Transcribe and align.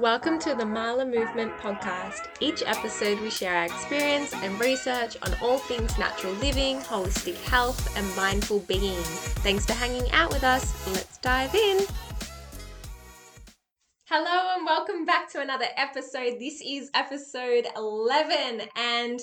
Welcome 0.00 0.38
to 0.38 0.54
the 0.54 0.64
Marla 0.64 1.04
Movement 1.04 1.52
podcast. 1.58 2.28
Each 2.40 2.62
episode, 2.64 3.20
we 3.20 3.28
share 3.28 3.54
our 3.54 3.66
experience 3.66 4.32
and 4.32 4.58
research 4.58 5.18
on 5.20 5.34
all 5.42 5.58
things 5.58 5.98
natural 5.98 6.32
living, 6.36 6.78
holistic 6.78 7.34
health, 7.42 7.94
and 7.98 8.16
mindful 8.16 8.60
being. 8.60 8.96
Thanks 9.44 9.66
for 9.66 9.74
hanging 9.74 10.10
out 10.12 10.32
with 10.32 10.42
us. 10.42 10.86
Let's 10.86 11.18
dive 11.18 11.54
in. 11.54 11.84
Hello, 14.06 14.54
and 14.56 14.64
welcome 14.64 15.04
back 15.04 15.30
to 15.32 15.40
another 15.42 15.66
episode. 15.76 16.38
This 16.40 16.62
is 16.66 16.90
episode 16.94 17.66
11, 17.76 18.62
and 18.76 19.20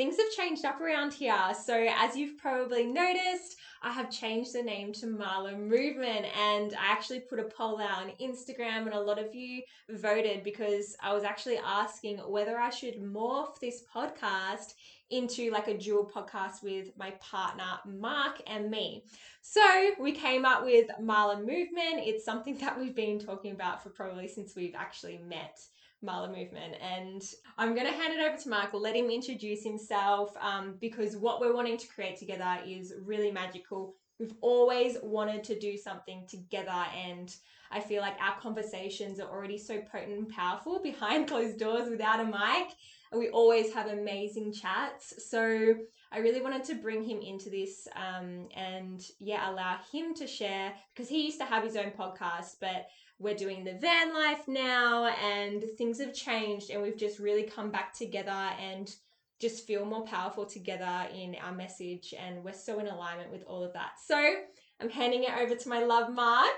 things 0.00 0.16
have 0.16 0.30
changed 0.30 0.64
up 0.64 0.80
around 0.80 1.12
here. 1.12 1.36
So, 1.62 1.86
as 1.94 2.16
you've 2.16 2.38
probably 2.38 2.86
noticed, 2.86 3.56
I 3.82 3.92
have 3.92 4.10
changed 4.10 4.54
the 4.54 4.62
name 4.62 4.94
to 4.94 5.04
Marla 5.04 5.54
Movement 5.58 6.24
and 6.38 6.72
I 6.72 6.90
actually 6.90 7.20
put 7.20 7.38
a 7.38 7.44
poll 7.44 7.78
out 7.78 8.04
on 8.04 8.12
Instagram 8.18 8.86
and 8.86 8.94
a 8.94 9.00
lot 9.00 9.18
of 9.18 9.34
you 9.34 9.60
voted 9.90 10.42
because 10.42 10.96
I 11.02 11.12
was 11.12 11.22
actually 11.22 11.58
asking 11.58 12.16
whether 12.16 12.58
I 12.58 12.70
should 12.70 13.02
morph 13.02 13.60
this 13.60 13.82
podcast 13.94 14.72
into 15.10 15.50
like 15.50 15.68
a 15.68 15.76
dual 15.76 16.10
podcast 16.10 16.62
with 16.62 16.96
my 16.96 17.10
partner 17.20 17.78
Mark 17.84 18.40
and 18.46 18.70
me. 18.70 19.04
So 19.42 19.90
we 20.00 20.12
came 20.12 20.46
up 20.46 20.64
with 20.64 20.86
Marla 20.98 21.40
Movement. 21.40 22.06
It's 22.06 22.24
something 22.24 22.56
that 22.60 22.80
we've 22.80 22.96
been 22.96 23.18
talking 23.18 23.52
about 23.52 23.82
for 23.82 23.90
probably 23.90 24.28
since 24.28 24.56
we've 24.56 24.74
actually 24.74 25.18
met. 25.18 25.60
Marla 26.04 26.28
movement. 26.28 26.76
And 26.80 27.22
I'm 27.58 27.74
going 27.74 27.86
to 27.86 27.92
hand 27.92 28.14
it 28.14 28.20
over 28.20 28.36
to 28.36 28.48
Michael, 28.48 28.80
let 28.80 28.96
him 28.96 29.10
introduce 29.10 29.62
himself 29.62 30.34
um, 30.40 30.76
because 30.80 31.16
what 31.16 31.40
we're 31.40 31.54
wanting 31.54 31.78
to 31.78 31.86
create 31.88 32.18
together 32.18 32.58
is 32.66 32.94
really 33.04 33.30
magical. 33.30 33.94
We've 34.18 34.34
always 34.40 34.98
wanted 35.02 35.44
to 35.44 35.58
do 35.58 35.76
something 35.78 36.26
together, 36.28 36.84
and 36.94 37.34
I 37.70 37.80
feel 37.80 38.02
like 38.02 38.20
our 38.20 38.38
conversations 38.40 39.18
are 39.18 39.28
already 39.28 39.56
so 39.56 39.80
potent 39.80 40.18
and 40.18 40.28
powerful 40.28 40.78
behind 40.82 41.28
closed 41.28 41.58
doors 41.58 41.88
without 41.88 42.20
a 42.20 42.24
mic. 42.24 42.74
And 43.12 43.18
we 43.18 43.28
always 43.30 43.72
have 43.74 43.88
amazing 43.88 44.52
chats. 44.52 45.14
So 45.28 45.74
I 46.12 46.18
really 46.18 46.40
wanted 46.40 46.62
to 46.64 46.76
bring 46.76 47.02
him 47.02 47.20
into 47.20 47.50
this 47.50 47.88
um, 47.96 48.48
and, 48.54 49.04
yeah, 49.18 49.50
allow 49.50 49.78
him 49.92 50.14
to 50.14 50.28
share 50.28 50.72
because 50.94 51.08
he 51.08 51.24
used 51.24 51.40
to 51.40 51.44
have 51.44 51.64
his 51.64 51.76
own 51.76 51.90
podcast, 51.90 52.56
but 52.60 52.86
we're 53.20 53.34
doing 53.34 53.64
the 53.64 53.74
van 53.74 54.14
life 54.14 54.48
now 54.48 55.06
and 55.06 55.62
things 55.76 56.00
have 56.00 56.14
changed 56.14 56.70
and 56.70 56.82
we've 56.82 56.96
just 56.96 57.18
really 57.18 57.42
come 57.42 57.70
back 57.70 57.92
together 57.92 58.30
and 58.30 58.94
just 59.38 59.66
feel 59.66 59.84
more 59.84 60.04
powerful 60.04 60.46
together 60.46 61.06
in 61.14 61.36
our 61.44 61.52
message 61.52 62.14
and 62.18 62.42
we're 62.42 62.52
so 62.52 62.78
in 62.78 62.86
alignment 62.86 63.30
with 63.30 63.42
all 63.46 63.62
of 63.62 63.74
that. 63.74 63.92
So 64.06 64.34
I'm 64.80 64.88
handing 64.88 65.24
it 65.24 65.32
over 65.38 65.54
to 65.54 65.68
my 65.68 65.82
love 65.82 66.12
Mark. 66.12 66.48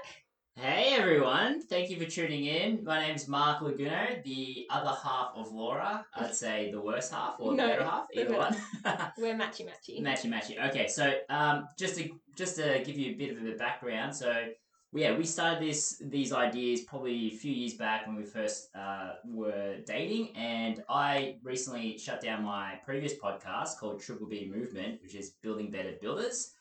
Hey 0.54 0.94
everyone, 0.96 1.62
thank 1.62 1.88
you 1.88 1.98
for 1.98 2.04
tuning 2.04 2.44
in. 2.44 2.84
My 2.84 3.00
name's 3.00 3.26
Mark 3.26 3.60
Laguno, 3.60 4.22
the 4.22 4.66
other 4.70 4.94
half 5.02 5.30
of 5.34 5.50
Laura. 5.50 6.04
I'd 6.14 6.34
say 6.34 6.70
the 6.70 6.80
worst 6.80 7.10
half 7.10 7.36
or 7.38 7.54
No, 7.54 7.66
the 7.66 7.72
better 7.72 7.84
half, 7.84 8.06
either 8.14 8.36
one. 8.36 8.56
We're 9.18 9.34
matchy 9.34 9.66
matchy. 9.66 10.00
matchy 10.02 10.26
matchy. 10.30 10.68
Okay, 10.68 10.88
so 10.88 11.10
um, 11.30 11.68
just 11.78 11.96
to 11.96 12.10
just 12.36 12.56
to 12.56 12.82
give 12.84 12.98
you 12.98 13.12
a 13.12 13.14
bit 13.14 13.34
of 13.36 13.42
a 13.46 13.56
background, 13.56 14.14
so 14.14 14.30
yeah, 14.94 15.16
we 15.16 15.24
started 15.24 15.62
this 15.62 16.02
these 16.04 16.32
ideas 16.32 16.82
probably 16.82 17.28
a 17.28 17.36
few 17.36 17.52
years 17.52 17.74
back 17.74 18.06
when 18.06 18.14
we 18.14 18.24
first 18.24 18.68
uh, 18.76 19.14
were 19.24 19.76
dating, 19.86 20.36
and 20.36 20.84
I 20.88 21.36
recently 21.42 21.96
shut 21.96 22.20
down 22.20 22.44
my 22.44 22.78
previous 22.84 23.14
podcast 23.14 23.78
called 23.78 24.02
Triple 24.02 24.26
B 24.26 24.52
Movement, 24.54 25.00
which 25.02 25.14
is 25.14 25.30
building 25.42 25.70
better 25.70 25.94
builders, 26.00 26.52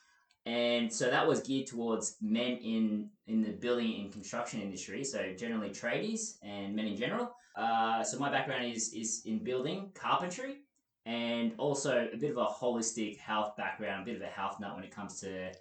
and 0.45 0.91
so 0.91 1.09
that 1.09 1.27
was 1.27 1.41
geared 1.41 1.67
towards 1.67 2.15
men 2.21 2.57
in 2.57 3.09
in 3.27 3.41
the 3.41 3.51
building 3.51 3.99
and 3.99 4.13
construction 4.13 4.61
industry, 4.61 5.03
so 5.03 5.33
generally 5.37 5.69
tradies 5.69 6.37
and 6.41 6.73
men 6.73 6.87
in 6.87 6.95
general. 6.95 7.35
Uh, 7.57 8.01
so 8.01 8.17
my 8.17 8.31
background 8.31 8.63
is 8.63 8.93
is 8.93 9.23
in 9.25 9.43
building 9.43 9.91
carpentry, 9.93 10.59
and 11.05 11.53
also 11.57 12.07
a 12.13 12.17
bit 12.17 12.31
of 12.31 12.37
a 12.37 12.45
holistic 12.45 13.17
health 13.17 13.57
background, 13.57 14.03
a 14.03 14.05
bit 14.05 14.15
of 14.15 14.21
a 14.21 14.31
health 14.31 14.57
nut 14.61 14.73
when 14.73 14.85
it 14.85 14.91
comes 14.91 15.19
to 15.19 15.51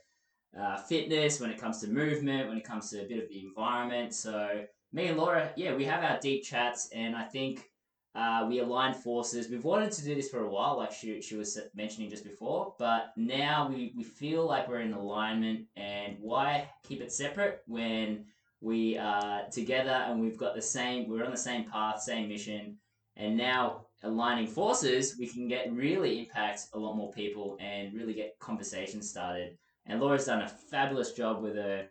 uh, 0.59 0.77
fitness, 0.77 1.41
when 1.41 1.51
it 1.51 1.59
comes 1.59 1.81
to 1.81 1.89
movement, 1.89 2.49
when 2.49 2.57
it 2.57 2.65
comes 2.65 2.91
to 2.91 3.03
a 3.03 3.09
bit 3.09 3.23
of 3.23 3.29
the 3.29 3.41
environment. 3.41 4.15
So 4.15 4.65
me 4.93 5.07
and 5.07 5.19
Laura, 5.19 5.53
yeah, 5.57 5.75
we 5.75 5.85
have 5.85 6.03
our 6.03 6.19
deep 6.19 6.45
chats, 6.45 6.89
and 6.95 7.15
I 7.15 7.25
think 7.25 7.71
uh, 8.15 8.47
we 8.49 8.59
aligned 8.59 8.97
forces. 8.97 9.49
We've 9.49 9.65
wanted 9.65 9.93
to 9.93 10.05
do 10.05 10.15
this 10.15 10.29
for 10.29 10.41
a 10.41 10.51
while, 10.51 10.77
like 10.77 10.93
she, 10.93 11.23
she 11.23 11.37
was 11.37 11.59
mentioning 11.75 12.11
just 12.11 12.25
before, 12.25 12.75
but 12.79 13.13
now 13.17 13.69
we, 13.69 13.93
we 13.97 14.03
feel 14.03 14.47
like 14.47 14.69
we're 14.69 14.81
in 14.81 14.93
alignment. 14.93 15.67
And 15.77 16.17
why 16.21 16.69
keep 16.83 17.01
it 17.01 17.13
separate 17.13 17.63
when 17.67 18.25
we 18.61 18.99
are 18.99 19.43
together 19.51 19.91
and 19.91 20.21
we've 20.21 20.37
got 20.37 20.57
the 20.57 20.63
same, 20.63 21.09
we're 21.09 21.25
on 21.25 21.31
the 21.31 21.37
same 21.37 21.71
path, 21.71 22.03
same 22.03 22.29
mission, 22.29 22.77
and 23.17 23.37
now 23.37 23.87
aligning 24.03 24.47
forces, 24.47 25.17
we 25.19 25.27
can 25.27 25.47
get 25.47 25.73
really 25.73 26.21
impact 26.21 26.67
a 26.73 26.79
lot 26.79 26.97
more 26.97 27.13
people 27.13 27.57
and 27.61 27.95
really 27.95 28.15
get 28.15 28.39
conversations 28.41 29.09
started. 29.09 29.57
And 29.91 30.01
Laura's 30.01 30.27
done 30.27 30.43
a 30.43 30.49
fabulous 30.49 31.13
job 31.13 31.43
with 31.43 31.57
her 31.57 31.87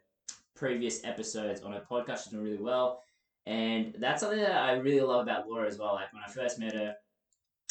previous 0.56 1.04
episodes 1.04 1.62
on 1.62 1.74
her 1.74 1.84
podcast. 1.92 2.24
She's 2.24 2.32
done 2.32 2.44
really 2.44 2.58
well. 2.58 3.04
And 3.46 3.94
that's 4.00 4.22
something 4.22 4.40
that 4.40 4.56
I 4.56 4.74
really 4.74 5.02
love 5.02 5.24
about 5.24 5.50
Laura 5.50 5.68
as 5.68 5.78
well. 5.78 5.96
Like 5.96 6.14
when 6.14 6.24
I 6.26 6.32
first 6.32 6.60
met 6.60 6.74
her, 6.76 6.96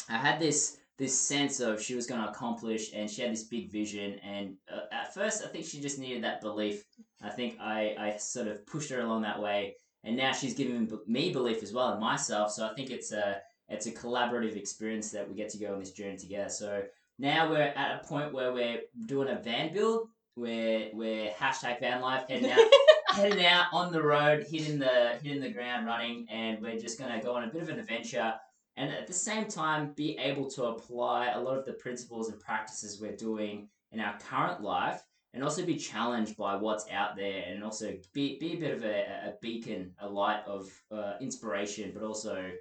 I 0.07 0.17
had 0.17 0.39
this 0.39 0.77
this 0.99 1.17
sense 1.17 1.61
of 1.61 1.81
she 1.81 1.95
was 1.95 2.05
going 2.05 2.21
to 2.21 2.29
accomplish 2.29 2.91
and 2.93 3.09
she 3.09 3.21
had 3.21 3.31
this 3.31 3.45
big 3.45 3.71
vision 3.71 4.19
and 4.19 4.55
uh, 4.69 4.81
at 4.91 5.13
first 5.13 5.45
i 5.45 5.47
think 5.47 5.65
she 5.65 5.79
just 5.79 5.97
needed 5.97 6.21
that 6.21 6.41
belief 6.41 6.83
i 7.23 7.29
think 7.29 7.57
I, 7.57 7.95
I 7.97 8.17
sort 8.17 8.49
of 8.49 8.65
pushed 8.67 8.89
her 8.89 8.99
along 8.99 9.21
that 9.21 9.41
way 9.41 9.77
and 10.03 10.17
now 10.17 10.33
she's 10.33 10.53
given 10.53 10.91
me 11.07 11.31
belief 11.31 11.63
as 11.63 11.71
well 11.71 11.93
in 11.93 12.01
myself 12.01 12.51
so 12.51 12.67
i 12.67 12.73
think 12.73 12.89
it's 12.89 13.13
a 13.13 13.37
it's 13.69 13.85
a 13.85 13.91
collaborative 13.91 14.57
experience 14.57 15.09
that 15.11 15.27
we 15.27 15.35
get 15.35 15.47
to 15.51 15.57
go 15.57 15.71
on 15.71 15.79
this 15.79 15.91
journey 15.91 16.17
together 16.17 16.49
so 16.49 16.83
now 17.17 17.49
we're 17.49 17.61
at 17.61 18.01
a 18.03 18.05
point 18.05 18.33
where 18.33 18.51
we're 18.51 18.81
doing 19.05 19.29
a 19.29 19.39
van 19.39 19.71
build 19.71 20.09
we're 20.35 20.89
we're 20.93 21.31
hashtag 21.31 21.79
van 21.79 22.01
life 22.01 22.25
heading 22.29 22.51
out 22.51 22.59
heading 23.11 23.45
out 23.45 23.67
on 23.73 23.91
the 23.91 24.01
road, 24.01 24.45
hitting 24.49 24.79
the 24.79 25.17
hitting 25.21 25.41
the 25.41 25.51
ground 25.51 25.85
running, 25.85 26.27
and 26.29 26.61
we're 26.61 26.79
just 26.79 26.99
gonna 26.99 27.21
go 27.21 27.35
on 27.35 27.43
a 27.43 27.47
bit 27.51 27.61
of 27.61 27.69
an 27.69 27.79
adventure, 27.79 28.33
and 28.77 28.91
at 28.91 29.07
the 29.07 29.13
same 29.13 29.45
time 29.45 29.93
be 29.93 30.17
able 30.17 30.49
to 30.49 30.65
apply 30.65 31.29
a 31.29 31.39
lot 31.39 31.57
of 31.57 31.65
the 31.65 31.73
principles 31.73 32.29
and 32.29 32.39
practices 32.39 32.99
we're 33.01 33.15
doing 33.15 33.67
in 33.91 33.99
our 33.99 34.17
current 34.19 34.61
life, 34.61 35.03
and 35.33 35.43
also 35.43 35.65
be 35.65 35.75
challenged 35.75 36.37
by 36.37 36.55
what's 36.55 36.89
out 36.91 37.15
there, 37.15 37.43
and 37.47 37.63
also 37.63 37.93
be 38.13 38.37
be 38.39 38.53
a 38.53 38.59
bit 38.59 38.73
of 38.73 38.83
a, 38.83 39.29
a 39.29 39.33
beacon, 39.41 39.93
a 39.99 40.07
light 40.07 40.41
of 40.45 40.71
uh, 40.91 41.13
inspiration, 41.21 41.91
but 41.93 42.03
also. 42.03 42.51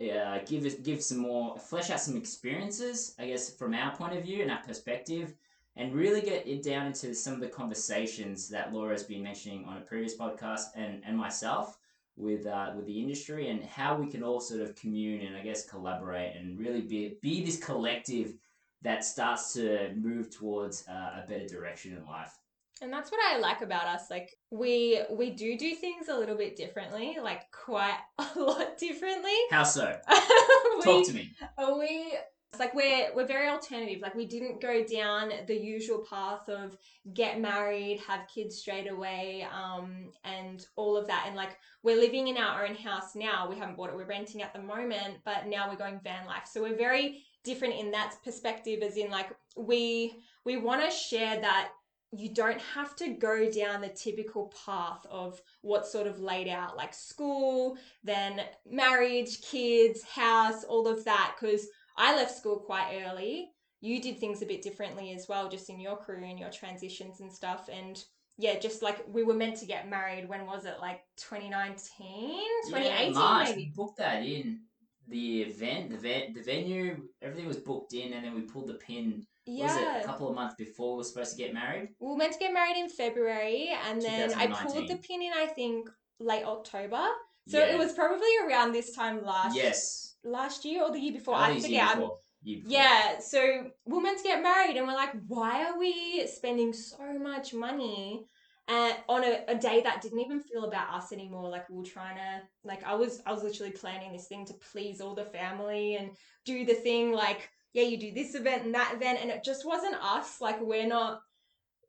Uh, 0.00 0.38
give 0.46 0.84
give 0.84 1.02
some 1.02 1.18
more 1.18 1.58
flesh 1.58 1.90
out 1.90 1.98
some 1.98 2.16
experiences, 2.16 3.16
I 3.18 3.26
guess, 3.26 3.56
from 3.56 3.74
our 3.74 3.96
point 3.96 4.16
of 4.16 4.22
view 4.22 4.42
and 4.42 4.50
our 4.52 4.62
perspective, 4.62 5.34
and 5.78 5.94
really 5.94 6.20
get 6.20 6.46
it 6.46 6.62
down 6.62 6.86
into 6.86 7.14
some 7.14 7.34
of 7.34 7.40
the 7.40 7.48
conversations 7.48 8.48
that 8.48 8.72
Laura 8.72 8.90
has 8.90 9.04
been 9.04 9.22
mentioning 9.22 9.64
on 9.64 9.78
a 9.78 9.80
previous 9.80 10.16
podcast 10.16 10.64
and, 10.74 11.02
and 11.06 11.16
myself 11.16 11.78
with 12.16 12.46
uh, 12.46 12.72
with 12.74 12.84
the 12.86 13.00
industry 13.00 13.48
and 13.48 13.62
how 13.64 13.96
we 13.96 14.10
can 14.10 14.24
all 14.24 14.40
sort 14.40 14.60
of 14.60 14.74
commune 14.74 15.24
and 15.24 15.36
I 15.36 15.40
guess 15.40 15.64
collaborate 15.64 16.34
and 16.36 16.58
really 16.58 16.82
be 16.82 17.16
be 17.22 17.44
this 17.44 17.62
collective 17.62 18.34
that 18.82 19.04
starts 19.04 19.54
to 19.54 19.92
move 19.96 20.30
towards 20.30 20.86
uh, 20.88 21.22
a 21.22 21.26
better 21.28 21.46
direction 21.46 21.96
in 21.96 22.04
life. 22.06 22.36
And 22.80 22.92
that's 22.92 23.10
what 23.10 23.20
I 23.24 23.38
like 23.38 23.60
about 23.60 23.86
us. 23.86 24.10
Like 24.10 24.36
we 24.50 25.00
we 25.10 25.30
do 25.30 25.56
do 25.56 25.76
things 25.76 26.08
a 26.08 26.16
little 26.16 26.36
bit 26.36 26.56
differently, 26.56 27.18
like 27.22 27.50
quite 27.52 27.98
a 28.18 28.28
lot 28.36 28.78
differently. 28.78 29.34
How 29.50 29.62
so? 29.62 29.96
we, 30.76 30.82
Talk 30.82 31.06
to 31.06 31.12
me. 31.12 31.32
We 31.58 32.18
it's 32.50 32.60
like 32.60 32.74
we're 32.74 33.14
we're 33.14 33.26
very 33.26 33.48
alternative. 33.48 34.00
Like 34.00 34.14
we 34.14 34.26
didn't 34.26 34.60
go 34.60 34.82
down 34.82 35.30
the 35.46 35.56
usual 35.56 36.04
path 36.08 36.48
of 36.48 36.76
get 37.12 37.40
married, 37.40 38.00
have 38.06 38.26
kids 38.26 38.56
straight 38.56 38.90
away, 38.90 39.46
um, 39.52 40.10
and 40.24 40.64
all 40.76 40.96
of 40.96 41.06
that. 41.08 41.24
And 41.26 41.36
like 41.36 41.58
we're 41.82 41.98
living 41.98 42.28
in 42.28 42.38
our 42.38 42.66
own 42.66 42.74
house 42.74 43.14
now. 43.14 43.48
We 43.48 43.56
haven't 43.58 43.76
bought 43.76 43.90
it. 43.90 43.96
We're 43.96 44.06
renting 44.06 44.42
at 44.42 44.54
the 44.54 44.62
moment, 44.62 45.18
but 45.26 45.46
now 45.46 45.68
we're 45.68 45.76
going 45.76 46.00
van 46.02 46.26
life. 46.26 46.48
So 46.50 46.62
we're 46.62 46.76
very 46.76 47.22
different 47.44 47.74
in 47.74 47.90
that 47.90 48.14
perspective. 48.24 48.80
As 48.82 48.96
in, 48.96 49.10
like 49.10 49.28
we 49.56 50.22
we 50.46 50.56
want 50.56 50.82
to 50.82 50.90
share 50.90 51.38
that 51.40 51.70
you 52.12 52.32
don't 52.32 52.60
have 52.74 52.96
to 52.96 53.10
go 53.10 53.50
down 53.50 53.82
the 53.82 53.88
typical 53.88 54.50
path 54.64 55.04
of 55.10 55.42
what's 55.60 55.92
sort 55.92 56.06
of 56.06 56.20
laid 56.20 56.48
out, 56.48 56.74
like 56.76 56.94
school, 56.94 57.76
then 58.02 58.40
marriage, 58.66 59.42
kids, 59.42 60.02
house, 60.02 60.64
all 60.64 60.88
of 60.88 61.04
that, 61.04 61.34
because 61.38 61.66
I 61.98 62.16
left 62.16 62.34
school 62.36 62.56
quite 62.60 63.02
early. 63.04 63.50
You 63.80 64.00
did 64.00 64.18
things 64.18 64.40
a 64.40 64.46
bit 64.46 64.62
differently 64.62 65.12
as 65.12 65.28
well, 65.28 65.48
just 65.48 65.68
in 65.68 65.78
your 65.80 65.96
career 65.96 66.24
and 66.24 66.38
your 66.38 66.50
transitions 66.50 67.20
and 67.20 67.30
stuff. 67.32 67.68
And 67.70 68.02
yeah, 68.38 68.58
just 68.58 68.82
like 68.82 69.04
we 69.08 69.24
were 69.24 69.34
meant 69.34 69.56
to 69.58 69.66
get 69.66 69.90
married. 69.90 70.28
When 70.28 70.46
was 70.46 70.64
it? 70.64 70.76
Like 70.80 71.00
2019, 71.16 72.38
2018, 72.68 73.12
yeah, 73.12 73.18
March, 73.18 73.48
maybe. 73.48 73.60
We 73.62 73.72
booked 73.74 73.98
that 73.98 74.22
in 74.24 74.60
the 75.08 75.42
event, 75.42 75.90
the 75.90 75.96
ve- 75.96 76.32
the 76.34 76.42
venue, 76.42 77.02
everything 77.22 77.46
was 77.46 77.56
booked 77.56 77.94
in, 77.94 78.12
and 78.12 78.24
then 78.24 78.34
we 78.34 78.42
pulled 78.42 78.68
the 78.68 78.74
pin. 78.74 79.26
Yeah. 79.46 79.64
Was 79.66 79.76
it 79.76 80.04
a 80.04 80.06
couple 80.06 80.28
of 80.28 80.34
months 80.34 80.54
before 80.56 80.92
we 80.92 80.98
were 80.98 81.04
supposed 81.04 81.36
to 81.36 81.42
get 81.42 81.54
married? 81.54 81.88
we 82.00 82.08
were 82.08 82.16
meant 82.16 82.34
to 82.34 82.38
get 82.38 82.52
married 82.52 82.76
in 82.76 82.88
February, 82.88 83.70
and 83.88 84.02
then 84.02 84.32
I 84.34 84.46
pulled 84.46 84.88
the 84.88 84.96
pin 84.96 85.22
in, 85.22 85.32
I 85.34 85.46
think, 85.46 85.88
late 86.20 86.44
October. 86.44 87.06
So 87.48 87.58
Yeah. 87.58 87.72
it 87.74 87.78
was 87.78 87.92
probably 87.94 88.28
around 88.46 88.72
this 88.72 88.94
time 88.94 89.24
last 89.24 89.56
yes. 89.56 90.07
Last 90.24 90.64
year 90.64 90.82
or 90.82 90.92
the 90.92 91.00
year 91.00 91.12
before. 91.12 91.34
I 91.34 91.50
I 91.50 91.60
forget. 91.60 91.94
before. 91.94 92.18
Yeah, 92.42 93.18
so 93.18 93.70
we're 93.84 94.00
meant 94.00 94.18
to 94.18 94.24
get 94.24 94.42
married, 94.42 94.76
and 94.76 94.86
we're 94.86 94.94
like, 94.94 95.12
why 95.26 95.64
are 95.66 95.78
we 95.78 96.26
spending 96.26 96.72
so 96.72 97.18
much 97.18 97.52
money 97.52 98.24
uh, 98.68 98.92
on 99.08 99.24
a, 99.24 99.40
a 99.48 99.54
day 99.56 99.80
that 99.82 100.00
didn't 100.00 100.20
even 100.20 100.40
feel 100.40 100.64
about 100.64 100.94
us 100.94 101.12
anymore? 101.12 101.48
Like 101.50 101.68
we 101.68 101.76
were 101.76 101.84
trying 101.84 102.16
to, 102.16 102.42
like 102.64 102.84
I 102.84 102.94
was, 102.94 103.20
I 103.26 103.32
was 103.32 103.42
literally 103.42 103.72
planning 103.72 104.12
this 104.12 104.28
thing 104.28 104.46
to 104.46 104.54
please 104.54 105.00
all 105.00 105.14
the 105.14 105.24
family 105.24 105.96
and 105.96 106.10
do 106.44 106.64
the 106.64 106.74
thing 106.74 107.12
like, 107.12 107.50
yeah, 107.74 107.82
you 107.82 107.98
do 107.98 108.12
this 108.12 108.34
event 108.34 108.64
and 108.64 108.74
that 108.74 108.94
event, 108.94 109.18
and 109.20 109.30
it 109.30 109.42
just 109.44 109.66
wasn't 109.66 109.96
us. 109.96 110.40
Like 110.40 110.60
we're 110.60 110.86
not 110.86 111.20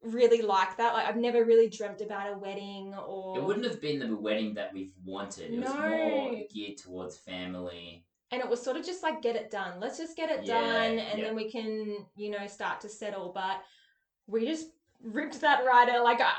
really 0.02 0.42
like 0.42 0.78
that. 0.78 0.94
Like 0.94 1.08
I've 1.08 1.18
never 1.18 1.46
really 1.46 1.70
dreamt 1.70 2.02
about 2.02 2.34
a 2.34 2.38
wedding 2.38 2.94
or 2.96 3.38
It 3.38 3.44
wouldn't 3.44 3.66
have 3.66 3.82
been 3.82 4.00
the 4.00 4.16
wedding 4.16 4.56
that 4.56 4.74
we've 4.74 4.94
wanted. 5.06 5.54
It 5.54 5.60
was 5.60 5.70
No. 5.70 5.88
more 5.90 6.36
geared 6.52 6.78
towards 6.78 7.18
family. 7.18 8.06
And 8.32 8.42
it 8.42 8.50
was 8.50 8.62
sort 8.62 8.78
of 8.78 8.86
just 8.86 9.04
like 9.04 9.22
get 9.22 9.36
it 9.36 9.50
done. 9.52 9.80
Let's 9.80 9.98
just 9.98 10.16
get 10.16 10.30
it 10.30 10.46
Yeah, 10.46 10.62
done 10.62 11.00
and 11.00 11.20
yeah. 11.20 11.26
then 11.26 11.36
we 11.36 11.50
can 11.52 12.06
you 12.16 12.30
know 12.32 12.46
start 12.48 12.82
to 12.82 12.90
settle. 12.90 13.32
But 13.34 13.62
we 14.28 14.46
just 14.46 14.68
ripped 15.02 15.40
that 15.42 15.66
right 15.66 15.88
out 15.90 16.04
like 16.04 16.20
I, 16.22 16.34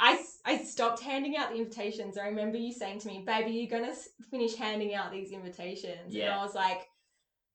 I, 0.45 0.53
I 0.53 0.59
stopped 0.59 1.01
handing 1.01 1.37
out 1.37 1.51
the 1.51 1.57
invitations. 1.59 2.19
I 2.19 2.27
remember 2.27 2.59
you 2.59 2.73
saying 2.73 3.01
to 3.01 3.09
me 3.09 3.25
baby 3.27 3.53
you're 3.53 3.71
gonna 3.81 3.95
finish 4.31 4.55
handing 4.55 4.95
out 4.95 5.11
these 5.11 5.33
invitations. 5.33 6.13
Yeah. 6.15 6.27
and 6.33 6.35
i 6.41 6.45
was 6.45 6.55
like 6.55 6.87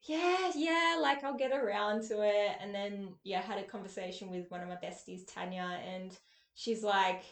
yeah 0.07 0.51
yeah 0.55 0.97
like 1.01 1.23
i'll 1.23 1.37
get 1.37 1.51
around 1.51 2.07
to 2.09 2.21
it. 2.21 2.57
And 2.59 2.73
then 2.73 3.09
yeah 3.23 3.39
I 3.39 3.43
had 3.43 3.59
a 3.59 3.63
conversation 3.67 4.29
with 4.31 4.49
one 4.49 4.61
of 4.61 4.67
my 4.67 4.77
besties 4.83 5.21
tanya 5.31 5.79
and 5.95 6.11
she's 6.55 6.83
like 6.83 7.23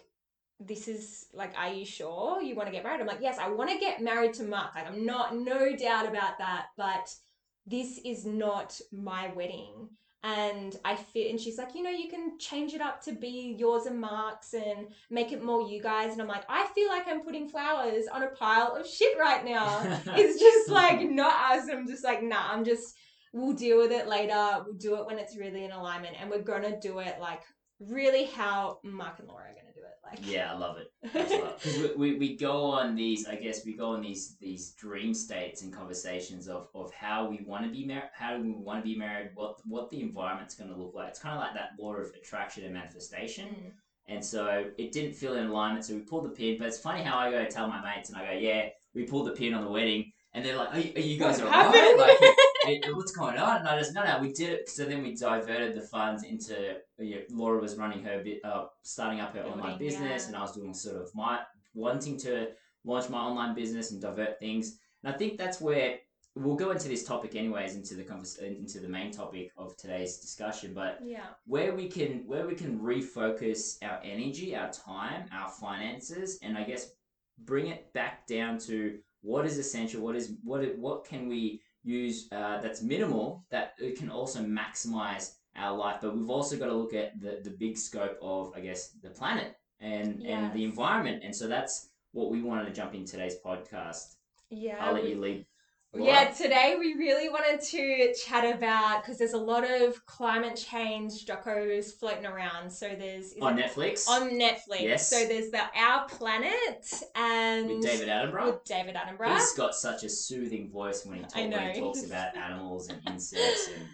this 0.59 0.87
is 0.87 1.25
like, 1.33 1.53
are 1.57 1.71
you 1.71 1.85
sure 1.85 2.41
you 2.41 2.55
want 2.55 2.67
to 2.67 2.73
get 2.73 2.83
married? 2.83 3.01
I'm 3.01 3.07
like, 3.07 3.21
yes, 3.21 3.37
I 3.37 3.49
want 3.49 3.69
to 3.69 3.77
get 3.77 4.01
married 4.01 4.33
to 4.35 4.43
Mark. 4.43 4.75
Like, 4.75 4.87
I'm 4.87 5.05
not, 5.05 5.35
no 5.35 5.75
doubt 5.75 6.07
about 6.07 6.37
that. 6.39 6.67
But 6.77 7.13
this 7.65 7.99
is 8.05 8.25
not 8.25 8.79
my 8.91 9.31
wedding. 9.35 9.89
And 10.25 10.77
I 10.85 10.95
feel, 10.95 11.29
and 11.29 11.39
she's 11.39 11.57
like, 11.57 11.75
you 11.75 11.83
know, 11.83 11.89
you 11.89 12.09
can 12.09 12.39
change 12.39 12.73
it 12.73 12.79
up 12.79 13.03
to 13.03 13.11
be 13.11 13.57
yours 13.59 13.87
and 13.87 13.99
Mark's 13.99 14.53
and 14.53 14.87
make 15.09 15.33
it 15.33 15.43
more 15.43 15.69
you 15.69 15.81
guys. 15.81 16.13
And 16.13 16.21
I'm 16.21 16.29
like, 16.29 16.45
I 16.47 16.65
feel 16.73 16.87
like 16.87 17.09
I'm 17.09 17.25
putting 17.25 17.49
flowers 17.49 18.05
on 18.11 18.23
a 18.23 18.27
pile 18.27 18.73
of 18.79 18.87
shit 18.87 19.17
right 19.19 19.43
now. 19.43 19.81
it's 20.15 20.39
just 20.39 20.69
like 20.69 21.09
not 21.09 21.51
us. 21.51 21.67
I'm 21.69 21.87
just 21.87 22.05
like, 22.05 22.23
nah, 22.23 22.53
I'm 22.53 22.63
just, 22.63 22.95
we'll 23.33 23.51
deal 23.51 23.79
with 23.79 23.91
it 23.91 24.07
later. 24.07 24.63
We'll 24.65 24.77
do 24.77 24.95
it 24.95 25.05
when 25.05 25.19
it's 25.19 25.35
really 25.37 25.65
in 25.65 25.71
alignment. 25.71 26.15
And 26.17 26.29
we're 26.29 26.41
going 26.41 26.63
to 26.63 26.79
do 26.79 26.99
it 26.99 27.17
like 27.19 27.41
really 27.81 28.23
how 28.23 28.79
Mark 28.83 29.19
and 29.19 29.27
Laura 29.27 29.49
are 29.49 29.55
Like, 30.19 30.31
Yeah, 30.31 30.53
I 30.53 30.57
love 30.57 30.77
it. 30.77 30.87
Because 31.13 31.77
we, 31.95 32.11
we, 32.11 32.17
we 32.17 32.37
go 32.37 32.65
on 32.65 32.95
these, 32.95 33.27
I 33.27 33.35
guess, 33.35 33.65
we 33.65 33.73
go 33.75 33.91
on 33.91 34.01
these 34.01 34.35
these 34.39 34.71
dream 34.73 35.13
states 35.13 35.61
and 35.61 35.71
conversations 35.73 36.47
of, 36.47 36.67
of 36.73 36.91
how 36.93 37.27
we 37.27 37.41
want 37.45 37.63
to 37.65 37.69
be 37.71 37.85
married, 37.85 38.09
how 38.13 38.35
do 38.35 38.41
we 38.43 38.51
want 38.51 38.79
to 38.79 38.83
be 38.83 38.97
married, 38.97 39.29
what 39.35 39.57
what 39.65 39.89
the 39.89 40.01
environment's 40.01 40.55
going 40.55 40.69
to 40.69 40.75
look 40.75 40.93
like. 40.95 41.09
It's 41.09 41.19
kind 41.19 41.35
of 41.35 41.41
like 41.41 41.53
that 41.53 41.71
law 41.79 41.93
of 41.95 42.07
attraction 42.19 42.63
and 42.65 42.73
manifestation. 42.73 43.47
Mm. 43.49 43.71
And 44.07 44.23
so 44.25 44.65
it 44.77 44.91
didn't 44.91 45.13
feel 45.13 45.35
in 45.35 45.45
alignment, 45.47 45.85
so 45.85 45.93
we 45.93 46.01
pulled 46.01 46.25
the 46.25 46.29
pin. 46.29 46.57
But 46.59 46.67
it's 46.67 46.79
funny 46.79 47.03
how 47.03 47.17
I 47.17 47.31
go 47.31 47.45
tell 47.45 47.67
my 47.67 47.81
mates, 47.81 48.09
and 48.09 48.17
I 48.17 48.25
go, 48.33 48.37
"Yeah, 48.37 48.67
we 48.93 49.03
pulled 49.03 49.27
the 49.27 49.31
pin 49.31 49.53
on 49.53 49.63
the 49.63 49.69
wedding," 49.71 50.11
and 50.33 50.43
they're 50.43 50.57
like, 50.57 50.73
"Are, 50.73 50.79
you- 50.79 50.93
are 50.95 50.99
you 50.99 51.17
guys 51.19 51.41
alright? 51.41 51.97
Like, 51.97 52.17
hey, 52.63 52.81
what's 52.93 53.11
going 53.11 53.37
on?" 53.37 53.57
And 53.57 53.67
I 53.67 53.77
just, 53.77 53.93
"No, 53.93 54.03
no, 54.03 54.19
we 54.19 54.31
did 54.33 54.49
it." 54.49 54.69
So 54.69 54.85
then 54.85 55.03
we 55.03 55.15
diverted 55.15 55.75
the 55.75 55.81
funds 55.81 56.23
into. 56.23 56.77
Yeah, 56.97 57.19
Laura 57.31 57.59
was 57.59 57.75
running 57.77 58.03
her 58.03 58.23
bit, 58.23 58.43
uh, 58.43 58.65
starting 58.83 59.19
up 59.19 59.35
her 59.35 59.43
online 59.43 59.77
business, 59.77 60.23
yeah. 60.23 60.27
and 60.27 60.35
I 60.35 60.41
was 60.41 60.53
doing 60.55 60.73
sort 60.73 60.97
of 60.97 61.13
my 61.15 61.41
wanting 61.73 62.17
to 62.19 62.49
launch 62.85 63.09
my 63.09 63.19
online 63.19 63.55
business 63.55 63.91
and 63.91 64.01
divert 64.01 64.39
things. 64.39 64.77
And 65.03 65.13
I 65.13 65.17
think 65.17 65.37
that's 65.37 65.59
where 65.59 65.99
we'll 66.35 66.55
go 66.55 66.71
into 66.71 66.87
this 66.87 67.05
topic, 67.05 67.35
anyways, 67.35 67.75
into 67.75 67.95
the 67.95 68.03
convers- 68.03 68.37
into 68.37 68.79
the 68.79 68.89
main 68.89 69.11
topic 69.11 69.51
of 69.57 69.77
today's 69.77 70.17
discussion. 70.19 70.73
But 70.73 70.99
Yeah. 71.05 71.27
where 71.45 71.75
we 71.75 71.87
can 71.87 72.25
where 72.25 72.47
we 72.47 72.55
can 72.55 72.79
refocus 72.79 73.77
our 73.83 73.99
energy, 74.03 74.55
our 74.55 74.71
time, 74.71 75.27
our 75.31 75.49
finances, 75.49 76.39
and 76.41 76.57
I 76.57 76.63
guess 76.63 76.91
bring 77.39 77.67
it 77.67 77.91
back 77.93 78.25
down 78.27 78.57
to 78.59 78.99
what 79.21 79.45
is 79.45 79.57
essential, 79.57 80.01
what 80.01 80.15
is 80.15 80.33
what 80.43 80.75
what 80.77 81.05
can 81.05 81.27
we 81.27 81.61
use 81.83 82.27
uh, 82.31 82.61
that's 82.61 82.81
minimal 82.81 83.45
that 83.51 83.73
it 83.77 83.97
can 83.97 84.09
also 84.09 84.39
maximize 84.39 85.35
our 85.55 85.75
life. 85.75 85.97
But 86.01 86.15
we've 86.15 86.29
also 86.29 86.57
got 86.57 86.67
to 86.67 86.73
look 86.73 86.93
at 86.93 87.19
the 87.19 87.39
the 87.43 87.51
big 87.51 87.77
scope 87.77 88.17
of 88.21 88.53
I 88.55 88.61
guess 88.61 88.91
the 89.01 89.09
planet 89.09 89.55
and 89.79 90.25
and 90.25 90.53
the 90.53 90.63
environment, 90.63 91.23
and 91.23 91.35
so 91.35 91.47
that's 91.47 91.89
what 92.11 92.29
we 92.31 92.41
wanted 92.41 92.65
to 92.65 92.73
jump 92.73 92.93
in 92.93 93.05
today's 93.05 93.35
podcast. 93.43 94.15
Yeah. 94.49 94.77
I'll 94.79 94.93
let 94.93 95.07
you 95.07 95.19
lead. 95.19 95.45
Yeah, 95.95 96.29
today 96.31 96.75
we 96.79 96.95
really 96.95 97.29
wanted 97.29 97.61
to 97.61 98.13
chat 98.15 98.55
about 98.55 99.03
because 99.03 99.19
there's 99.19 99.33
a 99.33 99.37
lot 99.37 99.63
of 99.63 100.03
climate 100.07 100.55
change 100.55 101.25
docos 101.27 101.93
floating 101.99 102.25
around. 102.25 102.71
So 102.71 102.89
there's 102.97 103.35
on 103.41 103.59
it- 103.59 103.65
Netflix 103.71 104.07
on 104.07 104.31
Netflix. 104.31 104.81
Yes. 104.81 105.09
So 105.09 105.25
there's 105.27 105.51
the 105.51 105.61
Our 105.77 106.07
Planet 106.07 107.03
and 107.15 107.67
with 107.69 107.83
David 107.85 108.07
Attenborough. 108.07 108.45
with 108.47 108.63
David 108.65 108.95
Attenborough. 108.95 109.35
He's 109.35 109.53
got 109.53 109.75
such 109.75 110.03
a 110.03 110.09
soothing 110.09 110.71
voice 110.71 111.05
when 111.05 111.17
he, 111.17 111.21
talk, 111.23 111.35
when 111.35 111.73
he 111.73 111.79
talks 111.79 112.03
about 112.05 112.35
animals 112.37 112.89
and 112.89 112.99
insects, 113.07 113.69
and 113.75 113.85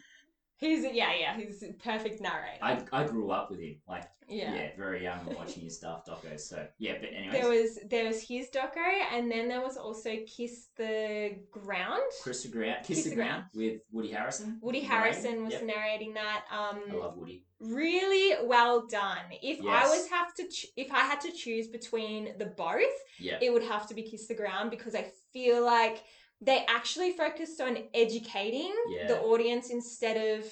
He's 0.60 0.84
yeah 0.94 1.14
yeah 1.20 1.38
he's 1.38 1.64
a 1.64 1.72
perfect 1.74 2.22
narrator. 2.22 2.60
I, 2.62 2.82
I 2.92 3.06
grew 3.06 3.32
up 3.32 3.50
with 3.50 3.60
him, 3.62 3.78
like 3.88 4.04
yeah. 4.28 4.54
yeah, 4.54 4.70
very 4.78 5.02
young 5.02 5.26
watching 5.38 5.64
his 5.64 5.76
stuff, 5.78 6.06
docos. 6.06 6.42
So 6.42 6.68
yeah, 6.78 6.96
but 7.00 7.10
anyway, 7.16 7.32
There 7.40 7.50
was 7.50 7.80
there 7.90 8.06
was 8.06 8.22
his 8.22 8.50
doco 8.50 8.78
and 9.14 9.32
then 9.32 9.48
there 9.48 9.62
was 9.62 9.78
also 9.78 10.12
Kiss 10.28 10.68
the 10.76 11.36
Ground. 11.50 12.02
Chris 12.22 12.44
the 12.44 12.50
Ground, 12.50 12.80
Kiss, 12.84 13.06
the, 13.06 13.16
Ground 13.16 13.46
with 13.56 13.82
Woody 13.92 14.12
Harrelson. 14.12 14.58
Woody? 14.62 14.82
Harrison 14.82 15.44
was 15.46 15.54
Yep. 15.54 15.64
narrating 15.64 16.14
that. 16.16 16.44
Um, 16.52 16.82
I 16.92 16.96
love 16.96 17.18
Woody. 17.18 17.46
really 17.62 18.36
well 18.46 18.86
done. 18.86 19.18
If 19.42 19.62
I 19.66 19.88
was 19.88 20.08
have 20.10 20.34
to, 20.36 20.48
ch- 20.48 20.68
if 20.76 20.92
I 20.92 21.00
had 21.00 21.22
to 21.22 21.32
choose 21.32 21.68
between 21.68 22.38
the 22.38 22.46
both, 22.48 22.84
Yeah, 23.18 23.38
it 23.42 23.52
would 23.54 23.64
have 23.64 23.88
to 23.88 23.94
be 23.96 24.04
Kiss 24.04 24.28
the 24.28 24.36
Ground 24.36 24.70
because 24.72 24.94
I 24.94 25.10
feel 25.34 25.66
like 25.66 26.04
they 26.42 26.66
actually 26.68 27.12
focused 27.12 27.60
on 27.62 27.78
educating 27.94 28.74
Yeah. 28.90 29.08
the 29.08 29.20
audience 29.22 29.70
instead 29.70 30.38
of. 30.38 30.46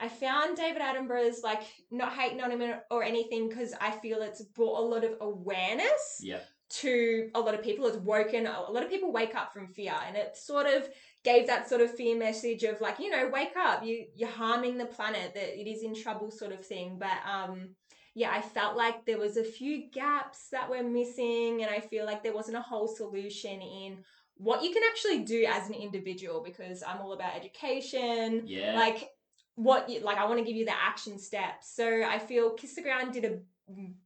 I 0.00 0.08
found 0.08 0.56
David 0.56 0.82
Attenborough's 0.82 1.42
like 1.44 1.62
not 1.90 2.12
hating 2.14 2.40
on 2.40 2.50
him 2.50 2.74
or 2.90 3.04
anything 3.04 3.48
because 3.48 3.72
I 3.80 3.92
feel 3.92 4.22
it's 4.22 4.42
brought 4.42 4.80
a 4.80 4.82
lot 4.82 5.04
of 5.04 5.14
awareness 5.20 6.18
yeah, 6.20 6.40
to 6.70 7.30
a 7.34 7.40
lot 7.40 7.54
of 7.54 7.62
people. 7.62 7.86
It's 7.86 7.96
woken 7.98 8.46
a 8.46 8.70
lot 8.70 8.82
of 8.82 8.90
people 8.90 9.12
wake 9.12 9.36
up 9.36 9.52
from 9.52 9.68
fear, 9.68 9.94
and 10.06 10.16
it 10.16 10.36
sort 10.36 10.66
of 10.66 10.88
gave 11.22 11.46
that 11.46 11.68
sort 11.68 11.80
of 11.80 11.94
fear 11.94 12.18
message 12.18 12.64
of 12.64 12.80
like 12.80 12.98
you 12.98 13.08
know 13.08 13.30
wake 13.32 13.56
up, 13.56 13.84
you 13.84 14.06
you're 14.16 14.28
harming 14.28 14.78
the 14.78 14.86
planet, 14.86 15.32
that 15.34 15.60
it 15.60 15.70
is 15.70 15.84
in 15.84 15.94
trouble 15.94 16.30
sort 16.30 16.52
of 16.52 16.66
thing. 16.66 16.98
But 16.98 17.18
um, 17.30 17.70
yeah, 18.16 18.32
I 18.32 18.40
felt 18.40 18.76
like 18.76 19.06
there 19.06 19.18
was 19.18 19.36
a 19.36 19.44
few 19.44 19.90
gaps 19.90 20.48
that 20.50 20.68
were 20.68 20.82
missing, 20.82 21.62
and 21.62 21.70
I 21.70 21.78
feel 21.78 22.04
like 22.04 22.24
there 22.24 22.34
wasn't 22.34 22.56
a 22.56 22.62
whole 22.62 22.88
solution 22.88 23.62
in 23.62 23.98
what 24.36 24.62
you 24.64 24.72
can 24.72 24.82
actually 24.90 25.20
do 25.20 25.46
as 25.48 25.68
an 25.68 25.74
individual 25.74 26.42
because 26.42 26.82
I'm 26.82 27.00
all 27.00 27.12
about 27.12 27.36
education 27.36 28.42
yeah. 28.46 28.74
like 28.76 29.08
what 29.56 29.88
you 29.88 30.00
like 30.00 30.18
i 30.18 30.24
want 30.24 30.38
to 30.38 30.44
give 30.44 30.56
you 30.56 30.64
the 30.64 30.74
action 30.76 31.16
steps 31.18 31.74
so 31.74 32.02
i 32.02 32.18
feel 32.18 32.50
kiss 32.50 32.74
the 32.74 32.82
ground 32.82 33.12
did 33.12 33.24
a 33.24 33.38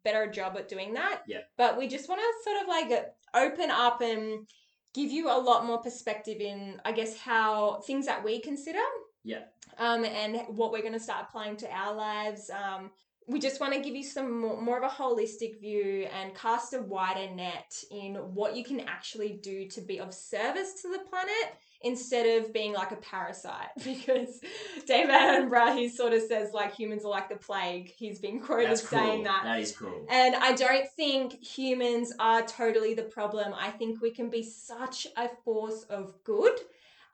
better 0.04 0.30
job 0.30 0.56
at 0.56 0.68
doing 0.68 0.92
that 0.92 1.22
Yeah. 1.26 1.38
but 1.56 1.78
we 1.78 1.88
just 1.88 2.08
want 2.08 2.20
to 2.20 2.50
sort 2.50 2.62
of 2.62 2.68
like 2.68 3.06
open 3.34 3.70
up 3.70 4.02
and 4.02 4.46
give 4.94 5.10
you 5.10 5.30
a 5.30 5.38
lot 5.38 5.64
more 5.64 5.78
perspective 5.78 6.40
in 6.40 6.80
i 6.84 6.92
guess 6.92 7.16
how 7.18 7.80
things 7.86 8.04
that 8.06 8.22
we 8.22 8.40
consider 8.40 8.84
Yeah. 9.24 9.44
um 9.78 10.04
and 10.04 10.42
what 10.48 10.70
we're 10.70 10.82
going 10.82 10.92
to 10.92 11.00
start 11.00 11.26
applying 11.28 11.56
to 11.56 11.70
our 11.72 11.94
lives 11.94 12.50
um 12.50 12.90
we 13.28 13.38
just 13.38 13.60
want 13.60 13.74
to 13.74 13.80
give 13.80 13.94
you 13.94 14.02
some 14.02 14.40
more, 14.40 14.60
more 14.60 14.78
of 14.78 14.84
a 14.84 14.88
holistic 14.94 15.60
view 15.60 16.08
and 16.18 16.34
cast 16.34 16.72
a 16.72 16.80
wider 16.80 17.32
net 17.34 17.74
in 17.90 18.14
what 18.14 18.56
you 18.56 18.64
can 18.64 18.80
actually 18.80 19.38
do 19.42 19.68
to 19.68 19.82
be 19.82 20.00
of 20.00 20.14
service 20.14 20.80
to 20.82 20.88
the 20.88 20.98
planet 21.10 21.54
instead 21.82 22.42
of 22.42 22.52
being 22.52 22.72
like 22.72 22.90
a 22.90 22.96
parasite 22.96 23.68
because 23.84 24.40
David 24.86 25.10
Attenborough 25.10 25.76
he 25.76 25.88
sort 25.88 26.12
of 26.12 26.22
says 26.22 26.52
like 26.52 26.74
humans 26.74 27.04
are 27.04 27.10
like 27.10 27.28
the 27.28 27.36
plague 27.36 27.92
he's 27.96 28.18
been 28.18 28.40
quoted 28.40 28.70
That's 28.70 28.88
saying 28.88 29.22
that 29.24 29.42
That 29.44 29.60
is 29.60 29.70
cruel. 29.72 30.04
and 30.10 30.34
I 30.34 30.54
don't 30.54 30.88
think 30.96 31.34
humans 31.44 32.12
are 32.18 32.42
totally 32.42 32.94
the 32.94 33.02
problem. 33.04 33.54
I 33.54 33.70
think 33.70 34.00
we 34.02 34.10
can 34.10 34.28
be 34.28 34.42
such 34.42 35.06
a 35.16 35.28
force 35.44 35.84
of 35.84 36.14
good. 36.24 36.58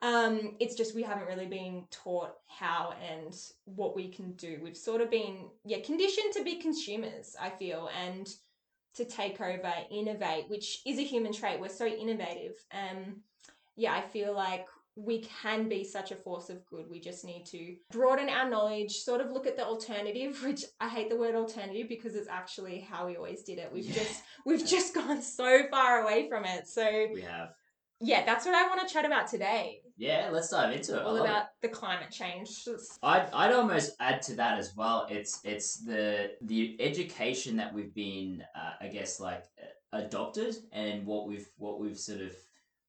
Um, 0.05 0.55
it's 0.59 0.75
just 0.75 0.93
we 0.93 1.01
haven't 1.01 1.25
really 1.27 1.47
been 1.47 1.85
taught 1.89 2.35
how 2.47 2.93
and 3.11 3.33
what 3.65 3.95
we 3.95 4.07
can 4.07 4.33
do. 4.33 4.59
We've 4.61 4.77
sort 4.77 5.01
of 5.01 5.09
been, 5.09 5.47
yeah, 5.63 5.79
conditioned 5.83 6.31
to 6.33 6.43
be 6.43 6.57
consumers, 6.61 7.35
I 7.41 7.49
feel, 7.49 7.89
and 8.05 8.27
to 8.95 9.05
take 9.05 9.41
over, 9.41 9.73
innovate, 9.89 10.47
which 10.47 10.81
is 10.85 10.99
a 10.99 11.03
human 11.03 11.33
trait. 11.33 11.59
We're 11.59 11.69
so 11.69 11.87
innovative. 11.87 12.53
Um, 12.71 13.21
yeah, 13.75 13.93
I 13.93 14.01
feel 14.01 14.35
like 14.35 14.67
we 14.95 15.19
can 15.41 15.67
be 15.67 15.83
such 15.83 16.11
a 16.11 16.15
force 16.15 16.49
of 16.49 16.63
good. 16.67 16.85
We 16.89 16.99
just 16.99 17.25
need 17.25 17.45
to 17.47 17.75
broaden 17.91 18.29
our 18.29 18.47
knowledge, 18.47 18.91
sort 18.97 19.21
of 19.21 19.31
look 19.31 19.47
at 19.47 19.57
the 19.57 19.65
alternative, 19.65 20.39
which 20.45 20.65
I 20.79 20.87
hate 20.87 21.09
the 21.09 21.17
word 21.17 21.35
alternative 21.35 21.89
because 21.89 22.13
it's 22.15 22.29
actually 22.29 22.79
how 22.79 23.07
we 23.07 23.17
always 23.17 23.41
did 23.41 23.57
it. 23.57 23.71
We've 23.73 23.85
Yeah. 23.85 23.95
just 24.03 24.21
we've 24.45 24.65
just 24.65 24.93
gone 24.93 25.21
so 25.21 25.63
far 25.71 26.03
away 26.03 26.29
from 26.29 26.45
it. 26.45 26.67
So 26.67 27.07
We 27.11 27.21
have. 27.21 27.55
Yeah, 28.01 28.25
that's 28.25 28.45
what 28.45 28.55
I 28.55 28.67
want 28.67 28.87
to 28.87 28.93
chat 28.93 29.05
about 29.05 29.27
today. 29.27 29.81
Yeah, 29.97 30.29
let's 30.31 30.49
dive 30.49 30.73
into 30.73 30.97
it. 30.97 31.03
All 31.03 31.13
love 31.13 31.25
it. 31.25 31.29
about 31.29 31.45
the 31.61 31.69
climate 31.69 32.11
change. 32.11 32.67
I'd, 33.01 33.29
I'd 33.31 33.53
almost 33.53 33.95
add 33.99 34.21
to 34.23 34.35
that 34.35 34.57
as 34.59 34.75
well. 34.75 35.07
It's 35.09 35.39
it's 35.45 35.77
the 35.77 36.31
the 36.41 36.75
education 36.81 37.55
that 37.57 37.73
we've 37.73 37.93
been, 37.93 38.43
uh, 38.55 38.73
I 38.81 38.87
guess, 38.87 39.19
like 39.19 39.45
adopted, 39.93 40.57
and 40.73 41.05
what 41.05 41.27
we've 41.27 41.47
what 41.57 41.79
we've 41.79 41.97
sort 41.97 42.21
of 42.21 42.33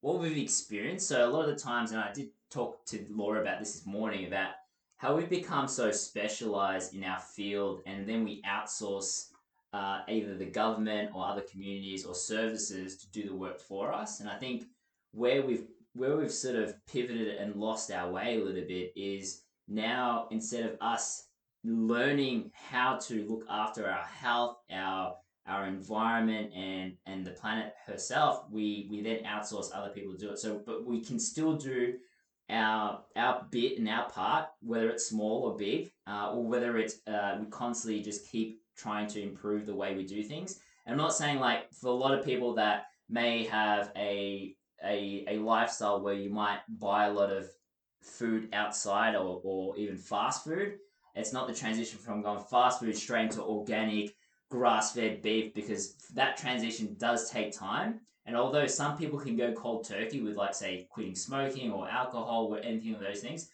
what 0.00 0.18
we've 0.18 0.36
experienced. 0.36 1.08
So 1.08 1.28
a 1.28 1.30
lot 1.30 1.48
of 1.48 1.54
the 1.54 1.62
times, 1.62 1.92
and 1.92 2.00
I 2.00 2.12
did 2.12 2.30
talk 2.50 2.84
to 2.86 3.04
Laura 3.08 3.40
about 3.40 3.60
this 3.60 3.74
this 3.74 3.86
morning 3.86 4.26
about 4.26 4.50
how 4.96 5.14
we've 5.14 5.30
become 5.30 5.68
so 5.68 5.92
specialized 5.92 6.94
in 6.94 7.04
our 7.04 7.20
field, 7.20 7.82
and 7.86 8.08
then 8.08 8.24
we 8.24 8.42
outsource 8.42 9.28
uh, 9.72 10.00
either 10.08 10.34
the 10.36 10.46
government 10.46 11.10
or 11.14 11.26
other 11.26 11.42
communities 11.42 12.04
or 12.04 12.14
services 12.14 12.96
to 12.96 13.10
do 13.10 13.28
the 13.28 13.34
work 13.34 13.60
for 13.60 13.92
us. 13.92 14.20
And 14.20 14.28
I 14.28 14.36
think 14.36 14.64
where 15.12 15.42
we've 15.42 15.66
where 15.94 16.16
we've 16.16 16.32
sort 16.32 16.56
of 16.56 16.74
pivoted 16.86 17.36
and 17.36 17.56
lost 17.56 17.90
our 17.90 18.10
way 18.10 18.36
a 18.36 18.44
little 18.44 18.66
bit 18.66 18.92
is 18.96 19.42
now 19.66 20.28
instead 20.30 20.64
of 20.64 20.76
us 20.80 21.28
learning 21.64 22.50
how 22.54 22.96
to 22.98 23.26
look 23.26 23.44
after 23.50 23.88
our 23.88 24.04
health, 24.04 24.58
our 24.70 25.16
our 25.46 25.66
environment 25.66 26.52
and 26.54 26.94
and 27.06 27.24
the 27.24 27.30
planet 27.30 27.72
herself, 27.86 28.44
we 28.50 28.88
we 28.90 29.00
then 29.00 29.24
outsource 29.24 29.68
other 29.74 29.90
people 29.90 30.12
to 30.12 30.18
do 30.18 30.30
it. 30.30 30.38
So, 30.38 30.62
but 30.64 30.84
we 30.84 31.00
can 31.00 31.18
still 31.18 31.56
do 31.56 31.94
our 32.50 33.02
our 33.16 33.46
bit 33.50 33.78
and 33.78 33.88
our 33.88 34.08
part, 34.10 34.46
whether 34.60 34.88
it's 34.90 35.06
small 35.06 35.44
or 35.44 35.56
big, 35.56 35.90
uh, 36.06 36.32
or 36.32 36.44
whether 36.44 36.78
it's 36.78 36.98
uh, 37.06 37.38
we 37.40 37.46
constantly 37.46 38.02
just 38.02 38.28
keep 38.30 38.60
trying 38.76 39.06
to 39.08 39.22
improve 39.22 39.66
the 39.66 39.74
way 39.74 39.96
we 39.96 40.04
do 40.04 40.22
things. 40.22 40.58
And 40.84 40.92
I'm 40.92 40.98
not 40.98 41.14
saying 41.14 41.40
like 41.40 41.72
for 41.72 41.88
a 41.88 41.92
lot 41.92 42.16
of 42.16 42.24
people 42.24 42.54
that 42.54 42.86
may 43.08 43.44
have 43.44 43.92
a 43.96 44.55
a, 44.84 45.24
a 45.28 45.38
lifestyle 45.38 46.02
where 46.02 46.14
you 46.14 46.30
might 46.30 46.60
buy 46.68 47.06
a 47.06 47.12
lot 47.12 47.30
of 47.30 47.48
food 48.02 48.48
outside 48.52 49.14
or, 49.14 49.40
or 49.44 49.76
even 49.76 49.96
fast 49.96 50.44
food. 50.44 50.74
It's 51.14 51.32
not 51.32 51.48
the 51.48 51.54
transition 51.54 51.98
from 51.98 52.22
going 52.22 52.44
fast 52.50 52.80
food 52.80 52.96
straight 52.96 53.24
into 53.30 53.42
organic 53.42 54.14
grass 54.50 54.92
fed 54.92 55.22
beef 55.22 55.54
because 55.54 55.94
that 56.14 56.36
transition 56.36 56.94
does 56.98 57.30
take 57.30 57.56
time. 57.56 58.00
And 58.26 58.36
although 58.36 58.66
some 58.66 58.98
people 58.98 59.18
can 59.18 59.36
go 59.36 59.52
cold 59.52 59.86
turkey 59.86 60.20
with, 60.20 60.36
like, 60.36 60.54
say, 60.54 60.86
quitting 60.90 61.14
smoking 61.14 61.72
or 61.72 61.88
alcohol 61.88 62.46
or 62.46 62.58
anything 62.58 62.94
of 62.94 63.00
those 63.00 63.20
things, 63.20 63.48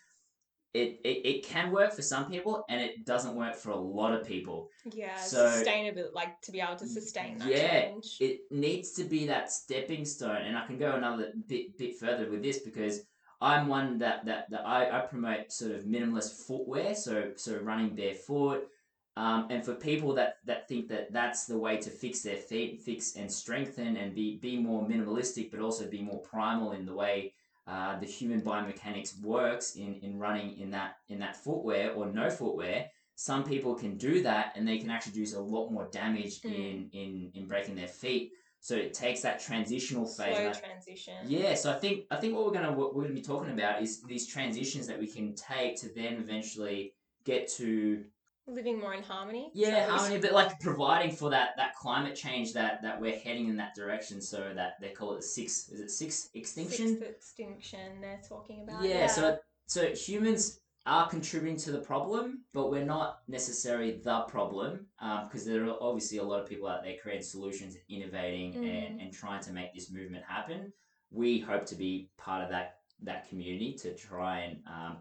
it, 0.74 1.00
it, 1.04 1.26
it 1.26 1.46
can 1.46 1.70
work 1.70 1.92
for 1.92 2.02
some 2.02 2.30
people 2.30 2.64
and 2.70 2.80
it 2.80 3.04
doesn't 3.04 3.34
work 3.34 3.54
for 3.54 3.70
a 3.70 3.76
lot 3.76 4.14
of 4.14 4.26
people. 4.26 4.70
yeah, 4.92 5.16
So- 5.16 5.48
sustainable, 5.50 6.10
like 6.14 6.40
to 6.42 6.52
be 6.52 6.60
able 6.60 6.76
to 6.76 6.86
sustain 6.86 7.38
that 7.38 7.48
Yeah, 7.48 7.80
change. 7.90 8.16
it 8.20 8.40
needs 8.50 8.92
to 8.92 9.04
be 9.04 9.26
that 9.26 9.52
stepping 9.52 10.04
stone 10.04 10.42
and 10.42 10.56
i 10.56 10.66
can 10.66 10.78
go 10.78 10.92
another 10.92 11.32
bit 11.46 11.76
bit 11.76 11.96
further 11.98 12.30
with 12.30 12.42
this 12.42 12.58
because 12.58 13.02
i'm 13.40 13.68
one 13.68 13.98
that 13.98 14.24
that, 14.24 14.50
that 14.50 14.66
I, 14.66 14.98
I 14.98 15.00
promote 15.00 15.52
sort 15.52 15.72
of 15.72 15.82
minimalist 15.84 16.46
footwear 16.46 16.94
so 16.94 17.32
so 17.36 17.58
running 17.58 17.94
barefoot 17.94 18.68
um, 19.16 19.48
and 19.50 19.62
for 19.64 19.74
people 19.74 20.14
that 20.14 20.36
that 20.46 20.68
think 20.68 20.88
that 20.88 21.12
that's 21.12 21.44
the 21.46 21.58
way 21.58 21.76
to 21.76 21.90
fix 21.90 22.22
their 22.22 22.36
feet 22.36 22.80
fix 22.80 23.16
and 23.16 23.30
strengthen 23.30 23.96
and 23.98 24.14
be 24.14 24.36
be 24.38 24.56
more 24.56 24.82
minimalistic 24.86 25.50
but 25.50 25.60
also 25.60 25.86
be 25.86 26.00
more 26.02 26.20
primal 26.20 26.72
in 26.72 26.86
the 26.86 26.94
way 26.94 27.34
uh, 27.66 27.98
the 28.00 28.06
human 28.06 28.40
biomechanics 28.42 29.20
works 29.22 29.76
in 29.76 29.94
in 30.02 30.18
running 30.18 30.58
in 30.58 30.70
that 30.70 30.96
in 31.08 31.18
that 31.20 31.36
footwear 31.36 31.92
or 31.92 32.06
no 32.06 32.28
footwear 32.30 32.86
some 33.14 33.44
people 33.44 33.74
can 33.74 33.96
do 33.96 34.22
that 34.22 34.52
and 34.56 34.66
they 34.66 34.78
can 34.78 34.90
actually 34.90 35.12
do 35.12 35.24
a 35.36 35.40
lot 35.40 35.70
more 35.70 35.88
damage 35.92 36.40
Mm. 36.42 36.54
in, 36.54 36.90
in 36.92 37.30
in 37.34 37.46
breaking 37.46 37.74
their 37.76 37.86
feet 37.88 38.32
so 38.60 38.74
it 38.76 38.94
takes 38.94 39.20
that 39.22 39.40
transitional 39.40 40.06
phase 40.06 40.36
Slow 40.36 40.52
transition. 40.68 41.14
yeah 41.26 41.54
so 41.54 41.70
i 41.70 41.74
think 41.78 42.04
i 42.10 42.16
think 42.16 42.34
what 42.34 42.44
we're 42.46 42.52
gonna 42.52 42.72
what 42.72 42.94
we're 42.94 43.02
gonna 43.02 43.14
be 43.14 43.20
talking 43.22 43.52
about 43.52 43.80
is 43.82 44.02
these 44.02 44.26
transitions 44.26 44.86
that 44.88 44.98
we 44.98 45.06
can 45.06 45.34
take 45.34 45.76
to 45.82 45.88
then 45.94 46.14
eventually 46.14 46.94
get 47.24 47.46
to 47.60 48.04
Living 48.48 48.80
more 48.80 48.92
in 48.94 49.02
harmony. 49.02 49.50
Yeah 49.54 49.88
harmony 49.88 50.20
but 50.20 50.32
like 50.32 50.58
providing 50.60 51.14
for 51.14 51.30
that 51.30 51.50
that 51.56 51.76
climate 51.76 52.16
change 52.16 52.52
that 52.54 52.82
that 52.82 53.00
we're 53.00 53.18
heading 53.18 53.48
in 53.48 53.56
that 53.56 53.74
direction 53.74 54.20
so 54.20 54.52
that 54.54 54.72
they 54.80 54.88
call 54.88 55.12
it 55.12 55.16
the 55.16 55.22
six 55.22 55.68
is 55.68 55.80
it 55.80 55.90
six 55.90 56.28
extinction 56.34 56.98
Sixth 56.98 57.08
extinction 57.08 58.00
they're 58.00 58.20
talking 58.28 58.62
about. 58.62 58.82
yeah, 58.82 59.06
so 59.06 59.38
so 59.66 59.86
humans 59.94 60.58
are 60.84 61.08
contributing 61.08 61.56
to 61.56 61.70
the 61.70 61.78
problem, 61.78 62.42
but 62.52 62.68
we're 62.68 62.84
not 62.84 63.18
necessarily 63.28 63.92
the 64.02 64.20
problem 64.22 64.86
Um 65.00 65.24
because 65.24 65.44
there 65.46 65.64
are 65.68 65.76
obviously 65.80 66.18
a 66.18 66.24
lot 66.24 66.40
of 66.40 66.48
people 66.48 66.66
out 66.66 66.82
there 66.82 66.96
creating 67.00 67.22
solutions, 67.22 67.76
innovating, 67.88 68.56
and, 68.56 69.00
and 69.00 69.12
trying 69.12 69.40
to 69.44 69.52
make 69.52 69.72
this 69.72 69.92
movement 69.92 70.24
happen. 70.26 70.72
We 71.12 71.38
hope 71.38 71.64
to 71.66 71.76
be 71.76 72.10
part 72.18 72.42
of 72.42 72.50
that 72.50 72.78
that 73.04 73.28
community 73.28 73.74
to 73.82 73.94
try 73.94 74.40
and 74.40 74.58
um, 74.66 74.96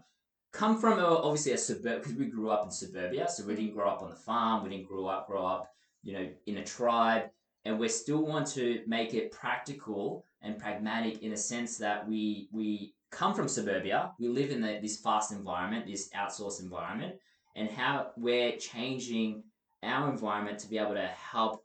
come 0.52 0.78
from 0.78 0.98
a, 0.98 1.04
obviously 1.04 1.52
a 1.52 1.58
suburb 1.58 2.02
because 2.02 2.16
we 2.16 2.26
grew 2.26 2.50
up 2.50 2.64
in 2.64 2.70
suburbia, 2.70 3.28
so 3.28 3.44
we 3.44 3.54
didn't 3.54 3.74
grow 3.74 3.88
up 3.88 4.02
on 4.02 4.10
the 4.10 4.16
farm, 4.16 4.62
we 4.62 4.70
didn't 4.70 4.88
grow 4.88 5.06
up 5.06 5.26
grow 5.26 5.44
up 5.46 5.74
you 6.02 6.12
know 6.12 6.28
in 6.46 6.58
a 6.58 6.64
tribe, 6.64 7.24
and 7.64 7.78
we 7.78 7.88
still 7.88 8.24
want 8.24 8.46
to 8.48 8.82
make 8.86 9.14
it 9.14 9.32
practical 9.32 10.24
and 10.42 10.58
pragmatic 10.58 11.22
in 11.22 11.32
a 11.32 11.36
sense 11.36 11.78
that 11.78 12.08
we 12.08 12.48
we 12.52 12.94
come 13.10 13.34
from 13.34 13.46
suburbia 13.46 14.10
we 14.18 14.26
live 14.26 14.50
in 14.50 14.62
the, 14.62 14.78
this 14.80 14.96
fast 14.96 15.32
environment 15.32 15.86
this 15.86 16.08
outsourced 16.16 16.62
environment 16.62 17.14
and 17.56 17.68
how 17.70 18.10
we're 18.16 18.56
changing 18.56 19.42
our 19.82 20.10
environment 20.10 20.58
to 20.58 20.68
be 20.68 20.78
able 20.78 20.94
to 20.94 21.06
help 21.06 21.64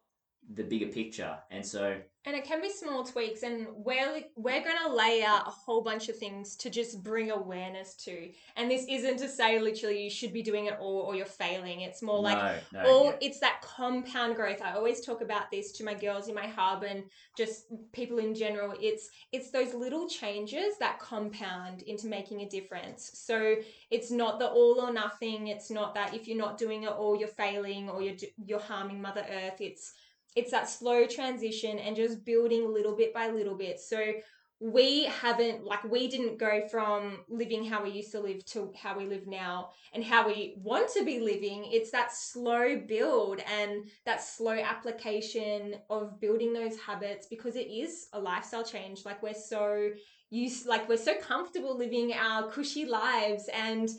the 0.53 0.63
bigger 0.63 0.87
picture. 0.87 1.37
And 1.51 1.65
so 1.65 1.97
And 2.27 2.35
it 2.35 2.43
can 2.43 2.61
be 2.61 2.69
small 2.69 3.05
tweaks, 3.05 3.43
and 3.43 3.67
we're 3.73 4.21
we're 4.35 4.61
gonna 4.61 4.93
lay 4.93 5.23
out 5.23 5.47
a 5.47 5.49
whole 5.49 5.81
bunch 5.81 6.09
of 6.09 6.17
things 6.17 6.57
to 6.57 6.69
just 6.69 7.01
bring 7.01 7.31
awareness 7.31 7.95
to. 8.03 8.29
And 8.57 8.69
this 8.69 8.85
isn't 8.89 9.15
to 9.19 9.29
say 9.29 9.61
literally 9.61 10.03
you 10.03 10.09
should 10.09 10.33
be 10.33 10.43
doing 10.43 10.65
it 10.65 10.77
all 10.77 11.03
or 11.03 11.15
you're 11.15 11.25
failing. 11.25 11.81
It's 11.81 12.01
more 12.01 12.19
like 12.19 12.37
no, 12.73 12.83
no, 12.83 12.89
all 12.89 13.05
yeah. 13.05 13.17
it's 13.21 13.39
that 13.39 13.61
compound 13.61 14.35
growth. 14.35 14.61
I 14.61 14.73
always 14.73 14.99
talk 14.99 15.21
about 15.21 15.49
this 15.51 15.71
to 15.77 15.85
my 15.85 15.93
girls 15.93 16.27
in 16.27 16.35
my 16.35 16.47
hub 16.47 16.83
and 16.83 17.03
just 17.37 17.67
people 17.93 18.17
in 18.17 18.35
general. 18.35 18.73
It's 18.77 19.09
it's 19.31 19.49
those 19.51 19.73
little 19.73 20.09
changes 20.09 20.77
that 20.81 20.99
compound 20.99 21.83
into 21.83 22.07
making 22.07 22.41
a 22.41 22.49
difference. 22.49 23.09
So 23.13 23.55
it's 23.89 24.11
not 24.11 24.37
the 24.37 24.47
all 24.47 24.81
or 24.81 24.91
nothing. 24.91 25.47
It's 25.47 25.71
not 25.71 25.95
that 25.95 26.13
if 26.13 26.27
you're 26.27 26.37
not 26.37 26.57
doing 26.57 26.83
it 26.83 26.89
all, 26.89 27.15
you're 27.17 27.29
failing 27.29 27.89
or 27.89 28.01
you're 28.01 28.17
you're 28.45 28.59
harming 28.59 29.01
Mother 29.01 29.25
Earth. 29.31 29.61
It's 29.61 29.93
it's 30.37 30.51
that 30.51 30.69
slow 30.69 31.05
transition 31.07 31.79
and 31.79 31.95
just 31.95 32.23
building 32.23 32.71
little 32.71 32.95
bit 32.95 33.13
by 33.13 33.29
little 33.29 33.55
bit. 33.55 33.79
So 33.79 34.13
we 34.59 35.05
haven't 35.05 35.63
like 35.63 35.83
we 35.83 36.07
didn't 36.07 36.39
go 36.39 36.67
from 36.67 37.19
living 37.29 37.63
how 37.63 37.83
we 37.83 37.91
used 37.91 38.11
to 38.11 38.19
live 38.19 38.43
to 38.43 38.73
how 38.75 38.97
we 38.97 39.05
live 39.05 39.27
now 39.27 39.69
and 39.93 40.03
how 40.03 40.25
we 40.27 40.55
want 40.57 40.89
to 40.91 41.05
be 41.05 41.19
living 41.19 41.69
it's 41.71 41.91
that 41.91 42.11
slow 42.11 42.81
build 42.87 43.39
and 43.59 43.85
that 44.05 44.19
slow 44.23 44.57
application 44.57 45.75
of 45.91 46.19
building 46.19 46.53
those 46.53 46.75
habits 46.79 47.27
because 47.27 47.55
it 47.55 47.67
is 47.67 48.07
a 48.13 48.19
lifestyle 48.19 48.63
change 48.63 49.05
like 49.05 49.21
we're 49.21 49.31
so 49.31 49.91
used 50.31 50.65
like 50.65 50.89
we're 50.89 50.97
so 50.97 51.13
comfortable 51.21 51.77
living 51.77 52.11
our 52.13 52.49
cushy 52.49 52.85
lives 52.85 53.47
and 53.53 53.89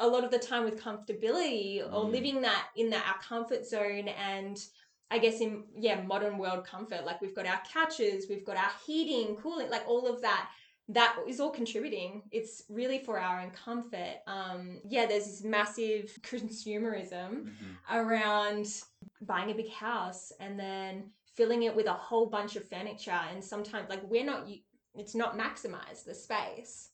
a 0.00 0.06
lot 0.06 0.24
of 0.24 0.30
the 0.30 0.38
time 0.38 0.64
with 0.64 0.82
comfortability 0.82 1.80
or 1.80 2.04
Mm. 2.04 2.10
living 2.10 2.40
that 2.42 2.68
in 2.76 2.90
that 2.90 3.06
our 3.06 3.20
comfort 3.20 3.64
zone 3.66 4.08
and 4.08 4.58
I 5.10 5.18
guess 5.18 5.40
in 5.40 5.64
yeah 5.76 6.02
modern 6.02 6.36
world 6.38 6.64
comfort 6.66 7.04
like 7.06 7.20
we've 7.22 7.34
got 7.34 7.46
our 7.46 7.60
couches 7.72 8.26
we've 8.28 8.44
got 8.44 8.56
our 8.56 8.70
heating 8.86 9.36
cooling 9.36 9.70
like 9.70 9.86
all 9.88 10.06
of 10.06 10.20
that. 10.22 10.50
That 10.90 11.16
is 11.26 11.38
all 11.38 11.50
contributing. 11.50 12.22
It's 12.30 12.62
really 12.70 12.98
for 13.00 13.18
our 13.20 13.40
own 13.40 13.50
comfort. 13.50 14.16
Um 14.26 14.80
yeah 14.84 15.06
there's 15.06 15.26
this 15.26 15.42
massive 15.44 16.16
consumerism 16.22 17.50
Mhm. 17.50 17.76
around 17.90 18.66
buying 19.22 19.50
a 19.50 19.54
big 19.54 19.70
house 19.70 20.32
and 20.40 20.58
then 20.58 21.10
filling 21.36 21.62
it 21.64 21.74
with 21.74 21.86
a 21.86 21.92
whole 21.92 22.26
bunch 22.26 22.56
of 22.56 22.68
furniture 22.68 23.20
and 23.30 23.42
sometimes 23.42 23.88
like 23.88 24.02
we're 24.04 24.24
not 24.24 24.48
it's 24.94 25.14
not 25.14 25.38
maximized 25.38 26.04
the 26.04 26.14
space. 26.14 26.90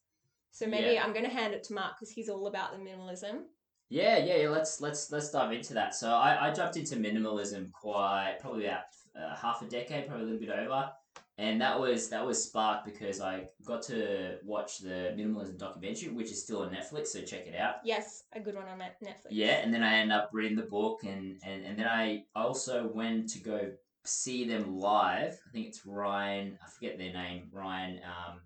So 0.51 0.67
maybe 0.67 0.93
Yeah. 0.95 1.05
i'm 1.05 1.13
going 1.13 1.25
to 1.25 1.31
hand 1.31 1.53
it 1.55 1.65
to 1.65 1.75
mark 1.75 1.95
because 1.97 2.11
he's 2.11 2.29
all 2.29 2.47
about 2.47 2.73
the 2.73 2.79
minimalism 2.79 3.47
Yeah, 3.91 4.19
yeah, 4.19 4.37
yeah. 4.37 4.49
Let's 4.49 4.81
let's 4.81 5.11
let's 5.13 5.31
dive 5.31 5.53
into 5.53 5.75
that. 5.75 5.95
So 5.95 6.11
I, 6.11 6.49
I 6.49 6.53
jumped 6.53 6.77
into 6.77 6.97
minimalism 6.97 7.71
quite 7.73 8.37
probably 8.41 8.67
about 8.67 8.85
uh, 9.19 9.37
half 9.37 9.63
a 9.63 9.67
decade, 9.67 10.07
probably 10.07 10.25
a 10.25 10.27
little 10.27 10.41
bit 10.41 10.51
over, 10.51 10.91
and 11.39 11.61
that 11.61 11.79
was 11.79 12.09
that 12.09 12.25
was 12.25 12.43
sparked 12.43 12.87
because 12.87 13.21
I 13.21 13.49
got 13.65 13.83
to 13.83 14.39
watch 14.45 14.79
the 14.79 15.15
minimalism 15.17 15.59
documentary, 15.59 16.09
which 16.09 16.31
is 16.31 16.43
still 16.43 16.63
on 16.63 16.71
Netflix. 16.71 17.09
So 17.09 17.21
check 17.23 17.47
it 17.47 17.55
out. 17.55 17.77
yes 17.85 18.25
a 18.33 18.41
good 18.41 18.55
one 18.55 18.67
on 18.69 18.79
netflix 18.79 19.17
Yeah, 19.31 19.61
and 19.63 19.73
then 19.73 19.83
I 19.83 19.97
ended 19.97 20.17
up 20.17 20.31
reading 20.33 20.57
the 20.57 20.65
book, 20.65 21.05
and 21.05 21.39
and 21.45 21.65
and 21.65 21.79
then 21.79 21.87
I 21.87 22.25
also 22.35 22.91
went 22.93 23.29
to 23.31 23.39
go 23.39 23.71
see 24.05 24.47
them 24.47 24.79
live. 24.79 25.39
I 25.47 25.51
think 25.53 25.67
it's 25.67 25.87
Ryan. 25.87 26.59
I 26.65 26.69
forget 26.71 26.99
their 26.99 27.13
name. 27.13 27.49
Ryan. 27.53 28.01
Um, 28.05 28.41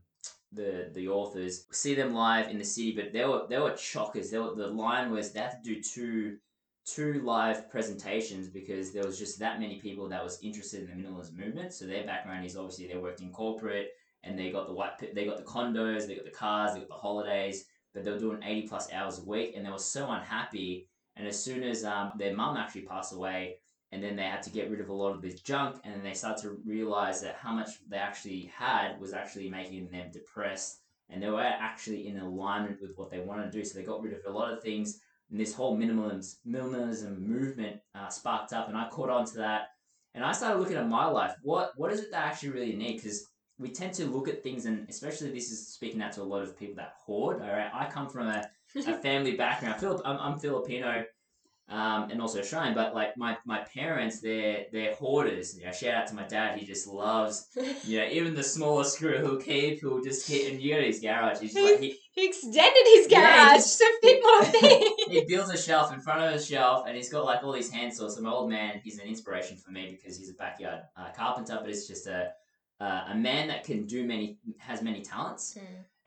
the 0.52 0.90
the 0.94 1.08
authors 1.08 1.66
see 1.72 1.94
them 1.94 2.14
live 2.14 2.48
in 2.48 2.58
the 2.58 2.64
city, 2.64 2.92
but 2.92 3.12
they 3.12 3.24
were 3.24 3.46
they 3.48 3.58
were 3.58 3.72
chockers. 3.72 4.30
They 4.30 4.38
were, 4.38 4.54
the 4.54 4.68
line 4.68 5.10
was 5.10 5.32
they 5.32 5.40
had 5.40 5.62
to 5.62 5.74
do 5.74 5.82
two 5.82 6.38
two 6.84 7.20
live 7.20 7.70
presentations 7.70 8.48
because 8.48 8.92
there 8.92 9.04
was 9.04 9.18
just 9.18 9.38
that 9.38 9.60
many 9.60 9.78
people 9.78 10.08
that 10.08 10.24
was 10.24 10.38
interested 10.42 10.88
in 10.88 11.02
the 11.02 11.08
minimalist 11.08 11.36
movement. 11.36 11.72
So 11.72 11.86
their 11.86 12.04
background 12.04 12.46
is 12.46 12.56
obviously 12.56 12.88
they 12.88 12.96
worked 12.96 13.20
in 13.20 13.30
corporate 13.30 13.90
and 14.24 14.38
they 14.38 14.50
got 14.50 14.66
the 14.66 14.72
white, 14.72 15.14
they 15.14 15.26
got 15.26 15.36
the 15.36 15.42
condos, 15.42 16.06
they 16.06 16.16
got 16.16 16.24
the 16.24 16.30
cars, 16.30 16.72
they 16.72 16.80
got 16.80 16.88
the 16.88 16.94
holidays, 16.94 17.66
but 17.94 18.04
they 18.04 18.10
were 18.10 18.18
doing 18.18 18.42
80 18.42 18.68
plus 18.68 18.92
hours 18.92 19.18
a 19.18 19.24
week, 19.24 19.54
and 19.56 19.64
they 19.64 19.70
were 19.70 19.78
so 19.78 20.10
unhappy. 20.10 20.88
And 21.16 21.26
as 21.26 21.42
soon 21.42 21.62
as 21.62 21.84
um, 21.84 22.12
their 22.16 22.34
mum 22.34 22.56
actually 22.56 22.82
passed 22.82 23.12
away, 23.12 23.58
and 23.90 24.02
then 24.02 24.16
they 24.16 24.24
had 24.24 24.42
to 24.42 24.50
get 24.50 24.70
rid 24.70 24.80
of 24.80 24.88
a 24.88 24.92
lot 24.92 25.14
of 25.14 25.22
this 25.22 25.40
junk, 25.40 25.76
and 25.84 25.94
then 25.94 26.02
they 26.02 26.14
started 26.14 26.42
to 26.42 26.58
realize 26.64 27.22
that 27.22 27.36
how 27.40 27.52
much 27.52 27.70
they 27.88 27.96
actually 27.96 28.52
had 28.54 29.00
was 29.00 29.12
actually 29.12 29.48
making 29.48 29.88
them 29.88 30.10
depressed, 30.12 30.80
and 31.08 31.22
they 31.22 31.30
were 31.30 31.40
actually 31.40 32.06
in 32.06 32.18
alignment 32.18 32.80
with 32.82 32.92
what 32.96 33.10
they 33.10 33.20
wanted 33.20 33.50
to 33.50 33.58
do. 33.58 33.64
So 33.64 33.78
they 33.78 33.84
got 33.84 34.02
rid 34.02 34.12
of 34.12 34.20
a 34.26 34.30
lot 34.30 34.52
of 34.52 34.62
things, 34.62 35.00
and 35.30 35.40
this 35.40 35.54
whole 35.54 35.76
minimalism 35.76 36.34
minimalism 36.46 37.18
movement 37.18 37.80
uh, 37.94 38.08
sparked 38.08 38.52
up, 38.52 38.68
and 38.68 38.76
I 38.76 38.88
caught 38.90 39.10
on 39.10 39.24
to 39.26 39.36
that, 39.38 39.68
and 40.14 40.24
I 40.24 40.32
started 40.32 40.60
looking 40.60 40.76
at 40.76 40.88
my 40.88 41.06
life. 41.06 41.34
What 41.42 41.72
what 41.76 41.92
is 41.92 42.00
it 42.00 42.10
that 42.10 42.24
I 42.24 42.28
actually 42.28 42.50
really 42.50 42.76
need? 42.76 42.96
Because 42.96 43.26
we 43.58 43.70
tend 43.70 43.94
to 43.94 44.04
look 44.04 44.28
at 44.28 44.42
things, 44.42 44.66
and 44.66 44.86
especially 44.90 45.30
this 45.30 45.50
is 45.50 45.66
speaking 45.68 46.02
out 46.02 46.12
to 46.12 46.22
a 46.22 46.24
lot 46.24 46.42
of 46.42 46.58
people 46.58 46.76
that 46.76 46.92
hoard. 46.98 47.40
All 47.40 47.48
right, 47.48 47.70
I 47.72 47.86
come 47.86 48.08
from 48.10 48.28
a, 48.28 48.48
a 48.86 48.98
family 49.02 49.34
background. 49.34 49.80
Philip, 49.80 50.02
I'm, 50.04 50.18
I'm 50.18 50.38
Filipino 50.38 51.04
um, 51.68 52.10
and 52.10 52.20
also 52.22 52.40
Australian. 52.40 52.74
But 52.74 52.94
like 52.94 53.16
my, 53.16 53.36
my 53.44 53.60
parents, 53.74 54.20
they're 54.20 54.64
they're 54.72 54.94
hoarders. 54.94 55.56
You 55.58 55.66
know, 55.66 55.72
shout 55.72 55.94
out 55.94 56.06
to 56.08 56.14
my 56.14 56.24
dad. 56.24 56.58
He 56.58 56.64
just 56.66 56.86
loves 56.86 57.48
you 57.84 57.98
know 58.00 58.06
even 58.10 58.34
the 58.34 58.42
smallest 58.42 58.96
screw 58.96 59.18
he'll 59.18 59.36
keep. 59.40 59.80
He'll 59.80 60.02
just 60.02 60.26
hit 60.28 60.52
and 60.52 60.60
you 60.62 60.74
go 60.74 60.80
to 60.80 60.86
his 60.86 61.00
garage. 61.00 61.40
He's 61.40 61.54
like 61.54 61.80
he, 61.80 61.98
He 62.12 62.26
extended 62.28 62.82
his 62.84 63.06
Yeah, 63.10 63.20
garage 63.20 63.56
just- 63.58 63.78
to 63.78 63.98
fit 64.02 64.22
more 64.22 64.44
things. 64.60 64.90
he 65.08 65.24
builds 65.28 65.50
a 65.52 65.58
shelf 65.58 65.92
in 65.92 66.00
front 66.00 66.22
of 66.22 66.34
a 66.40 66.42
shelf, 66.42 66.84
and 66.86 66.96
he's 66.96 67.10
got 67.12 67.24
like 67.24 67.42
all 67.44 67.52
these 67.52 67.70
hand 67.70 67.92
saws. 67.94 68.16
So 68.16 68.22
my 68.22 68.30
old 68.30 68.48
man, 68.50 68.80
he's 68.82 68.98
an 68.98 69.06
inspiration 69.06 69.56
for 69.56 69.70
me 69.70 69.90
because 69.90 70.16
he's 70.18 70.30
a 70.30 70.34
backyard 70.34 70.80
uh, 70.96 71.10
carpenter, 71.16 71.58
but 71.60 71.68
it's 71.70 71.86
just 71.86 72.06
a 72.06 72.30
uh, 72.80 73.06
a 73.10 73.14
man 73.16 73.48
that 73.48 73.64
can 73.64 73.86
do 73.86 74.06
many 74.06 74.38
has 74.58 74.82
many 74.82 75.02
talents. 75.02 75.58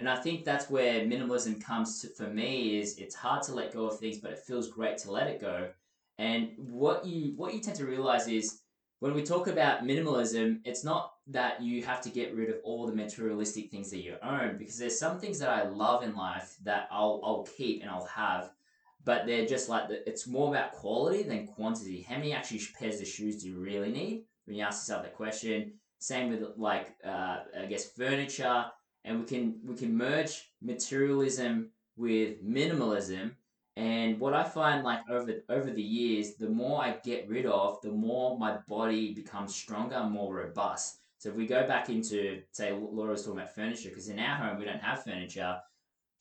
And 0.01 0.09
I 0.09 0.15
think 0.15 0.45
that's 0.45 0.67
where 0.67 1.01
minimalism 1.01 1.63
comes 1.63 2.01
to 2.01 2.07
for 2.07 2.23
me 2.23 2.79
is 2.79 2.97
it's 2.97 3.13
hard 3.13 3.43
to 3.43 3.53
let 3.53 3.71
go 3.71 3.85
of 3.85 3.99
things, 3.99 4.17
but 4.17 4.31
it 4.31 4.39
feels 4.39 4.67
great 4.67 4.97
to 4.99 5.11
let 5.11 5.27
it 5.27 5.39
go. 5.39 5.69
And 6.17 6.53
what 6.57 7.05
you 7.05 7.33
what 7.35 7.53
you 7.53 7.59
tend 7.59 7.77
to 7.77 7.85
realize 7.85 8.27
is 8.27 8.61
when 8.99 9.13
we 9.13 9.21
talk 9.21 9.45
about 9.45 9.83
minimalism, 9.83 10.61
it's 10.65 10.83
not 10.83 11.13
that 11.27 11.61
you 11.61 11.83
have 11.83 12.01
to 12.01 12.09
get 12.09 12.35
rid 12.35 12.49
of 12.49 12.55
all 12.63 12.87
the 12.87 12.95
materialistic 12.95 13.69
things 13.69 13.91
that 13.91 14.01
you 14.01 14.15
own 14.23 14.57
because 14.57 14.79
there's 14.79 14.97
some 14.97 15.19
things 15.19 15.37
that 15.37 15.49
I 15.49 15.67
love 15.67 16.01
in 16.01 16.15
life 16.15 16.55
that 16.63 16.87
I'll 16.89 17.21
I'll 17.23 17.47
keep 17.55 17.83
and 17.83 17.91
I'll 17.91 18.05
have, 18.05 18.49
but 19.05 19.27
they're 19.27 19.45
just 19.45 19.69
like 19.69 19.87
the, 19.87 20.09
it's 20.09 20.25
more 20.25 20.49
about 20.49 20.71
quality 20.71 21.21
than 21.21 21.45
quantity. 21.45 22.01
How 22.01 22.15
many 22.15 22.33
actually 22.33 22.61
pairs 22.79 22.99
of 23.01 23.07
shoes 23.07 23.43
do 23.43 23.49
you 23.49 23.59
really 23.59 23.91
need? 23.91 24.23
When 24.45 24.55
you 24.55 24.63
ask 24.63 24.81
yourself 24.81 25.03
that 25.03 25.13
question. 25.13 25.73
Same 25.99 26.31
with 26.31 26.43
like 26.57 26.95
uh, 27.05 27.41
I 27.55 27.67
guess 27.69 27.91
furniture 27.91 28.65
and 29.05 29.19
we 29.19 29.25
can 29.25 29.55
we 29.65 29.75
can 29.75 29.97
merge 29.97 30.51
materialism 30.61 31.69
with 31.97 32.43
minimalism. 32.45 33.31
And 33.77 34.19
what 34.19 34.33
i 34.33 34.43
find 34.43 34.83
like 34.83 35.01
over 35.09 35.33
over 35.49 35.71
the 35.71 35.81
years 35.81 36.35
the 36.35 36.49
more 36.49 36.83
i 36.83 36.97
get 37.03 37.29
rid 37.29 37.45
of 37.45 37.81
the 37.81 37.91
more 37.91 38.37
my 38.37 38.57
body 38.67 39.13
becomes 39.13 39.55
stronger 39.55 39.95
and 39.95 40.11
more 40.11 40.33
robust. 40.33 40.99
So 41.19 41.29
if 41.29 41.35
we 41.35 41.45
go 41.47 41.65
back 41.67 41.89
into 41.89 42.41
say 42.51 42.71
laura 42.73 43.11
was 43.11 43.23
talking 43.23 43.39
about 43.39 43.55
furniture 43.55 43.89
because 43.89 44.09
in 44.09 44.19
our 44.19 44.35
home 44.35 44.59
we 44.59 44.65
don't 44.65 44.81
have 44.81 45.03
furniture 45.03 45.59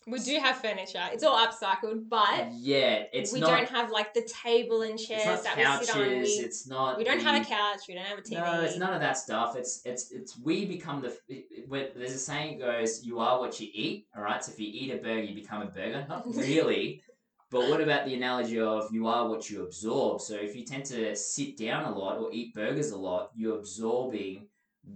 We 0.07 0.19
do 0.19 0.39
have 0.39 0.57
furniture. 0.57 1.03
It's 1.13 1.23
all 1.23 1.37
upcycled, 1.47 2.09
but 2.09 2.49
yeah 2.53 3.05
it's 3.13 3.33
we 3.33 3.41
not 3.41 3.51
don't 3.51 3.69
have 3.69 3.91
like 3.91 4.15
the 4.15 4.23
table 4.43 4.83
and 4.83 4.99
chairs 4.99 5.43
that 5.43 5.55
couches 5.57 5.81
we 5.81 5.87
sit 5.87 5.97
on. 5.97 6.09
We, 6.09 6.29
it's 6.47 6.67
not 6.67 6.99
we 6.99 7.05
don't 7.05 7.21
have 7.21 7.43
a 7.43 7.45
couch. 7.45 7.81
We 7.89 7.95
don't 7.95 8.07
have 8.07 8.19
a 8.19 8.23
TV. 8.23 8.33
No, 8.41 8.63
it's 8.63 8.79
none 8.79 8.95
of 8.95 9.01
that 9.01 9.19
stuff. 9.19 9.57
It's 9.57 9.83
it's 9.85 10.11
it's 10.11 10.39
we 10.39 10.65
become 10.65 11.03
the. 11.03 11.17
When- 11.69 11.89
there's 11.95 12.15
a 12.15 12.19
saying 12.19 12.59
that 12.61 12.67
goes, 12.67 13.05
"You 13.05 13.19
are 13.19 13.39
what 13.41 13.61
you 13.61 13.69
eat." 13.73 14.07
All 14.17 14.23
right. 14.23 14.43
So 14.43 14.53
if 14.53 14.59
you 14.59 14.69
eat 14.73 14.91
a 14.91 14.97
burger, 14.97 15.23
you 15.23 15.35
become 15.35 15.63
a 15.63 15.67
burger. 15.67 16.07
Not 16.09 16.25
really. 16.35 17.03
but 17.51 17.69
what 17.69 17.81
about 17.81 18.07
the 18.07 18.15
analogy 18.15 18.59
of 18.61 18.89
you 18.93 19.07
are 19.07 19.29
what 19.29 19.51
you 19.51 19.63
absorb? 19.65 20.21
So 20.23 20.35
if 20.35 20.57
you 20.57 20.65
tend 20.65 20.87
to 20.87 21.15
sit 21.15 21.57
down 21.57 21.85
a 21.85 21.97
lot 21.97 22.17
or 22.19 22.33
eat 22.33 22.55
burgers 22.55 22.91
a 22.93 22.97
lot, 22.97 23.31
you're 23.35 23.59
absorbing 23.59 24.47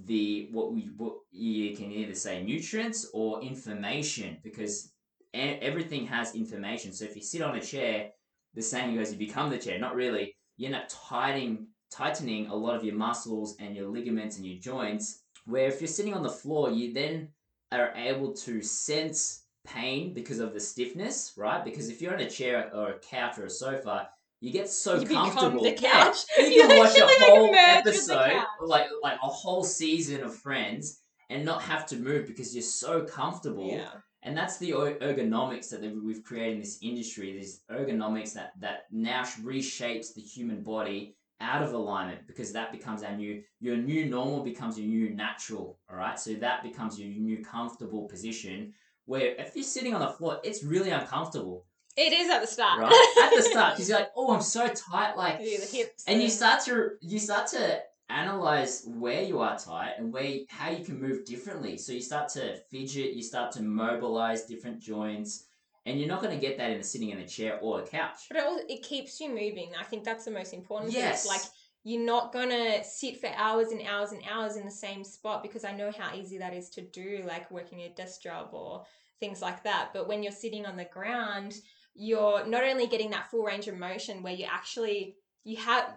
the 0.07 0.49
what 0.51 0.73
we 0.73 0.89
what 0.97 1.17
you 1.31 1.77
can 1.77 1.93
either 1.93 2.15
say 2.15 2.43
nutrients 2.43 3.11
or 3.13 3.43
information 3.43 4.39
because 4.43 4.94
everything 5.35 6.07
has 6.07 6.35
information. 6.35 6.93
So 6.93 7.05
if 7.05 7.17
you 7.17 7.23
sit 7.23 7.43
on 7.43 7.57
a 7.57 7.61
chair, 7.61 8.11
the 8.55 8.63
saying 8.63 8.95
goes, 8.95 9.13
you 9.13 9.19
become 9.19 9.51
the 9.51 9.59
chair. 9.59 9.79
Not 9.79 9.95
really. 9.95 10.37
You 10.57 10.67
end 10.67 10.77
up 10.77 10.89
tightening 10.89 11.69
tightening 11.91 12.49
a 12.49 12.55
lot 12.55 12.75
of 12.75 12.85
your 12.85 12.95
muscles 12.95 13.57
and 13.61 13.77
your 13.77 13.89
ligaments 13.89 14.37
and 14.37 14.45
your 14.47 14.59
joints. 14.59 15.21
Where 15.47 15.69
if 15.69 15.81
you're 15.81 15.89
sitting 15.89 16.15
on 16.15 16.23
the 16.23 16.29
floor, 16.31 16.71
you 16.71 16.93
then 16.93 17.29
are 17.71 17.93
able 17.95 18.33
to 18.33 18.63
sense 18.63 19.45
pain 19.67 20.13
because 20.13 20.41
of 20.41 20.53
the 20.55 20.61
stiffness, 20.61 21.33
right? 21.37 21.65
Because 21.65 21.89
if 21.89 22.01
you're 22.01 22.15
on 22.15 22.21
a 22.21 22.29
chair 22.31 22.71
or 22.75 22.91
a 22.91 22.99
couch 22.99 23.39
or 23.39 23.45
a 23.45 23.51
sofa, 23.51 24.09
you 24.41 24.53
get 24.53 24.69
so 24.69 25.01
you 25.01 25.07
comfortable. 25.07 25.63
the 25.63 25.71
Yeah, 25.71 25.93
couch. 25.93 26.19
you 26.39 26.45
You 26.51 26.67
can 26.67 26.79
watch 26.79 26.99
a 26.99 27.07
whole 27.07 27.51
merge 27.53 27.85
with 27.85 28.07
the 28.07 28.15
episode, 28.15 28.45
like 28.61 28.87
like 29.03 29.19
a 29.23 29.27
whole 29.27 29.65
season 29.65 30.23
of 30.23 30.35
Friends, 30.35 31.01
and 31.31 31.45
not 31.45 31.63
have 31.63 31.87
to 31.87 31.97
move 31.97 32.27
because 32.27 32.55
you're 32.55 32.63
so 32.63 33.05
comfortable. 33.05 33.69
Yeah. 33.69 33.89
And 34.25 34.37
that's 34.37 34.57
the 34.59 34.73
er- 34.75 34.99
ergonomics 35.03 35.69
that 35.71 35.81
we've 36.03 36.23
created 36.25 36.55
in 36.55 36.61
this 36.61 36.79
industry. 36.83 37.39
this 37.39 37.61
ergonomics 37.71 38.33
that 38.35 38.53
that 38.61 38.85
now 38.91 39.23
reshapes 39.43 40.15
the 40.15 40.23
human 40.23 40.63
body 40.63 41.17
out 41.41 41.63
of 41.63 41.73
alignment 41.75 42.27
because 42.27 42.53
that 42.53 42.73
becomes 42.73 43.03
our 43.03 43.15
new 43.17 43.43
your 43.61 43.77
new 43.77 44.07
normal 44.07 44.43
becomes 44.43 44.79
your 44.79 44.89
new 44.89 45.11
natural. 45.11 45.79
All 45.91 45.97
right, 45.97 46.19
so 46.19 46.35
that 46.35 46.63
becomes 46.63 46.99
your 46.99 47.09
new 47.11 47.45
comfortable 47.45 48.09
position. 48.09 48.73
Where 49.07 49.35
if 49.39 49.55
you're 49.55 49.65
sitting 49.65 49.95
on 49.95 50.01
the 50.01 50.09
floor, 50.17 50.41
it's 50.43 50.65
really 50.65 50.91
uncomfortable, 50.91 51.67
It 51.97 52.13
is 52.15 52.31
at 52.31 52.41
the 52.41 52.47
start. 52.47 52.81
right? 52.81 53.17
At 53.25 53.37
the 53.37 53.43
start, 53.43 53.75
because 53.75 53.89
you're 53.91 53.99
like, 53.99 54.11
oh, 54.17 54.33
I'm 54.35 54.41
so 54.41 54.67
tight, 54.69 55.15
like 55.17 55.39
Do 55.39 55.45
the 55.45 55.67
hips. 55.77 56.05
and 56.09 56.23
you 56.23 56.31
start 56.31 56.65
to 56.65 56.93
you 57.03 57.19
start 57.19 57.47
to 57.49 57.81
analyze 58.11 58.85
where 58.87 59.23
you 59.23 59.41
are 59.41 59.59
tight 59.59 59.95
and 59.99 60.13
where 60.13 60.41
how 60.49 60.71
you 60.71 60.85
can 60.85 61.01
move 61.01 61.25
differently 61.25 61.77
so 61.79 61.93
you 61.93 62.03
start 62.03 62.29
to 62.29 62.57
fidget 62.71 63.15
you 63.15 63.23
start 63.23 63.51
to 63.51 63.63
mobilize 63.63 64.45
different 64.45 64.79
joints 64.79 65.47
and 65.87 65.99
you're 65.99 66.09
not 66.09 66.23
going 66.23 66.35
to 66.35 66.41
get 66.47 66.57
that 66.59 66.71
in 66.71 66.81
a 66.81 66.83
sitting 66.83 67.11
in 67.11 67.19
a 67.19 67.27
chair 67.27 67.59
or 67.61 67.81
a 67.81 67.87
couch 67.87 68.27
But 68.29 68.39
it, 68.39 68.45
also, 68.45 68.65
it 68.69 68.83
keeps 68.83 69.21
you 69.21 69.29
moving. 69.29 69.73
I 69.79 69.85
think 69.85 70.05
that's 70.05 70.25
the 70.25 70.31
most 70.31 70.53
important 70.55 70.93
Yes. 70.93 71.25
thing. 71.25 71.33
Like 71.33 71.43
you're 71.85 72.05
not 72.05 72.33
gonna 72.33 72.83
sit 72.83 73.21
for 73.21 73.29
hours 73.37 73.69
and 73.69 73.83
hours 73.87 74.13
and 74.13 74.23
hours 74.31 74.57
in 74.57 74.65
the 74.65 74.71
same 74.71 75.05
spot 75.05 75.43
because 75.43 75.65
I 75.65 75.73
know 75.73 75.93
how 75.97 76.15
easy 76.15 76.39
that 76.39 76.55
is 76.55 76.71
to 76.71 76.81
do, 76.81 77.23
like 77.27 77.51
working 77.51 77.81
a 77.83 77.91
desk 77.91 78.23
job 78.23 78.49
or 78.53 78.85
things 79.21 79.43
like 79.43 79.63
that. 79.65 79.91
But 79.93 80.09
when 80.09 80.23
you're 80.23 80.33
sitting 80.33 80.65
on 80.65 80.77
the 80.77 80.87
ground, 80.87 81.55
you're 81.95 82.47
not 82.47 82.65
only 82.65 82.87
getting 82.87 83.11
that 83.11 83.31
full 83.31 83.45
range 83.45 83.69
of 83.69 83.77
motion 83.77 84.23
where 84.23 84.33
you 84.33 84.47
actually 84.51 85.17
you 85.45 85.57
have 85.59 85.95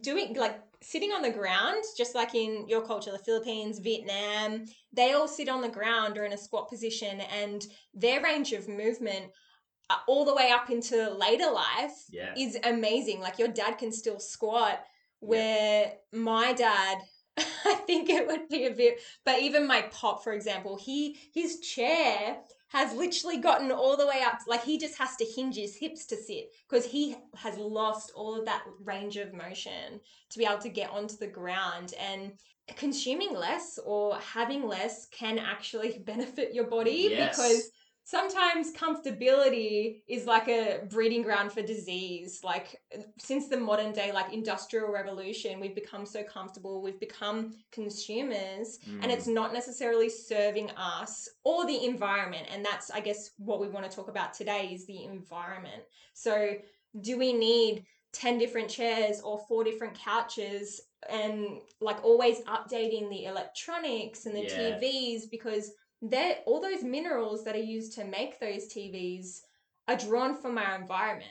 doing 0.00 0.34
like 0.34 0.60
sitting 0.82 1.10
on 1.10 1.22
the 1.22 1.30
ground, 1.30 1.82
just 1.96 2.14
like 2.14 2.34
in 2.34 2.68
your 2.68 2.82
culture, 2.82 3.10
the 3.10 3.18
Philippines, 3.18 3.78
Vietnam, 3.78 4.64
they 4.92 5.12
all 5.12 5.28
sit 5.28 5.48
on 5.48 5.60
the 5.60 5.68
ground 5.68 6.16
or 6.16 6.24
in 6.24 6.32
a 6.32 6.38
squat 6.38 6.68
position, 6.68 7.20
and 7.20 7.66
their 7.94 8.22
range 8.22 8.52
of 8.52 8.68
movement 8.68 9.26
uh, 9.90 9.96
all 10.06 10.24
the 10.24 10.34
way 10.34 10.50
up 10.50 10.70
into 10.70 11.10
later 11.10 11.50
life 11.50 11.96
yeah 12.10 12.34
is 12.36 12.58
amazing. 12.64 13.20
Like 13.20 13.38
your 13.38 13.48
dad 13.48 13.78
can 13.78 13.90
still 13.92 14.20
squat, 14.20 14.80
where 15.20 15.92
my 16.12 16.52
dad, 16.52 16.98
I 17.64 17.74
think 17.86 18.08
it 18.08 18.26
would 18.26 18.48
be 18.48 18.66
a 18.66 18.70
bit. 18.72 19.00
But 19.24 19.40
even 19.40 19.66
my 19.66 19.82
pop, 19.90 20.22
for 20.24 20.32
example, 20.32 20.76
he 20.76 21.16
his 21.32 21.60
chair 21.60 22.38
has 22.70 22.92
literally 22.94 23.38
gotten 23.38 23.72
all 23.72 23.96
the 23.96 24.06
way 24.06 24.20
up. 24.24 24.40
Like 24.46 24.62
he 24.64 24.78
just 24.78 24.98
has 24.98 25.16
to 25.16 25.24
hinge 25.24 25.56
his 25.56 25.76
hips 25.76 26.06
to 26.06 26.16
sit 26.16 26.50
because 26.68 26.84
he 26.84 27.16
has 27.36 27.56
lost 27.56 28.12
all 28.14 28.38
of 28.38 28.44
that 28.46 28.62
range 28.84 29.16
of 29.16 29.32
motion 29.32 30.00
to 30.30 30.38
be 30.38 30.44
able 30.44 30.58
to 30.58 30.68
get 30.68 30.90
onto 30.90 31.16
the 31.16 31.26
ground 31.28 31.94
and. 31.98 32.32
Consuming 32.76 33.32
less 33.32 33.78
or 33.82 34.16
having 34.18 34.68
less 34.68 35.06
can 35.06 35.38
actually 35.38 35.98
benefit 36.06 36.52
your 36.52 36.66
body 36.66 37.08
Yes. 37.12 37.34
because 37.34 37.70
sometimes 38.08 38.72
comfortability 38.72 40.00
is 40.08 40.24
like 40.24 40.48
a 40.48 40.80
breeding 40.88 41.20
ground 41.22 41.52
for 41.52 41.60
disease 41.60 42.40
like 42.42 42.80
since 43.18 43.48
the 43.48 43.56
modern 43.56 43.92
day 43.92 44.10
like 44.12 44.32
industrial 44.32 44.90
revolution 44.90 45.60
we've 45.60 45.74
become 45.74 46.06
so 46.06 46.22
comfortable 46.22 46.80
we've 46.80 46.98
become 46.98 47.52
consumers 47.70 48.78
and 49.02 49.10
Mm. 49.10 49.14
it's 49.14 49.26
not 49.26 49.52
necessarily 49.52 50.08
serving 50.08 50.70
us 50.70 51.28
or 51.44 51.66
the 51.66 51.84
environment 51.84 52.46
and 52.50 52.64
that's 52.64 52.90
i 52.90 53.00
guess 53.00 53.32
what 53.36 53.60
we 53.60 53.68
want 53.68 53.88
to 53.88 53.94
talk 53.94 54.08
about 54.08 54.32
today 54.32 54.70
is 54.72 54.86
the 54.86 55.04
environment 55.04 55.82
so 56.14 56.54
do 57.02 57.18
we 57.18 57.34
need 57.34 57.84
10 58.14 58.38
different 58.38 58.70
chairs 58.70 59.20
or 59.20 59.38
four 59.48 59.64
different 59.64 59.92
couches 59.98 60.80
and 61.10 61.60
like 61.82 62.02
always 62.02 62.40
updating 62.44 63.10
the 63.10 63.24
electronics 63.26 64.24
and 64.24 64.34
the 64.34 64.44
Yeah. 64.44 64.78
tvs 64.80 65.30
because 65.30 65.72
they're 66.02 66.36
all 66.46 66.60
those 66.60 66.82
minerals 66.84 67.44
that 67.44 67.54
are 67.56 67.58
used 67.58 67.92
to 67.94 68.04
make 68.04 68.38
those 68.40 68.68
TVs 68.68 69.40
are 69.88 69.96
drawn 69.96 70.40
from 70.40 70.58
our 70.58 70.76
environment. 70.76 71.30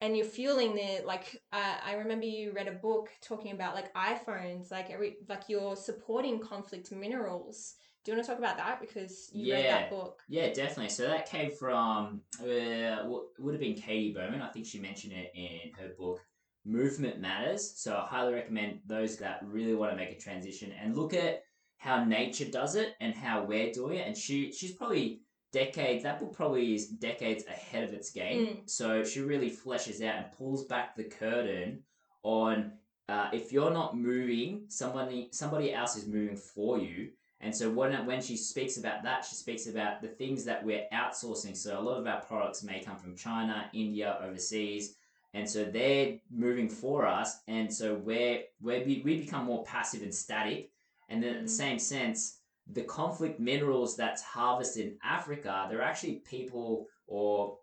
And 0.00 0.16
you're 0.16 0.26
fueling 0.26 0.74
the 0.74 1.02
like. 1.06 1.40
Uh, 1.52 1.76
I 1.84 1.94
remember 1.94 2.26
you 2.26 2.52
read 2.52 2.66
a 2.66 2.72
book 2.72 3.10
talking 3.22 3.52
about 3.52 3.76
like 3.76 3.94
iPhones, 3.94 4.72
like 4.72 4.90
every 4.90 5.18
like 5.28 5.44
you're 5.48 5.76
supporting 5.76 6.40
conflict 6.40 6.90
minerals 6.90 7.76
Do 8.04 8.10
you 8.10 8.16
want 8.16 8.26
to 8.26 8.32
talk 8.32 8.38
about 8.40 8.56
that 8.56 8.80
because 8.80 9.30
you 9.32 9.52
read 9.52 9.66
that 9.66 9.90
book? 9.90 10.22
Yeah, 10.28 10.52
definitely. 10.52 10.88
So 10.88 11.06
that 11.06 11.28
came 11.30 11.52
from 11.52 12.22
uh, 12.40 13.04
would 13.38 13.54
have 13.54 13.60
been 13.60 13.74
Katy 13.74 14.12
Bowman. 14.12 14.42
I 14.42 14.48
think 14.48 14.66
she 14.66 14.80
mentioned 14.80 15.12
it 15.12 15.30
in 15.36 15.70
her 15.78 15.92
book 15.96 16.20
Movement 16.64 17.20
Matters. 17.20 17.72
So 17.76 17.96
I 17.96 18.04
highly 18.06 18.34
recommend 18.34 18.80
those 18.86 19.18
that 19.18 19.40
really 19.44 19.74
want 19.74 19.92
to 19.92 19.96
make 19.96 20.10
a 20.10 20.18
transition 20.18 20.72
and 20.72 20.96
look 20.96 21.14
at 21.14 21.42
how 21.82 22.04
nature 22.04 22.44
does 22.44 22.76
it 22.76 22.94
and 23.00 23.12
how 23.12 23.42
we're 23.42 23.72
doing 23.72 23.98
it. 23.98 24.06
And 24.06 24.16
she 24.16 24.52
she's 24.52 24.70
probably 24.70 25.22
decades. 25.52 26.04
That 26.04 26.20
book 26.20 26.32
probably 26.32 26.74
is 26.76 26.86
decades 26.86 27.44
ahead 27.46 27.82
of 27.82 27.92
its 27.92 28.10
game. 28.10 28.46
So 28.66 29.02
she 29.02 29.20
really 29.20 29.50
fleshes 29.50 30.00
out 30.00 30.14
and 30.14 30.32
pulls 30.38 30.64
back 30.64 30.94
the 30.94 31.02
curtain 31.02 31.82
on 32.22 32.74
uh, 33.08 33.30
if 33.32 33.52
you're 33.52 33.72
not 33.72 33.96
moving, 33.96 34.62
somebody 34.68 35.28
somebody 35.32 35.74
else 35.74 35.96
is 35.96 36.06
moving 36.06 36.36
for 36.36 36.78
you. 36.78 37.10
And 37.40 37.54
so 37.54 37.68
when 37.68 38.06
when 38.06 38.22
she 38.22 38.36
speaks 38.36 38.76
about 38.76 39.02
that, 39.02 39.24
she 39.24 39.34
speaks 39.34 39.66
about 39.66 40.02
the 40.02 40.08
things 40.08 40.44
that 40.44 40.64
we're 40.64 40.86
outsourcing. 40.92 41.56
So 41.56 41.80
a 41.80 41.82
lot 41.82 41.98
of 41.98 42.06
our 42.06 42.20
products 42.20 42.62
may 42.62 42.78
come 42.78 42.96
from 42.96 43.16
China, 43.16 43.68
India, 43.72 44.18
overseas, 44.22 44.94
and 45.34 45.48
so 45.48 45.64
they're 45.64 46.18
moving 46.30 46.68
for 46.68 47.06
us. 47.06 47.40
And 47.48 47.72
so 47.72 47.94
we're, 47.94 48.42
we're 48.60 48.84
we 48.84 49.16
become 49.18 49.46
more 49.46 49.64
passive 49.64 50.02
and 50.02 50.14
static. 50.14 50.70
And 51.12 51.22
then 51.22 51.34
at 51.34 51.40
the 51.42 51.46
Mm. 51.46 51.56
same 51.64 51.78
sense, 51.78 52.38
the 52.66 52.82
conflict 52.82 53.38
minerals 53.38 53.96
that's 53.96 54.22
harvested 54.22 54.86
in 54.86 54.98
Africa, 55.02 55.66
they're 55.68 55.82
actually 55.82 56.16
people, 56.20 56.86
or 57.06 57.58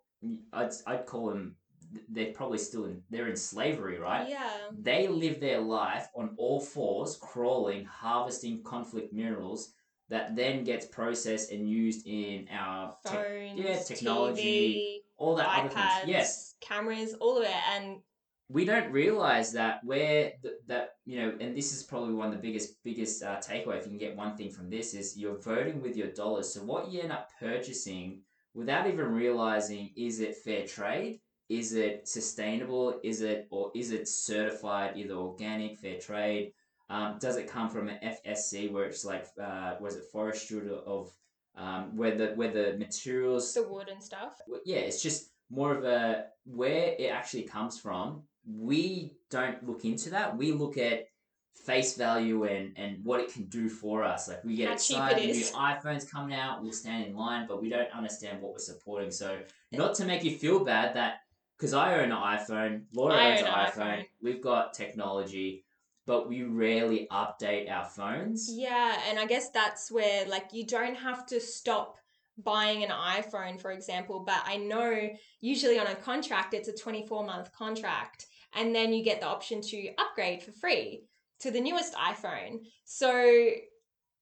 I'd, 0.53 0.71
I'd 0.85 1.05
call 1.05 1.29
them, 1.29 1.55
they're 2.09 2.33
probably 2.33 2.59
still 2.59 2.85
in, 2.85 3.01
they're 3.09 3.27
in 3.27 3.35
slavery, 3.35 3.97
right? 3.97 4.29
Yeah. 4.29 4.51
They 4.71 5.07
live 5.07 5.39
their 5.39 5.59
life 5.61 6.09
on 6.15 6.35
all 6.37 6.59
fours, 6.59 7.15
crawling, 7.17 7.85
harvesting 7.85 8.61
conflict 8.63 9.11
minerals 9.13 9.73
that 10.09 10.35
then 10.35 10.63
gets 10.63 10.85
processed 10.85 11.51
and 11.51 11.67
used 11.67 12.05
in 12.05 12.47
our 12.51 12.95
Phones, 13.03 13.59
yeah, 13.59 13.79
technology, 13.79 15.03
all 15.17 15.35
that 15.35 15.47
other 15.47 15.69
things. 15.69 16.07
Yes, 16.07 16.55
cameras, 16.61 17.13
all 17.15 17.37
of 17.37 17.43
it, 17.43 17.61
and 17.71 18.01
we 18.51 18.65
don't 18.65 18.91
realize 18.91 19.51
that 19.53 19.81
we're 19.83 20.31
th- 20.41 20.55
that 20.67 20.95
you 21.05 21.21
know, 21.21 21.33
and 21.39 21.55
this 21.55 21.71
is 21.71 21.83
probably 21.83 22.13
one 22.13 22.27
of 22.27 22.33
the 22.33 22.41
biggest 22.41 22.83
biggest 22.83 23.23
uh, 23.23 23.37
takeaway. 23.37 23.77
If 23.77 23.85
you 23.85 23.91
can 23.91 23.97
get 23.97 24.15
one 24.17 24.35
thing 24.35 24.51
from 24.51 24.69
this, 24.69 24.93
is 24.93 25.15
you're 25.15 25.37
voting 25.37 25.81
with 25.81 25.95
your 25.95 26.07
dollars. 26.07 26.53
So 26.53 26.61
what 26.61 26.91
you 26.91 27.01
end 27.01 27.11
up 27.11 27.29
purchasing 27.39 28.21
without 28.53 28.87
even 28.87 29.13
realizing 29.13 29.91
is 29.95 30.19
it 30.19 30.35
fair 30.35 30.65
trade? 30.65 31.21
Is 31.47 31.73
it 31.73 32.07
sustainable? 32.07 32.99
Is 33.03 33.21
it 33.21 33.47
or 33.51 33.71
is 33.75 33.91
it 33.91 34.07
certified 34.07 34.93
either 34.97 35.13
organic, 35.13 35.77
fair 35.77 35.99
trade? 35.99 36.53
Um, 36.89 37.17
does 37.19 37.37
it 37.37 37.47
come 37.47 37.69
from 37.69 37.87
an 37.87 37.99
FSC 38.03 38.71
where 38.71 38.85
it's 38.85 39.05
like 39.05 39.27
uh, 39.41 39.75
was 39.79 39.95
it 39.95 40.05
forest 40.11 40.45
steward 40.45 40.69
of 40.69 41.11
um, 41.55 41.95
where 41.95 42.15
the 42.15 42.27
where 42.35 42.51
the 42.51 42.77
materials 42.77 43.53
the 43.53 43.63
wood 43.63 43.89
and 43.89 44.01
stuff. 44.01 44.33
yeah, 44.65 44.77
it's 44.77 45.03
just 45.03 45.31
more 45.49 45.75
of 45.75 45.83
a 45.83 46.25
where 46.45 46.95
it 46.97 47.11
actually 47.11 47.43
comes 47.43 47.79
from. 47.79 48.23
We 48.45 49.13
don't 49.29 49.65
look 49.67 49.85
into 49.85 50.11
that. 50.11 50.37
We 50.37 50.51
look 50.51 50.77
at 50.77 51.05
face 51.65 51.95
value 51.95 52.45
and 52.45 52.73
and 52.77 53.03
what 53.03 53.19
it 53.19 53.31
can 53.31 53.45
do 53.45 53.69
for 53.69 54.03
us. 54.03 54.27
Like 54.27 54.43
we 54.43 54.55
get 54.55 54.67
How 54.67 54.73
excited, 54.73 55.29
it 55.29 55.35
new 55.35 55.43
iPhones 55.55 56.09
coming 56.09 56.37
out, 56.37 56.61
we'll 56.61 56.71
stand 56.71 57.05
in 57.05 57.15
line, 57.15 57.45
but 57.47 57.61
we 57.61 57.69
don't 57.69 57.91
understand 57.91 58.41
what 58.41 58.53
we're 58.53 58.59
supporting. 58.59 59.11
So 59.11 59.39
not 59.71 59.95
to 59.95 60.05
make 60.05 60.23
you 60.23 60.37
feel 60.37 60.63
bad 60.63 60.95
that 60.95 61.21
because 61.57 61.73
I 61.73 61.95
own 61.99 62.11
an 62.11 62.17
iPhone, 62.17 62.83
Laura 62.93 63.15
I 63.15 63.31
owns 63.31 63.41
own 63.41 63.47
an 63.47 63.53
an 63.53 63.65
iPhone, 63.65 63.97
iPhone. 63.99 64.05
we've 64.21 64.41
got 64.41 64.73
technology, 64.73 65.65
but 66.05 66.29
we 66.29 66.43
rarely 66.43 67.07
update 67.11 67.69
our 67.69 67.85
phones. 67.85 68.49
Yeah, 68.51 68.97
and 69.09 69.19
I 69.19 69.25
guess 69.25 69.49
that's 69.49 69.91
where 69.91 70.25
like 70.27 70.47
you 70.53 70.65
don't 70.65 70.95
have 70.95 71.25
to 71.27 71.39
stop 71.39 71.97
buying 72.43 72.83
an 72.83 72.89
iPhone, 72.89 73.59
for 73.59 73.71
example, 73.71 74.19
but 74.19 74.41
I 74.45 74.57
know 74.57 75.09
usually 75.41 75.79
on 75.79 75.87
a 75.87 75.95
contract 75.95 76.53
it's 76.53 76.67
a 76.67 76.75
24 76.75 77.25
month 77.25 77.51
contract 77.53 78.27
and 78.55 78.73
then 78.73 78.93
you 78.93 79.03
get 79.03 79.21
the 79.21 79.27
option 79.27 79.61
to 79.61 79.93
upgrade 79.97 80.43
for 80.43 80.51
free 80.51 81.03
to 81.39 81.51
the 81.51 81.61
newest 81.61 81.93
iPhone. 81.93 82.61
So 82.85 83.51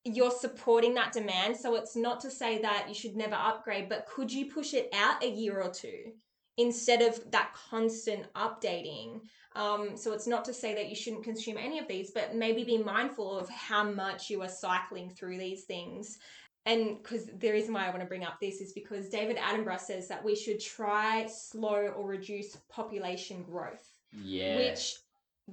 you're 0.04 0.32
supporting 0.32 0.94
that 0.96 1.14
demand. 1.14 1.58
So 1.58 1.76
it's 1.76 1.96
not 1.96 2.20
to 2.22 2.32
say 2.32 2.62
that 2.62 2.86
you 2.88 2.94
should 2.94 3.16
never 3.16 3.36
upgrade, 3.36 3.90
but 3.90 4.08
could 4.08 4.32
you 4.32 4.52
push 4.52 4.74
it 4.74 4.90
out 4.94 5.24
a 5.24 5.30
year 5.30 5.62
or 5.62 5.72
two 5.72 6.14
instead 6.58 7.02
of 7.02 7.20
that 7.32 7.54
constant 7.70 8.32
updating? 8.34 9.22
Um, 9.56 9.98
so 9.98 10.14
it's 10.14 10.28
not 10.28 10.46
to 10.46 10.54
say 10.54 10.76
that 10.76 10.90
you 10.90 10.96
shouldn't 10.96 11.24
consume 11.24 11.58
any 11.58 11.80
of 11.80 11.88
these, 11.88 12.12
but 12.12 12.36
maybe 12.36 12.64
be 12.64 12.78
mindful 12.78 13.38
of 13.38 13.50
how 13.50 13.84
much 13.84 14.30
you 14.30 14.42
are 14.44 14.50
cycling 14.50 15.10
through 15.10 15.40
these 15.40 15.64
things. 15.64 16.20
And 16.68 17.02
because 17.02 17.26
the 17.26 17.52
reason 17.52 17.74
why 17.74 17.86
I 17.88 17.90
want 17.90 18.02
to 18.02 18.08
bring 18.14 18.26
up 18.26 18.38
this 18.40 18.62
is 18.62 18.74
because 18.74 19.10
David 19.10 19.38
Attenborough 19.38 19.80
says 19.80 20.08
that 20.10 20.24
we 20.24 20.36
should 20.36 20.60
try 20.60 21.26
slow 21.28 21.88
or 21.98 22.06
reduce 22.06 22.58
population 22.70 23.42
growth 23.44 23.88
Yeah. 24.12 24.58
which 24.58 24.98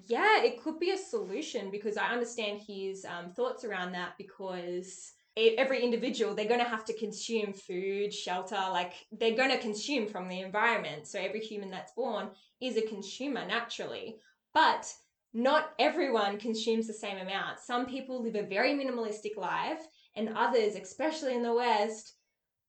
yeah 0.08 0.42
it 0.42 0.60
could 0.62 0.78
be 0.80 0.90
a 0.90 0.98
solution 0.98 1.70
because 1.70 1.96
i 1.96 2.08
understand 2.08 2.60
his 2.60 3.04
um, 3.04 3.30
thoughts 3.30 3.62
around 3.64 3.92
that 3.92 4.12
because 4.18 5.12
e- 5.38 5.56
every 5.56 5.82
individual 5.84 6.34
they're 6.34 6.48
going 6.54 6.66
to 6.66 6.74
have 6.76 6.84
to 6.84 6.98
consume 6.98 7.52
food 7.52 8.12
shelter 8.12 8.58
like 8.72 8.92
they're 9.12 9.36
going 9.36 9.50
to 9.50 9.58
consume 9.58 10.06
from 10.08 10.28
the 10.28 10.40
environment. 10.40 11.06
So 11.06 11.18
every 11.18 11.40
human 11.40 11.70
that's 11.70 11.92
born 11.92 12.30
is 12.60 12.76
a 12.76 12.82
consumer 12.82 13.46
naturally. 13.46 14.16
But 14.52 14.92
not 15.32 15.72
everyone 15.78 16.38
consumes 16.38 16.86
the 16.86 16.92
same 16.92 17.18
amount. 17.18 17.58
Some 17.58 17.86
people 17.86 18.22
live 18.22 18.36
a 18.36 18.42
very 18.42 18.72
minimalistic 18.74 19.36
life 19.36 19.82
and 20.16 20.36
others 20.36 20.74
especially 20.74 21.34
in 21.34 21.42
the 21.42 21.54
west 21.54 22.14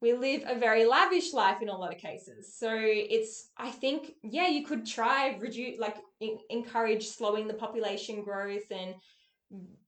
we 0.01 0.13
live 0.13 0.43
a 0.45 0.55
very 0.59 0.85
lavish 0.85 1.33
life 1.33 1.61
in 1.61 1.69
a 1.69 1.75
lot 1.75 1.93
of 1.93 1.99
cases. 1.99 2.53
So 2.55 2.69
it's, 2.77 3.49
I 3.57 3.71
think, 3.71 4.11
yeah, 4.23 4.47
you 4.47 4.65
could 4.65 4.85
try 4.85 5.35
reduce, 5.39 5.79
like, 5.79 5.95
en- 6.21 6.37
encourage 6.49 7.07
slowing 7.07 7.47
the 7.47 7.53
population 7.53 8.23
growth 8.23 8.69
and 8.71 8.95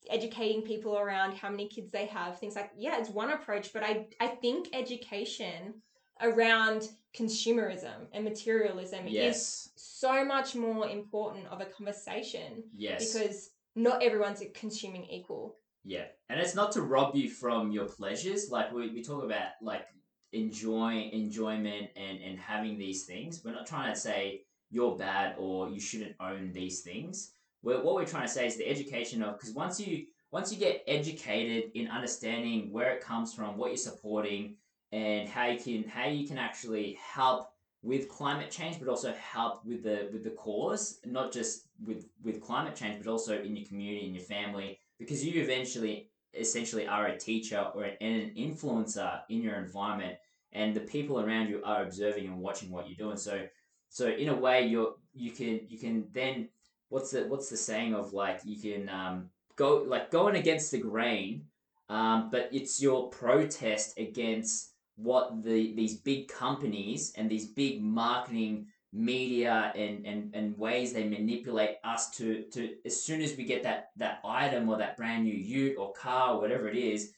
educating 0.09 0.61
people 0.61 0.97
around 0.97 1.33
how 1.33 1.49
many 1.49 1.67
kids 1.67 1.91
they 1.91 2.05
have. 2.05 2.39
Things 2.39 2.55
like, 2.55 2.71
yeah, 2.77 2.97
it's 2.99 3.09
one 3.09 3.31
approach, 3.31 3.73
but 3.73 3.83
I, 3.83 4.07
I 4.19 4.27
think 4.27 4.69
education 4.73 5.75
around 6.21 6.89
consumerism 7.15 8.07
and 8.13 8.23
materialism 8.23 9.07
is 9.07 9.69
so 9.75 10.25
much 10.25 10.55
more 10.55 10.87
important 10.87 11.45
of 11.47 11.61
a 11.61 11.65
conversation 11.65 12.63
Yes. 12.73 13.13
because 13.13 13.49
not 13.75 14.01
everyone's 14.01 14.41
consuming 14.53 15.05
equal. 15.05 15.57
Yeah, 15.87 16.03
and 16.27 16.37
it's 16.37 16.53
not 16.53 16.73
to 16.73 16.81
rob 16.81 17.15
you 17.15 17.29
from 17.29 17.71
your 17.71 17.85
pleasures. 17.85 18.49
Like 18.51 18.73
we, 18.73 18.89
we 18.89 19.01
talk 19.01 19.23
about 19.23 19.51
like 19.61 19.85
enjoying 20.33 21.11
enjoyment 21.11 21.87
and 21.95 22.19
and 22.21 22.37
having 22.37 22.77
these 22.77 23.05
things. 23.05 23.41
We're 23.43 23.53
not 23.53 23.67
trying 23.67 23.93
to 23.93 23.97
say 23.97 24.41
you're 24.69 24.97
bad 24.97 25.35
or 25.39 25.69
you 25.69 25.79
shouldn't 25.79 26.17
own 26.19 26.51
these 26.51 26.81
things. 26.81 27.31
We're, 27.63 27.81
what 27.81 27.95
we're 27.95 28.05
trying 28.05 28.27
to 28.27 28.33
say 28.33 28.45
is 28.45 28.57
the 28.57 28.67
education 28.67 29.23
of 29.23 29.37
because 29.37 29.53
once 29.53 29.79
you 29.79 30.07
once 30.29 30.51
you 30.51 30.59
get 30.59 30.83
educated 30.87 31.71
in 31.73 31.87
understanding 31.87 32.69
where 32.73 32.91
it 32.91 33.01
comes 33.01 33.33
from, 33.33 33.55
what 33.55 33.69
you're 33.69 33.77
supporting, 33.77 34.57
and 34.91 35.29
how 35.29 35.45
you 35.45 35.57
can 35.57 35.87
how 35.87 36.07
you 36.07 36.27
can 36.27 36.37
actually 36.37 36.99
help 37.01 37.47
with 37.81 38.09
climate 38.09 38.51
change, 38.51 38.77
but 38.77 38.89
also 38.89 39.13
help 39.13 39.63
with 39.65 39.83
the 39.83 40.09
with 40.11 40.25
the 40.25 40.31
cause, 40.31 40.99
not 41.05 41.31
just 41.31 41.69
with 41.85 42.09
with 42.21 42.41
climate 42.41 42.75
change, 42.75 42.97
but 43.01 43.09
also 43.09 43.41
in 43.41 43.55
your 43.55 43.65
community, 43.65 44.05
in 44.05 44.13
your 44.13 44.25
family, 44.25 44.79
because 44.99 45.25
you 45.25 45.41
eventually 45.41 46.09
essentially 46.33 46.87
are 46.87 47.07
a 47.07 47.17
teacher 47.17 47.65
or 47.73 47.83
an, 47.83 47.95
an 48.01 48.33
influencer 48.37 49.21
in 49.29 49.41
your 49.41 49.55
environment, 49.55 50.17
and 50.53 50.75
the 50.75 50.81
people 50.81 51.19
around 51.19 51.49
you 51.49 51.61
are 51.63 51.83
observing 51.83 52.25
and 52.25 52.39
watching 52.39 52.71
what 52.71 52.87
you're 52.87 52.97
doing. 52.97 53.17
So, 53.17 53.47
so 53.89 54.07
in 54.09 54.29
a 54.29 54.35
way, 54.35 54.65
you're 54.67 54.95
you 55.13 55.31
can 55.31 55.61
you 55.67 55.77
can 55.77 56.07
then 56.13 56.49
what's 56.89 57.11
the 57.11 57.23
what's 57.23 57.49
the 57.49 57.57
saying 57.57 57.93
of 57.93 58.13
like 58.13 58.41
you 58.43 58.59
can 58.59 58.89
um, 58.89 59.29
go 59.55 59.83
like 59.87 60.11
going 60.11 60.35
against 60.35 60.71
the 60.71 60.79
grain, 60.79 61.45
um, 61.89 62.29
but 62.31 62.49
it's 62.51 62.81
your 62.81 63.09
protest 63.09 63.97
against 63.97 64.71
what 64.95 65.43
the 65.43 65.73
these 65.75 65.95
big 65.95 66.27
companies 66.27 67.13
and 67.15 67.29
these 67.29 67.47
big 67.47 67.81
marketing 67.83 68.67
media 68.97 69.71
and, 69.75 70.05
and, 70.05 70.33
and 70.33 70.57
ways 70.57 70.93
they 70.93 71.07
manipulate 71.07 71.75
us 71.83 72.09
to, 72.11 72.43
to 72.51 72.75
as 72.85 73.01
soon 73.01 73.21
as 73.21 73.37
we 73.37 73.43
get 73.43 73.63
that, 73.63 73.89
that 73.97 74.19
item 74.25 74.67
or 74.69 74.77
that 74.77 74.97
brand 74.97 75.23
new 75.23 75.33
ute 75.33 75.77
or 75.77 75.93
car 75.93 76.35
or 76.35 76.41
whatever 76.41 76.67
it 76.67 76.77
is 76.77 77.11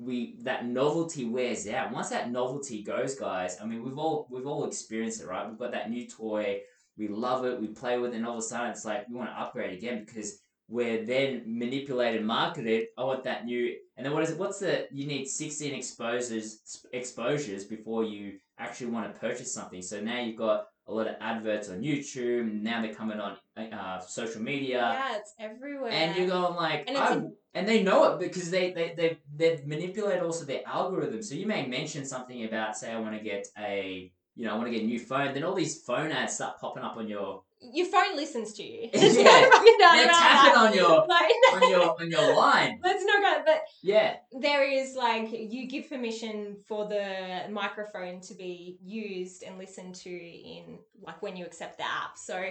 we 0.00 0.36
that 0.42 0.66
novelty 0.66 1.24
wears 1.24 1.68
out. 1.68 1.92
Once 1.92 2.10
that 2.10 2.30
novelty 2.30 2.82
goes 2.82 3.14
guys 3.14 3.56
i 3.62 3.64
mean 3.64 3.82
we've 3.84 3.98
all 3.98 4.26
we've 4.28 4.46
all 4.46 4.64
experienced 4.64 5.20
it 5.20 5.28
right? 5.28 5.48
We've 5.48 5.58
got 5.58 5.72
that 5.72 5.90
new 5.90 6.08
toy 6.08 6.60
we 6.98 7.08
love 7.08 7.44
it 7.44 7.60
we 7.60 7.68
play 7.68 7.98
with 7.98 8.12
it 8.12 8.16
and 8.16 8.26
all 8.26 8.34
of 8.34 8.38
a 8.38 8.42
sudden 8.42 8.70
it's 8.70 8.84
like 8.84 9.08
we 9.08 9.14
want 9.14 9.30
to 9.30 9.40
upgrade 9.40 9.78
again 9.78 10.04
because 10.04 10.40
we're 10.68 11.04
then 11.04 11.42
manipulated 11.46 12.24
marketed 12.24 12.86
oh, 12.96 13.02
i 13.02 13.06
want 13.06 13.22
that 13.22 13.44
new 13.44 13.76
and 13.96 14.04
then 14.04 14.12
what 14.12 14.24
is 14.24 14.30
it 14.30 14.38
what's 14.38 14.58
the 14.58 14.88
you 14.90 15.06
need 15.06 15.26
16 15.26 15.72
exposures 15.72 16.82
exposures 16.92 17.64
before 17.64 18.02
you 18.02 18.38
actually 18.58 18.90
want 18.90 19.12
to 19.12 19.20
purchase 19.20 19.52
something. 19.52 19.82
So 19.82 20.00
now 20.00 20.20
you've 20.20 20.36
got 20.36 20.66
a 20.86 20.92
lot 20.92 21.06
of 21.06 21.16
adverts 21.20 21.68
on 21.70 21.80
YouTube. 21.80 22.60
Now 22.62 22.82
they're 22.82 22.94
coming 22.94 23.18
on 23.20 23.36
uh, 23.56 24.00
social 24.00 24.42
media. 24.42 24.80
yeah, 24.80 25.16
it's 25.16 25.34
everywhere. 25.38 25.90
And 25.90 26.16
you're 26.16 26.26
going 26.26 26.54
like, 26.56 26.84
And 26.88 26.96
in- 27.24 27.32
and 27.54 27.68
they 27.68 27.82
know 27.82 28.04
it 28.12 28.18
because 28.18 28.50
they 28.50 28.72
they 28.72 28.94
they 28.96 29.18
they 29.36 29.62
manipulate 29.64 30.20
also 30.20 30.44
their 30.44 30.62
algorithm. 30.66 31.22
So 31.22 31.34
you 31.36 31.46
may 31.46 31.66
mention 31.66 32.04
something 32.04 32.44
about, 32.44 32.76
say, 32.76 32.90
I 32.92 32.98
want 33.00 33.16
to 33.16 33.22
get 33.22 33.46
a, 33.58 34.10
you 34.36 34.44
know, 34.44 34.52
I 34.54 34.56
want 34.58 34.66
to 34.66 34.72
get 34.72 34.82
a 34.82 34.86
new 34.86 34.98
phone. 34.98 35.32
Then 35.34 35.44
all 35.44 35.54
these 35.54 35.80
phone 35.82 36.10
ads 36.10 36.34
start 36.34 36.58
popping 36.60 36.82
up 36.82 36.96
on 36.96 37.06
your 37.08 37.42
your 37.72 37.86
phone 37.86 38.16
listens 38.16 38.52
to 38.54 38.62
you. 38.62 38.90
Yeah. 38.92 39.00
There's 39.00 39.16
no 39.16 39.24
fucking 39.24 39.76
doubt 39.80 39.92
They're 39.94 40.04
about 40.04 40.18
tapping 40.20 40.52
that. 40.52 40.56
on 40.56 40.74
your- 40.74 41.06
like, 41.08 41.32
on 41.62 41.70
your 41.70 42.00
on 42.02 42.10
your 42.10 42.36
line. 42.36 42.80
let's 42.84 43.04
not 43.04 43.22
go. 43.22 43.42
But 43.46 43.62
Yeah, 43.82 44.16
there 44.40 44.64
is 44.70 44.94
like 44.96 45.28
you 45.32 45.66
give 45.68 45.88
permission 45.88 46.56
for 46.68 46.88
the 46.88 47.44
microphone 47.50 48.20
to 48.22 48.34
be 48.34 48.78
used 48.84 49.42
and 49.42 49.58
listened 49.58 49.94
to 49.96 50.10
in 50.10 50.78
like 51.02 51.22
when 51.22 51.36
you 51.36 51.44
accept 51.44 51.78
the 51.78 51.84
app. 51.84 52.16
So 52.16 52.50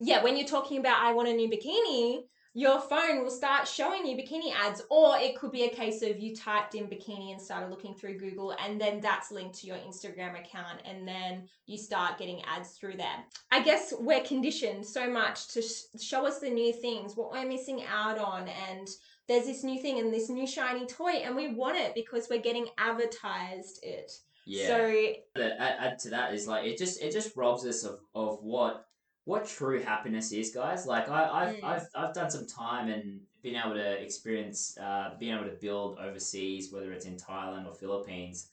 yeah, 0.00 0.22
when 0.22 0.36
you're 0.36 0.46
talking 0.48 0.78
about 0.78 1.02
I 1.02 1.12
want 1.12 1.28
a 1.28 1.32
new 1.32 1.48
bikini, 1.48 2.22
your 2.56 2.80
phone 2.80 3.22
will 3.22 3.30
start 3.30 3.66
showing 3.66 4.06
you 4.06 4.16
bikini 4.16 4.52
ads, 4.54 4.80
or 4.88 5.18
it 5.18 5.36
could 5.36 5.50
be 5.50 5.64
a 5.64 5.68
case 5.68 6.02
of 6.02 6.20
you 6.20 6.34
typed 6.34 6.76
in 6.76 6.86
bikini 6.86 7.32
and 7.32 7.40
started 7.42 7.68
looking 7.68 7.94
through 7.94 8.16
Google, 8.16 8.54
and 8.64 8.80
then 8.80 9.00
that's 9.00 9.32
linked 9.32 9.58
to 9.60 9.66
your 9.66 9.76
Instagram 9.76 10.38
account, 10.38 10.80
and 10.84 11.06
then 11.06 11.48
you 11.66 11.76
start 11.76 12.16
getting 12.16 12.42
ads 12.44 12.70
through 12.70 12.96
there. 12.96 13.24
I 13.50 13.60
guess 13.62 13.92
we're 13.98 14.22
conditioned 14.22 14.86
so 14.86 15.10
much 15.10 15.48
to 15.48 15.62
sh- 15.62 16.00
show 16.00 16.26
us 16.26 16.38
the 16.38 16.48
new 16.48 16.72
things, 16.72 17.16
what 17.16 17.32
we're 17.32 17.48
missing 17.48 17.82
out 17.92 18.18
on, 18.18 18.48
and 18.68 18.88
there's 19.26 19.46
this 19.46 19.64
new 19.64 19.80
thing 19.80 19.98
and 19.98 20.14
this 20.14 20.28
new 20.28 20.46
shiny 20.46 20.86
toy, 20.86 21.22
and 21.24 21.34
we 21.34 21.54
want 21.54 21.76
it 21.76 21.92
because 21.94 22.28
we're 22.30 22.40
getting 22.40 22.68
advertised 22.78 23.80
it. 23.82 24.12
yeah. 24.46 24.66
So 24.68 25.06
add, 25.36 25.56
add 25.58 25.98
to 26.00 26.10
that 26.10 26.34
is 26.34 26.46
like 26.46 26.66
it 26.66 26.78
just 26.78 27.02
it 27.02 27.10
just 27.12 27.34
robs 27.36 27.66
us 27.66 27.82
of, 27.84 27.98
of 28.14 28.38
what 28.42 28.86
what 29.24 29.46
true 29.46 29.80
happiness 29.80 30.32
is, 30.32 30.50
guys. 30.54 30.86
Like 30.86 31.08
I, 31.08 31.28
I've, 31.30 31.56
Mm. 31.56 31.64
I've 31.64 31.88
I've 31.94 32.14
done 32.14 32.30
some 32.30 32.46
time 32.46 32.88
and 32.88 33.20
been 33.42 33.56
able 33.56 33.74
to 33.74 34.02
experience 34.02 34.76
uh, 34.78 35.10
being 35.18 35.34
able 35.34 35.44
to 35.44 35.56
build 35.60 35.98
overseas, 35.98 36.72
whether 36.72 36.92
it's 36.92 37.06
in 37.06 37.16
Thailand 37.16 37.66
or 37.66 37.74
Philippines. 37.74 38.50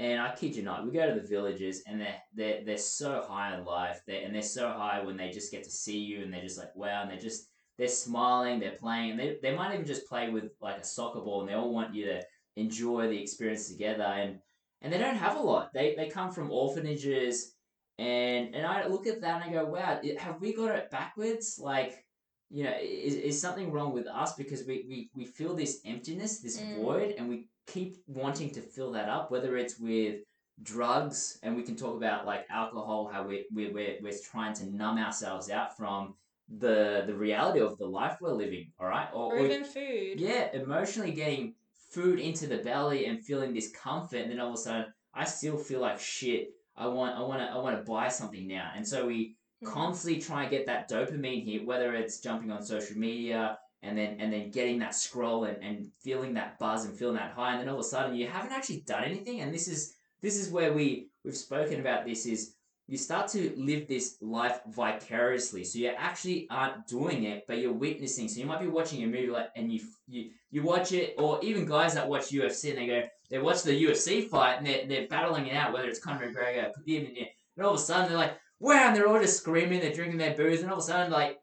And 0.00 0.20
I 0.20 0.34
kid 0.34 0.56
you 0.56 0.62
not, 0.64 0.84
we 0.84 0.90
go 0.90 1.06
to 1.06 1.20
the 1.20 1.26
villages 1.26 1.82
and 1.86 2.00
they're 2.00 2.16
they're, 2.34 2.64
they're 2.64 2.78
so 2.78 3.24
high 3.28 3.56
in 3.56 3.64
life. 3.64 4.02
They 4.06 4.22
and 4.24 4.34
they're 4.34 4.42
so 4.42 4.68
high 4.68 5.00
when 5.02 5.16
they 5.16 5.30
just 5.30 5.52
get 5.52 5.64
to 5.64 5.70
see 5.70 5.98
you 5.98 6.22
and 6.22 6.32
they're 6.32 6.42
just 6.42 6.58
like 6.58 6.74
wow, 6.74 7.02
and 7.02 7.10
they're 7.10 7.18
just 7.18 7.48
they're 7.78 7.88
smiling, 7.88 8.60
they're 8.60 8.72
playing, 8.72 9.12
and 9.12 9.20
they, 9.20 9.38
they 9.42 9.54
might 9.54 9.74
even 9.74 9.86
just 9.86 10.08
play 10.08 10.30
with 10.30 10.52
like 10.60 10.78
a 10.78 10.84
soccer 10.84 11.20
ball 11.20 11.40
and 11.40 11.48
they 11.48 11.54
all 11.54 11.72
want 11.72 11.94
you 11.94 12.04
to 12.06 12.22
enjoy 12.56 13.08
the 13.08 13.20
experience 13.20 13.68
together 13.68 14.04
and 14.04 14.38
and 14.82 14.92
they 14.92 14.98
don't 14.98 15.16
have 15.16 15.36
a 15.36 15.40
lot. 15.40 15.70
They 15.72 15.94
they 15.96 16.08
come 16.08 16.30
from 16.30 16.50
orphanages, 16.50 17.53
and 17.98 18.54
and 18.54 18.66
I 18.66 18.86
look 18.86 19.06
at 19.06 19.20
that 19.20 19.42
and 19.46 19.50
I 19.50 19.52
go, 19.62 19.66
wow, 19.66 20.00
have 20.18 20.40
we 20.40 20.52
got 20.54 20.74
it 20.76 20.90
backwards? 20.90 21.58
Like, 21.62 22.04
you 22.50 22.64
know, 22.64 22.74
is, 22.80 23.14
is 23.14 23.40
something 23.40 23.70
wrong 23.72 23.92
with 23.92 24.06
us 24.06 24.34
because 24.34 24.64
we, 24.66 24.84
we, 24.88 25.10
we 25.14 25.24
feel 25.24 25.54
this 25.54 25.80
emptiness, 25.84 26.40
this 26.40 26.60
Mm. 26.60 26.74
void, 26.76 27.14
and 27.18 27.28
we 27.28 27.48
keep 27.66 27.96
wanting 28.06 28.50
to 28.50 28.60
fill 28.60 28.92
that 28.92 29.08
up, 29.08 29.30
whether 29.30 29.56
it's 29.56 29.78
with 29.78 30.20
drugs, 30.62 31.38
and 31.42 31.56
we 31.56 31.62
can 31.62 31.76
talk 31.76 31.96
about 31.96 32.26
like 32.26 32.46
alcohol, 32.50 33.10
how 33.12 33.22
we 33.26 33.46
we 33.54 33.68
we're, 33.72 33.96
we're 34.02 34.12
trying 34.30 34.54
to 34.54 34.66
numb 34.66 34.98
ourselves 34.98 35.50
out 35.50 35.76
from 35.76 36.14
the 36.58 37.04
the 37.06 37.14
reality 37.14 37.60
of 37.60 37.78
the 37.78 37.86
life 37.86 38.18
we're 38.20 38.30
living. 38.32 38.70
All 38.78 38.86
right, 38.86 39.08
or, 39.12 39.32
or 39.32 39.38
or 39.38 39.44
even 39.46 39.64
food. 39.64 40.20
yeah, 40.20 40.50
emotionally 40.52 41.12
getting 41.12 41.54
food 41.90 42.18
into 42.20 42.46
the 42.46 42.58
belly 42.58 43.06
and 43.06 43.24
feeling 43.24 43.54
this 43.54 43.70
comfort, 43.72 44.18
and 44.18 44.30
then 44.30 44.40
all 44.40 44.48
of 44.48 44.54
a 44.54 44.58
sudden, 44.58 44.86
I 45.14 45.24
still 45.24 45.56
feel 45.56 45.80
like 45.80 45.98
shit. 45.98 46.50
I 46.76 46.86
want, 46.86 47.16
I 47.16 47.20
want 47.20 47.40
to, 47.40 47.46
I 47.46 47.58
want 47.58 47.76
to 47.78 47.90
buy 47.90 48.08
something 48.08 48.46
now, 48.48 48.70
and 48.74 48.86
so 48.86 49.06
we 49.06 49.36
Mm. 49.62 49.72
constantly 49.72 50.20
try 50.20 50.42
and 50.42 50.50
get 50.50 50.66
that 50.66 50.90
dopamine 50.90 51.44
hit, 51.46 51.64
whether 51.64 51.94
it's 51.94 52.20
jumping 52.20 52.50
on 52.50 52.62
social 52.62 52.98
media 52.98 53.56
and 53.82 53.96
then 53.96 54.16
and 54.18 54.32
then 54.32 54.50
getting 54.50 54.80
that 54.80 54.94
scroll 54.94 55.44
and, 55.44 55.62
and 55.62 55.90
feeling 56.02 56.34
that 56.34 56.58
buzz 56.58 56.84
and 56.84 56.98
feeling 56.98 57.16
that 57.16 57.32
high, 57.32 57.52
and 57.52 57.60
then 57.60 57.68
all 57.68 57.76
of 57.78 57.80
a 57.80 57.88
sudden 57.88 58.16
you 58.16 58.26
haven't 58.26 58.52
actually 58.52 58.80
done 58.80 59.04
anything, 59.04 59.40
and 59.40 59.54
this 59.54 59.68
is 59.68 59.94
this 60.20 60.36
is 60.36 60.50
where 60.50 60.72
we 60.72 61.08
we've 61.24 61.36
spoken 61.36 61.80
about 61.80 62.04
this 62.04 62.26
is 62.26 62.53
you 62.86 62.98
start 62.98 63.28
to 63.28 63.52
live 63.56 63.88
this 63.88 64.16
life 64.20 64.60
vicariously. 64.68 65.64
So 65.64 65.78
you 65.78 65.88
actually 65.88 66.46
aren't 66.50 66.86
doing 66.86 67.24
it, 67.24 67.44
but 67.48 67.58
you're 67.58 67.72
witnessing. 67.72 68.28
So 68.28 68.40
you 68.40 68.46
might 68.46 68.60
be 68.60 68.66
watching 68.66 69.02
a 69.02 69.06
movie 69.06 69.28
like, 69.28 69.48
and 69.56 69.72
you 69.72 69.80
you 70.06 70.30
you 70.50 70.62
watch 70.62 70.92
it, 70.92 71.14
or 71.18 71.42
even 71.42 71.64
guys 71.64 71.94
that 71.94 72.08
watch 72.08 72.30
UFC 72.30 72.70
and 72.70 72.78
they 72.78 72.86
go, 72.86 73.02
they 73.30 73.38
watch 73.38 73.62
the 73.62 73.72
UFC 73.72 74.28
fight 74.28 74.58
and 74.58 74.66
they're, 74.66 74.86
they're 74.86 75.08
battling 75.08 75.46
it 75.46 75.56
out, 75.56 75.72
whether 75.72 75.88
it's 75.88 75.98
Conor 75.98 76.30
McGregor, 76.30 76.70
Khabib, 76.72 77.08
and, 77.08 77.18
and 77.56 77.66
all 77.66 77.74
of 77.74 77.80
a 77.80 77.82
sudden 77.82 78.08
they're 78.08 78.18
like, 78.18 78.38
wow, 78.60 78.88
and 78.88 78.96
they're 78.96 79.08
all 79.08 79.20
just 79.20 79.38
screaming, 79.38 79.80
they're 79.80 79.92
drinking 79.92 80.18
their 80.18 80.34
booze, 80.34 80.60
and 80.60 80.70
all 80.70 80.76
of 80.76 80.84
a 80.84 80.86
sudden 80.86 81.10
like 81.10 81.38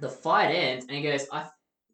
the 0.00 0.08
fight 0.08 0.48
ends, 0.48 0.86
and 0.86 0.96
he 0.96 1.02
goes, 1.02 1.26
I, 1.30 1.46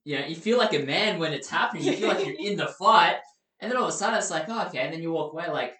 you 0.04 0.18
know, 0.18 0.26
you 0.26 0.36
feel 0.36 0.58
like 0.58 0.72
a 0.74 0.78
man 0.78 1.18
when 1.18 1.32
it's 1.32 1.48
happening. 1.48 1.84
You 1.84 1.92
feel 1.92 2.08
like 2.08 2.24
you're 2.24 2.36
in 2.38 2.56
the 2.56 2.68
fight, 2.68 3.16
and 3.58 3.70
then 3.70 3.76
all 3.76 3.88
of 3.88 3.90
a 3.90 3.96
sudden 3.96 4.18
it's 4.18 4.30
like, 4.30 4.44
oh, 4.48 4.66
okay, 4.68 4.78
and 4.78 4.94
then 4.94 5.02
you 5.02 5.12
walk 5.12 5.32
away 5.32 5.48
like 5.50 5.74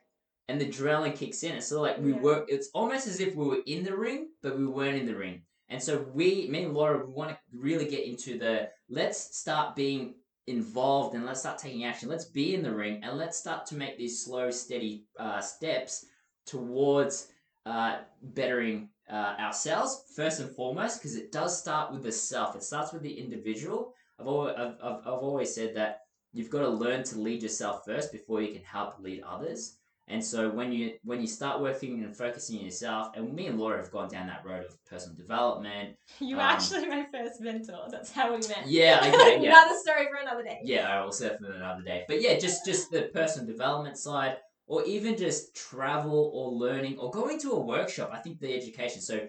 and 0.50 0.60
the 0.60 0.66
adrenaline 0.66 1.16
kicks 1.16 1.42
in. 1.42 1.52
It's 1.56 1.68
sort 1.68 1.78
of 1.78 1.96
like 1.96 2.04
we 2.04 2.12
Yeah. 2.12 2.20
were. 2.20 2.44
It's 2.48 2.68
almost 2.74 3.06
as 3.06 3.20
if 3.20 3.34
we 3.34 3.46
were 3.46 3.62
in 3.66 3.84
the 3.84 3.96
ring, 3.96 4.30
but 4.42 4.58
we 4.58 4.66
weren't 4.66 5.00
in 5.00 5.06
the 5.06 5.16
ring. 5.16 5.42
And 5.68 5.80
so 5.82 5.92
we, 6.12 6.48
me 6.48 6.64
and 6.64 6.74
Laura, 6.74 7.06
we 7.06 7.12
want 7.12 7.30
to 7.30 7.38
really 7.52 7.88
get 7.88 8.04
into 8.04 8.38
the. 8.38 8.70
Let's 8.88 9.38
start 9.38 9.76
being 9.76 10.16
involved 10.46 11.14
and 11.14 11.24
let's 11.24 11.40
start 11.40 11.58
taking 11.58 11.84
action. 11.84 12.08
Let's 12.08 12.24
be 12.24 12.54
in 12.56 12.62
the 12.62 12.74
ring 12.74 13.04
and 13.04 13.16
let's 13.16 13.38
start 13.38 13.66
to 13.66 13.76
make 13.76 13.96
these 13.96 14.24
slow, 14.24 14.50
steady 14.50 15.06
uh, 15.18 15.40
steps 15.40 16.04
towards 16.46 17.28
uh, 17.66 17.98
bettering 18.20 18.88
uh, 19.08 19.36
ourselves 19.38 20.04
first 20.16 20.40
and 20.40 20.50
foremost, 20.56 20.98
because 20.98 21.14
it 21.14 21.30
does 21.30 21.56
start 21.56 21.92
with 21.92 22.02
the 22.02 22.12
self. 22.12 22.56
It 22.56 22.64
starts 22.64 22.92
with 22.92 23.02
the 23.02 23.12
individual. 23.12 23.94
I've 24.18 24.26
always, 24.26 24.54
I've, 24.56 24.74
I've, 24.82 25.00
I've 25.06 25.24
always 25.30 25.54
said 25.54 25.76
that 25.76 26.00
you've 26.32 26.50
got 26.50 26.62
to 26.62 26.68
learn 26.68 27.04
to 27.04 27.18
lead 27.18 27.42
yourself 27.42 27.84
first 27.84 28.10
before 28.10 28.40
you 28.42 28.52
can 28.52 28.64
help 28.64 28.98
lead 28.98 29.22
others. 29.22 29.78
And 30.08 30.24
so 30.24 30.50
when 30.50 30.72
you 30.72 30.94
when 31.04 31.20
you 31.20 31.26
start 31.28 31.60
working 31.60 32.02
and 32.02 32.16
focusing 32.16 32.58
on 32.58 32.64
yourself, 32.64 33.16
and 33.16 33.32
me 33.32 33.46
and 33.46 33.58
Laura 33.60 33.76
have 33.78 33.92
gone 33.92 34.08
down 34.08 34.26
that 34.26 34.44
road 34.44 34.64
of 34.66 34.76
personal 34.86 35.16
development. 35.16 35.96
You 36.18 36.36
were 36.36 36.42
Um, 36.42 36.48
actually 36.50 36.86
my 36.86 37.06
first 37.12 37.40
mentor. 37.40 37.86
That's 37.90 38.10
how 38.12 38.30
we 38.32 38.38
met. 38.48 38.66
Yeah, 38.66 39.00
okay, 39.04 39.40
yeah. 39.40 39.50
Another 39.62 39.78
story 39.78 40.06
for 40.10 40.16
another 40.20 40.42
day. 40.42 40.58
Yeah, 40.64 40.88
I 40.88 41.04
will 41.04 41.12
say 41.12 41.30
for 41.38 41.52
another 41.52 41.82
day. 41.82 42.04
But 42.08 42.20
yeah, 42.20 42.38
just 42.38 42.64
just 42.64 42.90
the 42.90 43.02
personal 43.14 43.46
development 43.46 43.96
side, 43.98 44.36
or 44.66 44.84
even 44.84 45.16
just 45.16 45.54
travel 45.54 46.30
or 46.34 46.50
learning 46.52 46.98
or 46.98 47.10
going 47.12 47.38
to 47.40 47.52
a 47.52 47.60
workshop. 47.60 48.10
I 48.12 48.18
think 48.18 48.40
the 48.40 48.52
education. 48.54 49.00
So, 49.00 49.28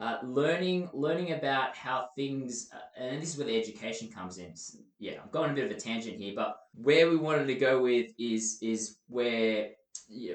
uh, 0.00 0.18
learning 0.24 0.88
learning 0.94 1.32
about 1.32 1.76
how 1.76 2.08
things, 2.16 2.70
uh, 2.74 3.00
and 3.02 3.20
this 3.22 3.30
is 3.32 3.36
where 3.38 3.46
the 3.46 3.60
education 3.60 4.10
comes 4.10 4.38
in. 4.38 4.52
S- 4.52 4.78
Yeah, 4.98 5.20
I'm 5.22 5.30
going 5.30 5.50
a 5.50 5.54
bit 5.54 5.66
of 5.70 5.76
a 5.76 5.80
tangent 5.80 6.16
here, 6.16 6.32
but 6.34 6.56
where 6.74 7.10
we 7.10 7.16
wanted 7.16 7.46
to 7.48 7.54
go 7.56 7.82
with 7.82 8.10
is 8.18 8.58
is 8.62 8.96
where 9.08 9.68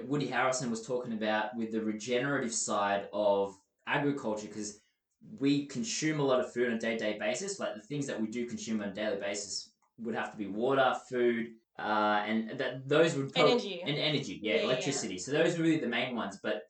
Woody 0.05 0.27
Harrelson 0.27 0.69
was 0.69 0.85
talking 0.85 1.13
about 1.13 1.55
with 1.55 1.71
the 1.71 1.81
regenerative 1.81 2.53
side 2.53 3.07
of 3.13 3.55
agriculture 3.87 4.47
because 4.47 4.79
we 5.39 5.65
consume 5.65 6.19
a 6.19 6.23
lot 6.23 6.39
of 6.39 6.51
food 6.53 6.67
on 6.67 6.73
a 6.73 6.79
day-to-day 6.79 7.17
basis 7.19 7.59
like 7.59 7.75
the 7.75 7.81
things 7.81 8.07
that 8.07 8.19
we 8.19 8.27
do 8.27 8.45
consume 8.45 8.81
on 8.81 8.89
a 8.89 8.93
daily 8.93 9.17
basis 9.17 9.71
would 9.97 10.15
have 10.15 10.31
to 10.31 10.37
be 10.37 10.47
water 10.47 10.95
food 11.09 11.47
uh, 11.77 12.23
and 12.25 12.57
that 12.57 12.87
those 12.87 13.15
would 13.15 13.33
prob- 13.33 13.47
Energy. 13.49 13.81
and 13.85 13.97
energy 13.97 14.39
yeah, 14.41 14.51
Yeah, 14.53 14.55
yeah, 14.57 14.63
yeah. 14.63 14.71
electricity 14.71 15.17
so 15.17 15.31
those 15.31 15.57
are 15.57 15.61
really 15.61 15.79
the 15.79 15.87
main 15.87 16.15
ones 16.15 16.39
but 16.41 16.63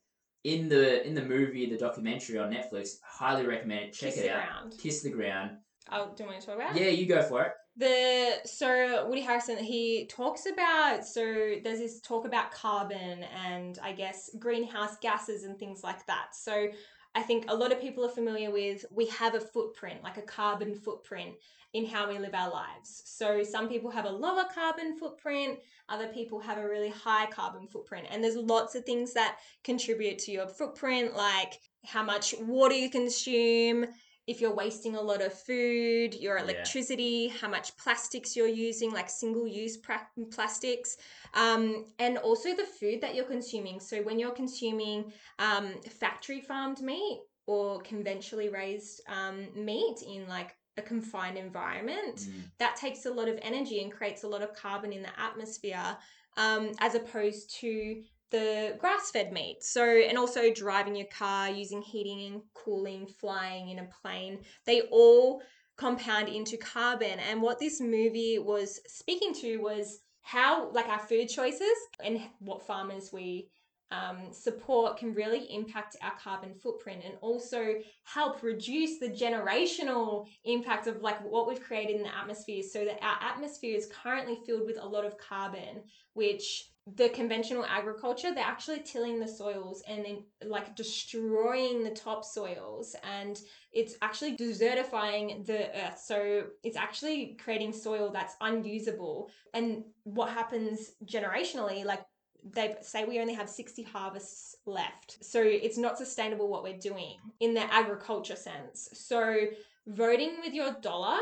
in 0.43 0.67
the 0.69 1.05
in 1.05 1.13
the 1.13 1.21
movie 1.23 1.69
the 1.69 1.77
documentary 1.77 2.37
on 2.39 2.51
netflix 2.51 2.91
highly 3.03 3.45
recommend 3.45 3.85
it 3.89 3.93
check 3.93 4.13
Kiss 4.13 4.19
it 4.19 4.27
the 4.27 4.31
out 4.33 4.47
ground. 4.47 4.75
kiss 4.81 5.01
the 5.03 5.09
ground 5.11 5.51
Oh, 5.91 6.11
do 6.15 6.23
you 6.23 6.29
want 6.29 6.39
to 6.41 6.45
talk 6.47 6.55
about? 6.55 6.75
yeah 6.75 6.87
you 6.89 7.05
go 7.07 7.21
for 7.23 7.43
it 7.43 7.51
The 7.79 8.41
so 8.43 9.07
Woody 9.07 9.23
Harrelson 9.23 9.57
he 9.57 10.05
talks 10.07 10.45
about 10.45 11.05
so 11.05 11.55
there's 11.63 11.79
this 11.79 12.01
talk 12.01 12.25
about 12.25 12.51
carbon 12.51 13.23
and 13.23 13.79
I 13.81 13.93
guess 13.93 14.29
greenhouse 14.37 14.97
gases 15.01 15.45
and 15.45 15.57
things 15.57 15.81
like 15.81 16.05
that. 16.07 16.35
So 16.35 16.67
I 17.15 17.21
think 17.21 17.45
a 17.47 17.55
lot 17.55 17.71
of 17.71 17.79
people 17.79 18.05
are 18.05 18.09
familiar 18.09 18.51
with 18.51 18.83
we 18.91 19.05
have 19.07 19.33
a 19.33 19.39
footprint, 19.39 20.03
like 20.03 20.17
a 20.17 20.21
carbon 20.21 20.75
footprint 20.75 21.35
in 21.73 21.85
how 21.85 22.09
we 22.09 22.19
live 22.19 22.33
our 22.33 22.51
lives. 22.51 23.01
So 23.05 23.43
some 23.43 23.69
people 23.69 23.91
have 23.91 24.05
a 24.05 24.11
lower 24.11 24.45
carbon 24.53 24.97
footprint, 24.97 25.59
other 25.87 26.07
people 26.07 26.39
have 26.39 26.57
a 26.57 26.67
really 26.67 26.89
high 26.89 27.27
carbon 27.27 27.67
footprint. 27.67 28.07
And 28.09 28.21
there's 28.21 28.35
lots 28.35 28.75
of 28.75 28.83
things 28.83 29.13
that 29.13 29.37
contribute 29.63 30.19
to 30.19 30.31
your 30.31 30.47
footprint 30.47 31.15
like 31.15 31.59
how 31.85 32.03
much 32.03 32.35
water 32.41 32.75
you 32.75 32.89
consume, 32.89 33.85
if 34.29 34.39
you're 34.41 34.53
wasting 34.53 34.95
a 34.95 35.01
lot 35.01 35.21
of 35.27 35.33
food, 35.33 36.13
your 36.13 36.37
Yeah. 36.37 36.43
electricity, 36.43 37.29
how 37.29 37.49
much 37.49 37.75
plastics 37.77 38.35
you're 38.35 38.55
using, 38.69 38.91
like 38.91 39.09
single 39.09 39.47
use 39.47 39.75
pra- 39.77 40.07
plastics, 40.29 40.97
um, 41.33 41.63
and 41.97 42.13
also 42.19 42.55
the 42.55 42.69
food 42.79 43.01
that 43.01 43.15
you're 43.15 43.31
consuming. 43.37 43.79
So, 43.79 43.95
when 44.03 44.19
you're 44.19 44.37
consuming 44.43 45.11
um, 45.39 45.65
factory 46.03 46.41
farmed 46.41 46.81
meat 46.81 47.21
or 47.47 47.81
conventionally 47.81 48.49
raised 48.49 49.01
um, 49.07 49.37
meat 49.55 49.97
in 50.03 50.27
like 50.27 50.55
a 50.77 50.81
confined 50.83 51.37
environment, 51.37 52.17
Mm. 52.19 52.43
that 52.59 52.75
takes 52.75 53.05
a 53.07 53.11
lot 53.19 53.27
of 53.27 53.37
energy 53.41 53.81
and 53.81 53.91
creates 53.91 54.23
a 54.23 54.27
lot 54.27 54.43
of 54.43 54.53
carbon 54.53 54.93
in 54.93 55.01
the 55.01 55.19
atmosphere, 55.19 55.97
um, 56.37 56.71
as 56.79 56.93
opposed 56.93 57.49
to 57.61 58.03
the 58.31 58.75
grass 58.79 59.11
fed 59.11 59.31
meat. 59.31 59.63
So, 59.63 59.83
and 59.83 60.17
also 60.17 60.53
driving 60.53 60.95
your 60.95 61.07
car, 61.07 61.49
using 61.49 61.81
heating 61.81 62.31
and 62.31 62.41
cooling, 62.53 63.07
flying 63.07 63.69
in 63.69 63.79
a 63.79 63.89
plane, 64.01 64.39
they 64.65 64.81
all 64.91 65.41
compound 65.77 66.27
into 66.27 66.57
carbon. 66.57 67.19
And 67.19 67.41
what 67.41 67.59
this 67.59 67.79
movie 67.79 68.39
was 68.39 68.79
speaking 68.87 69.33
to 69.35 69.57
was 69.57 69.99
how, 70.21 70.71
like, 70.71 70.87
our 70.87 70.99
food 70.99 71.27
choices 71.29 71.75
and 72.03 72.21
what 72.39 72.65
farmers 72.65 73.11
we 73.11 73.49
um, 73.91 74.31
support 74.31 74.97
can 74.97 75.13
really 75.13 75.51
impact 75.51 75.95
our 76.03 76.13
carbon 76.21 76.53
footprint 76.53 77.01
and 77.03 77.15
also 77.21 77.75
help 78.03 78.43
reduce 78.43 78.99
the 78.99 79.09
generational 79.09 80.27
impact 80.45 80.85
of 80.85 81.01
like 81.01 81.19
what 81.23 81.47
we've 81.47 81.61
created 81.61 81.95
in 81.95 82.03
the 82.03 82.15
atmosphere 82.15 82.61
so 82.61 82.85
that 82.85 83.03
our 83.03 83.17
atmosphere 83.21 83.75
is 83.75 83.89
currently 84.03 84.37
filled 84.45 84.67
with 84.67 84.77
a 84.79 84.87
lot 84.87 85.05
of 85.05 85.17
carbon 85.17 85.81
which 86.13 86.68
the 86.95 87.09
conventional 87.09 87.65
agriculture 87.65 88.33
they're 88.33 88.43
actually 88.43 88.79
tilling 88.79 89.19
the 89.19 89.27
soils 89.27 89.83
and 89.87 90.05
then 90.05 90.23
like 90.45 90.75
destroying 90.75 91.83
the 91.83 91.91
topsoils 91.91 92.95
and 93.03 93.41
it's 93.71 93.95
actually 94.01 94.35
desertifying 94.35 95.45
the 95.45 95.69
earth 95.77 96.01
so 96.03 96.45
it's 96.63 96.77
actually 96.77 97.37
creating 97.43 97.71
soil 97.71 98.09
that's 98.11 98.35
unusable 98.41 99.29
and 99.53 99.83
what 100.03 100.29
happens 100.29 100.93
generationally 101.05 101.85
like 101.85 102.03
they 102.43 102.75
say 102.81 103.05
we 103.05 103.19
only 103.19 103.33
have 103.33 103.49
60 103.49 103.83
harvests 103.83 104.55
left. 104.65 105.17
So 105.21 105.41
it's 105.41 105.77
not 105.77 105.97
sustainable 105.97 106.47
what 106.47 106.63
we're 106.63 106.77
doing 106.77 107.17
in 107.39 107.53
the 107.53 107.73
agriculture 107.73 108.35
sense. 108.35 108.89
So 108.93 109.47
voting 109.87 110.37
with 110.43 110.53
your 110.53 110.75
dollar 110.81 111.17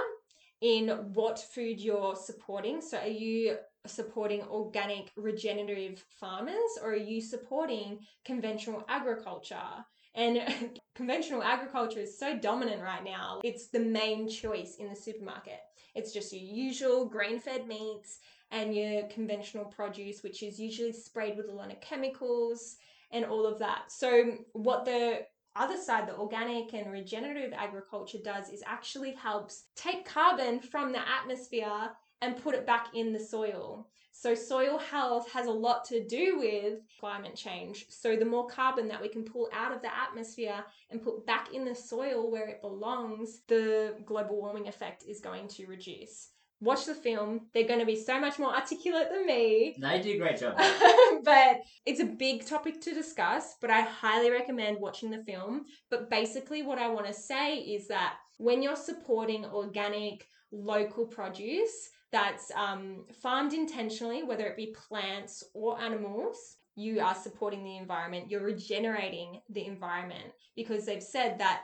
in 0.61 0.89
what 1.13 1.39
food 1.39 1.79
you're 1.79 2.15
supporting. 2.15 2.81
So 2.81 2.97
are 2.99 3.07
you 3.07 3.57
supporting 3.87 4.41
organic 4.43 5.11
regenerative 5.15 6.03
farmers 6.19 6.77
or 6.81 6.91
are 6.91 6.95
you 6.95 7.21
supporting 7.21 7.99
conventional 8.25 8.83
agriculture? 8.87 9.85
And 10.15 10.79
conventional 10.95 11.43
agriculture 11.43 11.99
is 11.99 12.17
so 12.17 12.37
dominant 12.37 12.81
right 12.81 13.03
now. 13.03 13.41
It's 13.43 13.67
the 13.67 13.79
main 13.79 14.29
choice 14.29 14.75
in 14.79 14.89
the 14.89 14.95
supermarket. 14.95 15.59
It's 15.95 16.13
just 16.13 16.33
your 16.33 16.41
usual 16.41 17.05
grain 17.05 17.39
fed 17.39 17.67
meats 17.67 18.19
and 18.51 18.75
your 18.75 19.03
conventional 19.07 19.65
produce, 19.65 20.23
which 20.23 20.43
is 20.43 20.59
usually 20.59 20.93
sprayed 20.93 21.37
with 21.37 21.49
a 21.49 21.53
lot 21.53 21.71
of 21.71 21.81
chemicals 21.81 22.77
and 23.11 23.25
all 23.25 23.45
of 23.45 23.59
that. 23.59 23.91
So, 23.91 24.37
what 24.53 24.85
the 24.85 25.25
other 25.55 25.77
side, 25.77 26.07
the 26.07 26.15
organic 26.15 26.73
and 26.73 26.91
regenerative 26.91 27.53
agriculture 27.53 28.19
does 28.23 28.49
is 28.49 28.63
actually 28.65 29.13
helps 29.13 29.63
take 29.75 30.05
carbon 30.05 30.59
from 30.59 30.91
the 30.91 30.99
atmosphere 30.99 31.89
and 32.21 32.41
put 32.41 32.55
it 32.55 32.65
back 32.65 32.87
in 32.93 33.13
the 33.13 33.19
soil. 33.19 33.87
So, 34.11 34.33
soil 34.33 34.79
health 34.79 35.31
has 35.31 35.45
a 35.45 35.51
lot 35.51 35.85
to 35.85 36.03
do 36.03 36.39
with 36.39 36.79
climate 36.99 37.35
change. 37.35 37.85
So, 37.89 38.15
the 38.15 38.25
more 38.25 38.47
carbon 38.47 38.87
that 38.87 39.01
we 39.01 39.09
can 39.09 39.23
pull 39.23 39.47
out 39.53 39.71
of 39.71 39.81
the 39.83 39.95
atmosphere 39.95 40.65
and 40.89 41.03
put 41.03 41.25
back 41.27 41.53
in 41.53 41.65
the 41.65 41.75
soil 41.75 42.31
where 42.31 42.47
it 42.47 42.61
belongs, 42.61 43.41
the 43.47 43.95
global 44.05 44.41
warming 44.41 44.67
effect 44.67 45.03
is 45.07 45.19
going 45.19 45.47
to 45.49 45.67
reduce 45.67 46.31
watch 46.59 46.85
the 46.85 46.95
film. 46.95 47.41
They're 47.53 47.67
going 47.67 47.79
to 47.79 47.85
be 47.85 47.95
so 47.95 48.19
much 48.19 48.39
more 48.39 48.55
articulate 48.55 49.09
than 49.11 49.25
me. 49.25 49.75
They 49.79 50.01
do 50.01 50.13
a 50.13 50.17
great 50.17 50.39
job. 50.39 50.57
but 51.23 51.61
it's 51.85 51.99
a 51.99 52.05
big 52.05 52.45
topic 52.45 52.81
to 52.81 52.93
discuss, 52.93 53.55
but 53.61 53.69
I 53.69 53.81
highly 53.81 54.31
recommend 54.31 54.79
watching 54.79 55.11
the 55.11 55.23
film. 55.23 55.65
But 55.89 56.09
basically, 56.09 56.63
what 56.63 56.79
I 56.79 56.89
want 56.89 57.07
to 57.07 57.13
say 57.13 57.57
is 57.57 57.87
that 57.89 58.15
when 58.37 58.61
you're 58.61 58.75
supporting 58.75 59.45
organic, 59.45 60.27
local 60.51 61.05
produce 61.05 61.89
that's 62.11 62.51
um, 62.55 63.05
farmed 63.21 63.53
intentionally, 63.53 64.23
whether 64.23 64.45
it 64.45 64.55
be 64.55 64.75
plants 64.87 65.43
or 65.53 65.79
animals, 65.79 66.57
you 66.75 67.01
are 67.01 67.15
supporting 67.15 67.63
the 67.63 67.77
environment. 67.77 68.29
You're 68.29 68.43
regenerating 68.43 69.41
the 69.49 69.65
environment 69.65 70.31
because 70.55 70.85
they've 70.85 71.03
said 71.03 71.39
that 71.39 71.63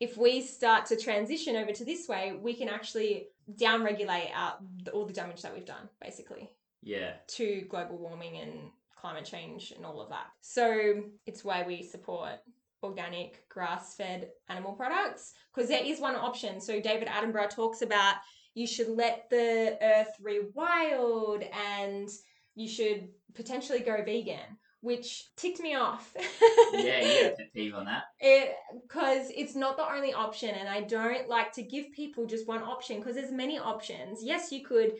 if 0.00 0.16
we 0.16 0.40
start 0.40 0.86
to 0.86 0.96
transition 0.96 1.56
over 1.56 1.72
to 1.72 1.84
this 1.84 2.08
way, 2.08 2.38
we 2.40 2.54
can 2.54 2.68
actually 2.68 3.28
downregulate 3.56 4.30
our, 4.34 4.58
all 4.92 5.06
the 5.06 5.12
damage 5.12 5.42
that 5.42 5.54
we've 5.54 5.66
done, 5.66 5.88
basically. 6.00 6.50
Yeah. 6.82 7.12
To 7.28 7.62
global 7.68 7.98
warming 7.98 8.38
and 8.38 8.52
climate 8.96 9.24
change 9.24 9.72
and 9.76 9.84
all 9.84 10.00
of 10.00 10.08
that. 10.10 10.26
So 10.40 11.02
it's 11.26 11.44
why 11.44 11.64
we 11.66 11.82
support 11.82 12.40
organic 12.82 13.48
grass 13.48 13.94
fed 13.94 14.28
animal 14.48 14.72
products 14.72 15.32
because 15.54 15.68
there 15.68 15.84
is 15.84 16.00
one 16.00 16.16
option. 16.16 16.60
So 16.60 16.80
David 16.80 17.08
Attenborough 17.08 17.50
talks 17.50 17.82
about 17.82 18.16
you 18.54 18.66
should 18.66 18.88
let 18.88 19.28
the 19.30 19.76
earth 19.82 20.14
rewild 20.22 21.46
and 21.52 22.08
you 22.54 22.68
should 22.68 23.08
potentially 23.34 23.80
go 23.80 24.02
vegan 24.04 24.58
which 24.84 25.34
ticked 25.34 25.60
me 25.60 25.74
off. 25.74 26.14
yeah, 26.74 27.00
yeah, 27.00 27.28
pet 27.38 27.54
peeve 27.54 27.74
on 27.74 27.86
that. 27.86 28.02
It 28.20 28.54
because 28.82 29.30
it's 29.34 29.56
not 29.56 29.78
the 29.78 29.90
only 29.90 30.12
option, 30.12 30.50
and 30.50 30.68
I 30.68 30.82
don't 30.82 31.26
like 31.26 31.52
to 31.54 31.62
give 31.62 31.90
people 31.92 32.26
just 32.26 32.46
one 32.46 32.62
option 32.62 32.98
because 32.98 33.14
there's 33.14 33.32
many 33.32 33.58
options. 33.58 34.20
Yes, 34.22 34.52
you 34.52 34.62
could 34.62 34.92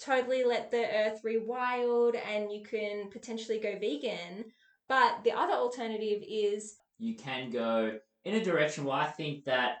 totally 0.00 0.42
let 0.42 0.72
the 0.72 0.84
earth 0.84 1.20
rewild, 1.24 2.16
and 2.16 2.50
you 2.50 2.64
can 2.68 3.10
potentially 3.10 3.60
go 3.60 3.78
vegan, 3.78 4.44
but 4.88 5.22
the 5.22 5.30
other 5.30 5.54
alternative 5.54 6.20
is 6.28 6.74
you 6.98 7.14
can 7.14 7.50
go 7.50 7.96
in 8.24 8.34
a 8.34 8.44
direction 8.44 8.84
where 8.84 8.96
I 8.96 9.06
think 9.06 9.44
that 9.44 9.76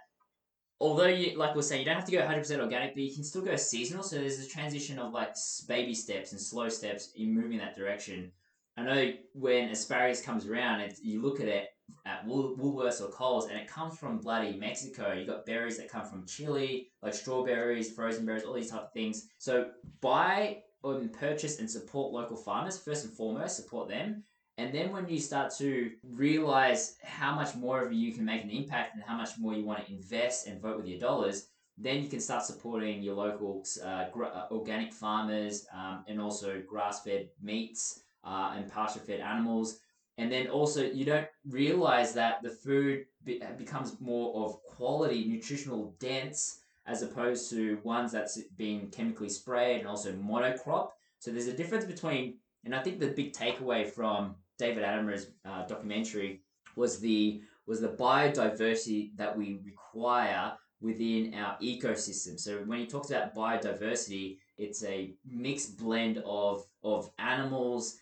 although 0.80 1.06
you 1.06 1.36
like 1.36 1.54
we're 1.54 1.62
saying 1.62 1.80
you 1.80 1.86
don't 1.86 1.96
have 1.96 2.04
to 2.04 2.12
go 2.12 2.18
100% 2.18 2.60
organic 2.60 2.94
but 2.94 3.02
you 3.02 3.14
can 3.14 3.24
still 3.24 3.42
go 3.42 3.56
seasonal 3.56 4.02
so 4.02 4.16
there's 4.16 4.38
a 4.38 4.48
transition 4.48 4.98
of 4.98 5.12
like 5.12 5.34
baby 5.66 5.94
steps 5.94 6.32
and 6.32 6.40
slow 6.40 6.68
steps 6.68 7.12
in 7.16 7.34
moving 7.34 7.58
that 7.58 7.76
direction 7.76 8.30
I 8.78 8.82
know 8.84 9.12
when 9.32 9.70
asparagus 9.70 10.22
comes 10.22 10.46
around, 10.46 10.80
it's, 10.80 11.02
you 11.02 11.20
look 11.20 11.40
at 11.40 11.48
it 11.48 11.70
at 12.06 12.24
Wool, 12.24 12.56
Woolworths 12.56 13.00
or 13.00 13.08
Coles, 13.08 13.48
and 13.48 13.58
it 13.58 13.66
comes 13.66 13.98
from 13.98 14.18
bloody 14.18 14.56
Mexico. 14.56 15.12
You 15.12 15.26
got 15.26 15.46
berries 15.46 15.78
that 15.78 15.90
come 15.90 16.04
from 16.04 16.26
Chile, 16.26 16.88
like 17.02 17.12
strawberries, 17.12 17.92
frozen 17.92 18.24
berries, 18.24 18.44
all 18.44 18.54
these 18.54 18.70
type 18.70 18.82
of 18.82 18.92
things. 18.92 19.28
So 19.38 19.70
buy 20.00 20.58
and 20.84 21.12
purchase 21.12 21.58
and 21.58 21.68
support 21.68 22.12
local 22.12 22.36
farmers 22.36 22.78
first 22.78 23.04
and 23.04 23.12
foremost. 23.12 23.56
Support 23.56 23.88
them, 23.88 24.22
and 24.58 24.74
then 24.74 24.90
when 24.90 25.08
you 25.08 25.20
start 25.20 25.54
to 25.58 25.92
realize 26.02 26.96
how 27.04 27.32
much 27.32 27.54
more 27.54 27.80
of 27.80 27.92
you 27.92 28.12
can 28.12 28.24
make 28.24 28.42
an 28.42 28.50
impact 28.50 28.96
and 28.96 29.04
how 29.04 29.16
much 29.16 29.38
more 29.38 29.54
you 29.54 29.64
want 29.64 29.86
to 29.86 29.92
invest 29.92 30.48
and 30.48 30.60
vote 30.60 30.76
with 30.76 30.86
your 30.86 30.98
dollars, 30.98 31.46
then 31.78 32.02
you 32.02 32.08
can 32.08 32.18
start 32.18 32.42
supporting 32.44 33.00
your 33.00 33.14
local 33.14 33.64
uh, 33.84 34.06
uh, 34.20 34.46
organic 34.50 34.92
farmers 34.92 35.64
um, 35.72 36.04
and 36.08 36.20
also 36.20 36.60
grass-fed 36.66 37.28
meats 37.40 38.00
uh, 38.24 38.54
and 38.56 38.68
pasture 38.68 38.98
fed 38.98 39.20
animals. 39.20 39.78
And 40.18 40.30
then 40.32 40.48
also, 40.48 40.82
you 40.82 41.04
don't 41.04 41.28
realize 41.48 42.12
that 42.14 42.42
the 42.42 42.50
food 42.50 43.04
be- 43.24 43.40
becomes 43.56 44.00
more 44.00 44.44
of 44.44 44.60
quality, 44.64 45.24
nutritional 45.28 45.94
dense, 46.00 46.62
as 46.84 47.02
opposed 47.02 47.48
to 47.50 47.78
ones 47.84 48.10
that's 48.10 48.42
been 48.56 48.88
chemically 48.88 49.28
sprayed 49.28 49.78
and 49.78 49.86
also 49.86 50.10
monocrop. 50.14 50.88
So 51.20 51.30
there's 51.30 51.46
a 51.46 51.52
difference 51.52 51.84
between, 51.84 52.38
and 52.64 52.74
I 52.74 52.82
think 52.82 52.98
the 52.98 53.06
big 53.06 53.32
takeaway 53.32 53.88
from 53.88 54.34
David 54.58 54.82
Attenborough's 54.82 55.28
uh, 55.44 55.66
documentary 55.66 56.42
was 56.76 57.00
the 57.00 57.40
was 57.66 57.80
the 57.80 57.88
biodiversity 57.88 59.14
that 59.16 59.36
we 59.36 59.60
require 59.64 60.52
within 60.80 61.34
our 61.34 61.58
ecosystem. 61.58 62.38
So 62.38 62.58
when 62.64 62.78
he 62.78 62.86
talks 62.86 63.10
about 63.10 63.34
biodiversity, 63.34 64.38
it's 64.56 64.82
a 64.84 65.14
mixed 65.26 65.76
blend 65.76 66.22
of 66.24 66.64
of 66.82 67.10
animals 67.18 67.98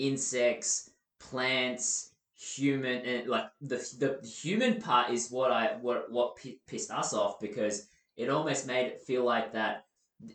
insects, 0.00 0.90
plants, 1.18 2.12
human, 2.34 3.04
and 3.04 3.28
like 3.28 3.50
the 3.60 3.76
the 3.98 4.26
human 4.26 4.80
part 4.80 5.12
is 5.12 5.30
what 5.30 5.52
I 5.52 5.76
what 5.80 6.10
what 6.10 6.38
pissed 6.66 6.90
us 6.90 7.12
off 7.12 7.38
because 7.40 7.86
it 8.16 8.28
almost 8.28 8.66
made 8.66 8.86
it 8.86 9.02
feel 9.02 9.24
like 9.24 9.52
that 9.52 9.84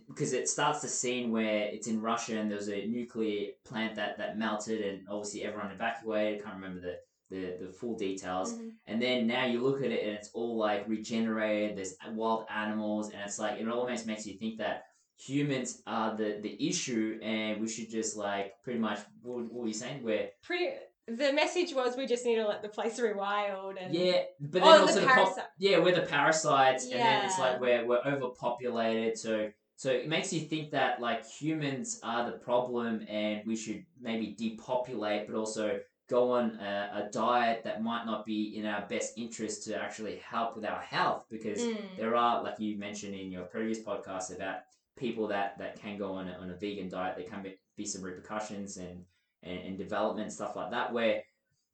because 0.07 0.33
it 0.33 0.49
starts 0.49 0.81
the 0.81 0.87
scene 0.87 1.31
where 1.31 1.69
it's 1.71 1.87
in 1.87 2.01
Russia 2.01 2.37
and 2.37 2.49
there's 2.49 2.69
a 2.69 2.85
nuclear 2.87 3.51
plant 3.65 3.95
that 3.95 4.17
that 4.17 4.37
melted 4.37 4.81
and 4.81 5.07
obviously 5.09 5.43
everyone 5.43 5.71
evacuated. 5.71 6.39
I 6.39 6.43
can't 6.43 6.55
remember 6.55 6.81
the 6.81 6.97
the, 7.31 7.65
the 7.65 7.71
full 7.71 7.97
details. 7.97 8.53
Mm-hmm. 8.53 8.69
And 8.87 9.01
then 9.01 9.27
now 9.27 9.45
you 9.45 9.61
look 9.61 9.83
at 9.83 9.91
it 9.91 10.05
and 10.05 10.15
it's 10.15 10.29
all 10.33 10.57
like 10.57 10.87
regenerated. 10.87 11.77
There's 11.77 11.95
wild 12.11 12.45
animals 12.53 13.09
and 13.09 13.21
it's 13.25 13.39
like 13.39 13.59
it 13.59 13.67
almost 13.67 14.05
makes 14.05 14.25
you 14.25 14.37
think 14.37 14.57
that 14.59 14.85
humans 15.17 15.81
are 15.87 16.15
the 16.15 16.39
the 16.41 16.67
issue 16.67 17.17
and 17.21 17.61
we 17.61 17.69
should 17.69 17.89
just 17.89 18.17
like 18.17 18.53
pretty 18.63 18.79
much 18.79 18.99
what, 19.21 19.43
what 19.45 19.53
were 19.53 19.67
you 19.67 19.73
saying 19.73 20.03
where 20.03 20.29
pretty 20.43 20.71
the 21.07 21.31
message 21.31 21.73
was 21.73 21.95
we 21.95 22.05
just 22.05 22.25
need 22.25 22.35
to 22.35 22.45
let 22.45 22.61
the 22.61 22.67
place 22.67 22.99
rewild 22.99 23.75
and 23.79 23.95
yeah 23.95 24.23
but 24.41 24.61
then 24.61 24.63
oh, 24.63 24.81
also 24.81 24.95
the, 24.95 25.01
the 25.01 25.07
pop, 25.07 25.37
yeah 25.57 25.79
we're 25.79 25.95
the 25.95 26.01
parasites 26.01 26.87
yeah. 26.89 26.97
and 26.97 27.05
then 27.05 27.25
it's 27.25 27.39
like 27.39 27.61
we're, 27.61 27.85
we're 27.85 28.01
overpopulated 28.05 29.17
so 29.17 29.49
so 29.75 29.91
it 29.91 30.07
makes 30.07 30.31
you 30.31 30.41
think 30.41 30.71
that 30.71 31.01
like 31.01 31.25
humans 31.27 31.99
are 32.03 32.25
the 32.25 32.37
problem 32.37 33.05
and 33.09 33.41
we 33.45 33.55
should 33.55 33.85
maybe 34.01 34.35
depopulate 34.37 35.27
but 35.27 35.35
also 35.35 35.79
go 36.07 36.31
on 36.31 36.51
a, 36.59 37.05
a, 37.07 37.09
diet 37.11 37.63
that 37.63 37.81
might 37.81 38.05
not 38.05 38.25
be 38.25 38.55
in 38.57 38.65
our 38.65 38.85
best 38.87 39.17
interest 39.17 39.63
to 39.63 39.75
actually 39.75 40.17
help 40.17 40.55
with 40.55 40.63
our 40.63 40.81
health 40.81 41.25
because 41.31 41.59
mm. 41.59 41.77
there 41.97 42.15
are 42.15 42.43
like 42.43 42.59
you 42.59 42.77
mentioned 42.77 43.15
in 43.15 43.31
your 43.31 43.43
previous 43.43 43.79
podcast 43.79 44.35
about 44.35 44.57
people 44.95 45.27
that 45.27 45.57
that 45.57 45.79
can 45.79 45.97
go 45.97 46.13
on 46.13 46.27
a, 46.27 46.33
on 46.33 46.49
a 46.49 46.55
vegan 46.55 46.89
diet, 46.89 47.15
there 47.17 47.27
can 47.27 47.41
be, 47.41 47.55
be 47.77 47.85
some 47.85 48.01
repercussions 48.01 48.77
and 48.77 49.03
and, 49.43 49.59
and 49.59 49.77
development 49.77 50.31
stuff 50.31 50.55
like 50.55 50.71
that. 50.71 50.91
Where 50.91 51.23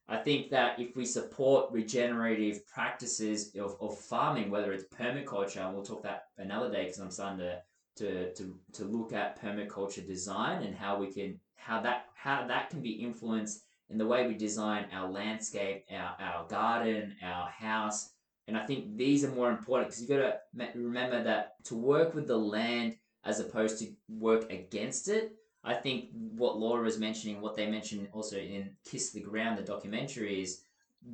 I 0.07 0.17
think 0.17 0.49
that 0.49 0.79
if 0.79 0.95
we 0.95 1.05
support 1.05 1.71
regenerative 1.71 2.67
practices 2.67 3.55
of, 3.55 3.77
of 3.79 3.97
farming, 3.97 4.49
whether 4.49 4.73
it's 4.73 4.83
permaculture, 4.93 5.65
and 5.65 5.73
we'll 5.73 5.85
talk 5.85 6.03
that 6.03 6.25
another 6.37 6.71
day 6.71 6.85
because 6.85 6.99
I'm 6.99 7.11
starting 7.11 7.39
to, 7.39 7.61
to 7.97 8.33
to 8.33 8.55
to 8.73 8.83
look 8.85 9.13
at 9.13 9.41
permaculture 9.41 10.05
design 10.05 10.63
and 10.63 10.75
how 10.75 10.97
we 10.97 11.11
can 11.11 11.39
how 11.55 11.81
that 11.81 12.05
how 12.15 12.45
that 12.47 12.69
can 12.69 12.81
be 12.81 12.91
influenced 12.91 13.63
in 13.91 13.97
the 13.97 14.07
way 14.07 14.25
we 14.25 14.33
design 14.33 14.85
our 14.93 15.09
landscape, 15.09 15.83
our, 15.91 16.15
our 16.19 16.47
garden, 16.47 17.15
our 17.23 17.49
house. 17.49 18.11
And 18.47 18.57
I 18.57 18.65
think 18.65 18.97
these 18.97 19.23
are 19.23 19.31
more 19.31 19.51
important 19.51 19.89
because 19.89 20.01
you've 20.01 20.09
got 20.09 20.39
to 20.63 20.79
remember 20.79 21.23
that 21.23 21.63
to 21.65 21.75
work 21.75 22.15
with 22.15 22.27
the 22.27 22.37
land 22.37 22.95
as 23.25 23.39
opposed 23.39 23.79
to 23.79 23.91
work 24.09 24.51
against 24.51 25.09
it. 25.09 25.35
I 25.63 25.75
think 25.75 26.09
what 26.13 26.57
Laura 26.57 26.83
was 26.83 26.97
mentioning, 26.97 27.39
what 27.39 27.55
they 27.55 27.67
mentioned 27.67 28.07
also 28.13 28.37
in 28.37 28.71
Kiss 28.89 29.11
the 29.11 29.21
Ground, 29.21 29.59
the 29.59 29.63
documentary, 29.63 30.41
is 30.41 30.63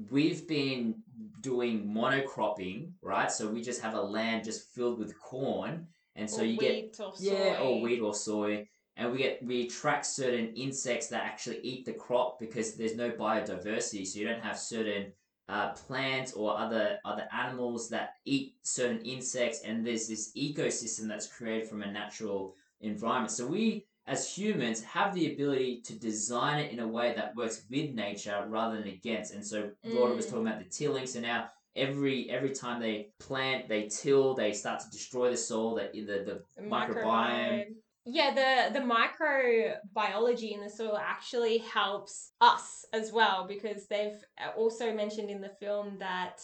we've 0.09 0.47
been 0.47 0.95
doing 1.41 1.93
monocropping, 1.93 2.91
right? 3.01 3.31
So 3.31 3.49
we 3.49 3.61
just 3.61 3.81
have 3.81 3.93
a 3.95 4.01
land 4.01 4.45
just 4.45 4.73
filled 4.73 4.99
with 4.99 5.19
corn, 5.19 5.87
and 6.17 6.29
so 6.29 6.41
or 6.41 6.45
you 6.45 6.57
get 6.57 6.99
or 6.99 7.13
yeah, 7.19 7.57
soy. 7.57 7.63
or 7.63 7.81
wheat 7.81 7.99
or 8.01 8.13
soy, 8.13 8.67
and 8.97 9.11
we 9.11 9.19
get 9.19 9.43
we 9.43 9.63
attract 9.65 10.05
certain 10.05 10.53
insects 10.55 11.07
that 11.07 11.23
actually 11.23 11.59
eat 11.61 11.85
the 11.85 11.93
crop 11.93 12.39
because 12.39 12.75
there's 12.75 12.95
no 12.95 13.11
biodiversity, 13.11 14.05
so 14.05 14.19
you 14.19 14.27
don't 14.27 14.41
have 14.43 14.57
certain 14.59 15.13
uh, 15.49 15.69
plants 15.71 16.33
or 16.33 16.57
other 16.57 16.99
other 17.05 17.27
animals 17.31 17.89
that 17.89 18.15
eat 18.25 18.55
certain 18.63 18.99
insects, 19.01 19.61
and 19.63 19.85
there's 19.85 20.07
this 20.07 20.31
ecosystem 20.35 21.07
that's 21.07 21.27
created 21.27 21.69
from 21.69 21.81
a 21.83 21.91
natural 21.91 22.55
environment. 22.81 23.31
So 23.31 23.47
we 23.47 23.85
as 24.07 24.33
humans 24.37 24.83
have 24.83 25.13
the 25.13 25.33
ability 25.33 25.81
to 25.81 25.99
design 25.99 26.59
it 26.59 26.71
in 26.71 26.79
a 26.79 26.87
way 26.87 27.13
that 27.15 27.35
works 27.35 27.63
with 27.69 27.93
nature 27.93 28.45
rather 28.47 28.77
than 28.77 28.87
against. 28.87 29.33
And 29.33 29.45
so 29.45 29.69
Laura 29.85 30.15
was 30.15 30.25
Mm. 30.25 30.29
talking 30.29 30.47
about 30.47 30.59
the 30.59 30.69
tilling. 30.69 31.05
So 31.05 31.19
now 31.19 31.49
every 31.77 32.29
every 32.29 32.51
time 32.51 32.81
they 32.81 33.09
plant, 33.19 33.69
they 33.69 33.87
till, 33.87 34.33
they 34.33 34.53
start 34.53 34.81
to 34.81 34.89
destroy 34.89 35.29
the 35.31 35.37
soil, 35.37 35.75
the 35.75 35.89
the, 35.93 36.41
the 36.55 36.61
microbiome. 36.61 37.65
Yeah, 38.05 38.33
the 38.33 38.79
the 38.79 38.85
microbiology 38.85 40.53
in 40.53 40.61
the 40.61 40.69
soil 40.69 40.97
actually 40.97 41.57
helps 41.59 42.31
us 42.39 42.85
as 42.93 43.11
well 43.11 43.45
because 43.47 43.87
they've 43.87 44.23
also 44.55 44.93
mentioned 44.93 45.29
in 45.29 45.41
the 45.41 45.51
film 45.59 45.97
that 45.99 46.39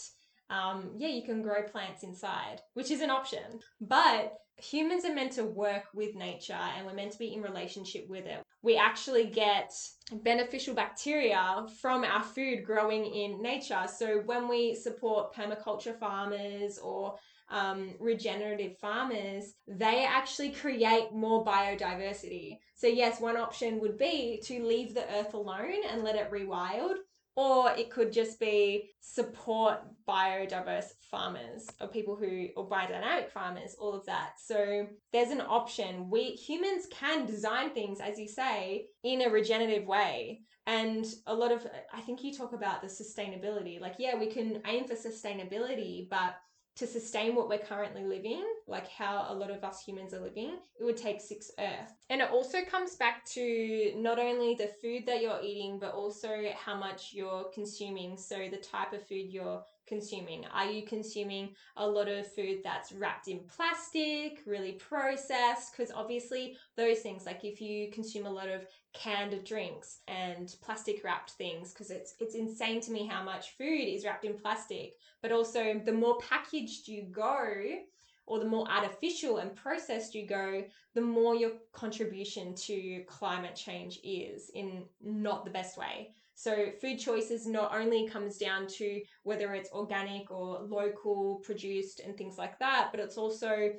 um, 0.49 0.91
yeah, 0.97 1.07
you 1.07 1.23
can 1.23 1.41
grow 1.41 1.63
plants 1.63 2.03
inside, 2.03 2.61
which 2.73 2.91
is 2.91 3.01
an 3.01 3.09
option. 3.09 3.59
But 3.81 4.33
humans 4.57 5.05
are 5.05 5.13
meant 5.15 5.33
to 5.33 5.43
work 5.43 5.85
with 5.93 6.15
nature 6.15 6.53
and 6.53 6.85
we're 6.85 6.93
meant 6.93 7.13
to 7.13 7.17
be 7.17 7.33
in 7.33 7.41
relationship 7.41 8.05
with 8.07 8.25
it. 8.25 8.43
We 8.63 8.77
actually 8.77 9.25
get 9.25 9.71
beneficial 10.11 10.73
bacteria 10.73 11.65
from 11.81 12.03
our 12.03 12.23
food 12.23 12.63
growing 12.65 13.05
in 13.05 13.41
nature. 13.41 13.85
So 13.93 14.21
when 14.25 14.47
we 14.47 14.73
support 14.73 15.35
permaculture 15.35 15.99
farmers 15.99 16.79
or 16.79 17.15
um, 17.49 17.93
regenerative 17.99 18.77
farmers, 18.77 19.53
they 19.67 20.05
actually 20.05 20.51
create 20.51 21.11
more 21.13 21.45
biodiversity. 21.45 22.57
So, 22.75 22.87
yes, 22.87 23.21
one 23.21 23.37
option 23.37 23.79
would 23.79 23.97
be 23.97 24.41
to 24.45 24.63
leave 24.63 24.93
the 24.93 25.07
earth 25.13 25.33
alone 25.33 25.83
and 25.89 26.03
let 26.03 26.15
it 26.15 26.31
rewild, 26.31 26.95
or 27.35 27.71
it 27.71 27.89
could 27.89 28.11
just 28.11 28.39
be 28.39 28.91
support 28.99 29.79
biodiverse 30.07 30.91
farmers 31.09 31.67
or 31.81 31.87
people 31.87 32.15
who, 32.15 32.47
or 32.55 32.69
biodynamic 32.69 33.29
farmers, 33.29 33.75
all 33.79 33.93
of 33.93 34.05
that. 34.05 34.33
So, 34.43 34.87
there's 35.11 35.31
an 35.31 35.41
option. 35.41 36.09
We 36.09 36.23
humans 36.31 36.87
can 36.91 37.25
design 37.25 37.71
things, 37.71 37.99
as 37.99 38.19
you 38.19 38.27
say, 38.27 38.87
in 39.03 39.21
a 39.21 39.29
regenerative 39.29 39.85
way. 39.85 40.41
And 40.65 41.05
a 41.27 41.33
lot 41.33 41.51
of, 41.51 41.67
I 41.93 42.01
think 42.01 42.23
you 42.23 42.33
talk 42.33 42.53
about 42.53 42.81
the 42.81 42.87
sustainability. 42.87 43.81
Like, 43.81 43.95
yeah, 43.99 44.17
we 44.17 44.27
can 44.27 44.61
aim 44.65 44.85
for 44.85 44.95
sustainability, 44.95 46.09
but 46.09 46.35
to 46.75 46.87
sustain 46.87 47.35
what 47.35 47.49
we're 47.49 47.59
currently 47.59 48.03
living, 48.03 48.43
like 48.67 48.89
how 48.89 49.27
a 49.29 49.33
lot 49.33 49.51
of 49.51 49.63
us 49.63 49.83
humans 49.83 50.13
are 50.13 50.19
living, 50.19 50.57
it 50.79 50.83
would 50.83 50.97
take 50.97 51.21
six 51.21 51.51
Earth. 51.59 51.93
And 52.09 52.21
it 52.21 52.31
also 52.31 52.61
comes 52.63 52.95
back 52.95 53.25
to 53.33 53.93
not 53.95 54.17
only 54.19 54.55
the 54.55 54.71
food 54.81 55.05
that 55.05 55.21
you're 55.21 55.41
eating, 55.43 55.77
but 55.79 55.93
also 55.93 56.29
how 56.57 56.75
much 56.75 57.11
you're 57.13 57.45
consuming. 57.53 58.17
So 58.17 58.49
the 58.49 58.57
type 58.57 58.93
of 58.93 59.07
food 59.07 59.27
you're 59.29 59.63
consuming. 59.85 60.45
Are 60.53 60.69
you 60.69 60.85
consuming 60.85 61.55
a 61.77 61.87
lot 61.87 62.07
of 62.07 62.31
food 62.33 62.59
that's 62.63 62.91
wrapped 62.91 63.27
in 63.27 63.39
plastic, 63.55 64.41
really 64.45 64.73
processed? 64.73 65.71
Because 65.71 65.91
obviously, 65.91 66.57
those 66.75 66.99
things, 66.99 67.25
like 67.25 67.43
if 67.43 67.61
you 67.61 67.91
consume 67.91 68.25
a 68.25 68.31
lot 68.31 68.49
of 68.49 68.65
canned 68.93 69.43
drinks 69.43 69.99
and 70.07 70.55
plastic 70.61 71.03
wrapped 71.03 71.31
things, 71.31 71.71
because 71.71 71.91
it's 71.91 72.15
it's 72.19 72.35
insane 72.35 72.81
to 72.81 72.91
me 72.91 73.05
how 73.05 73.23
much 73.23 73.57
food 73.57 73.87
is 73.87 74.05
wrapped 74.05 74.25
in 74.25 74.37
plastic. 74.37 74.95
But 75.21 75.31
also, 75.31 75.81
the 75.83 75.93
more 75.93 76.17
packaged 76.19 76.87
you 76.87 77.03
go, 77.03 77.79
or 78.25 78.39
the 78.39 78.45
more 78.45 78.69
artificial 78.69 79.37
and 79.37 79.55
processed 79.55 80.15
you 80.15 80.25
go, 80.25 80.63
the 80.93 81.01
more 81.01 81.35
your 81.35 81.51
contribution 81.71 82.55
to 82.55 83.03
climate 83.07 83.55
change 83.55 83.99
is 84.03 84.49
in 84.53 84.83
not 85.01 85.43
the 85.43 85.51
best 85.51 85.77
way. 85.77 86.13
So 86.35 86.71
food 86.81 86.97
choices 86.97 87.45
not 87.45 87.75
only 87.75 88.07
comes 88.07 88.37
down 88.37 88.67
to 88.79 89.01
whether 89.23 89.53
it's 89.53 89.71
organic 89.71 90.31
or 90.31 90.61
local 90.61 91.41
produced 91.43 91.99
and 91.99 92.17
things 92.17 92.37
like 92.37 92.57
that, 92.59 92.89
but 92.91 92.99
it's 92.99 93.17
also 93.17 93.71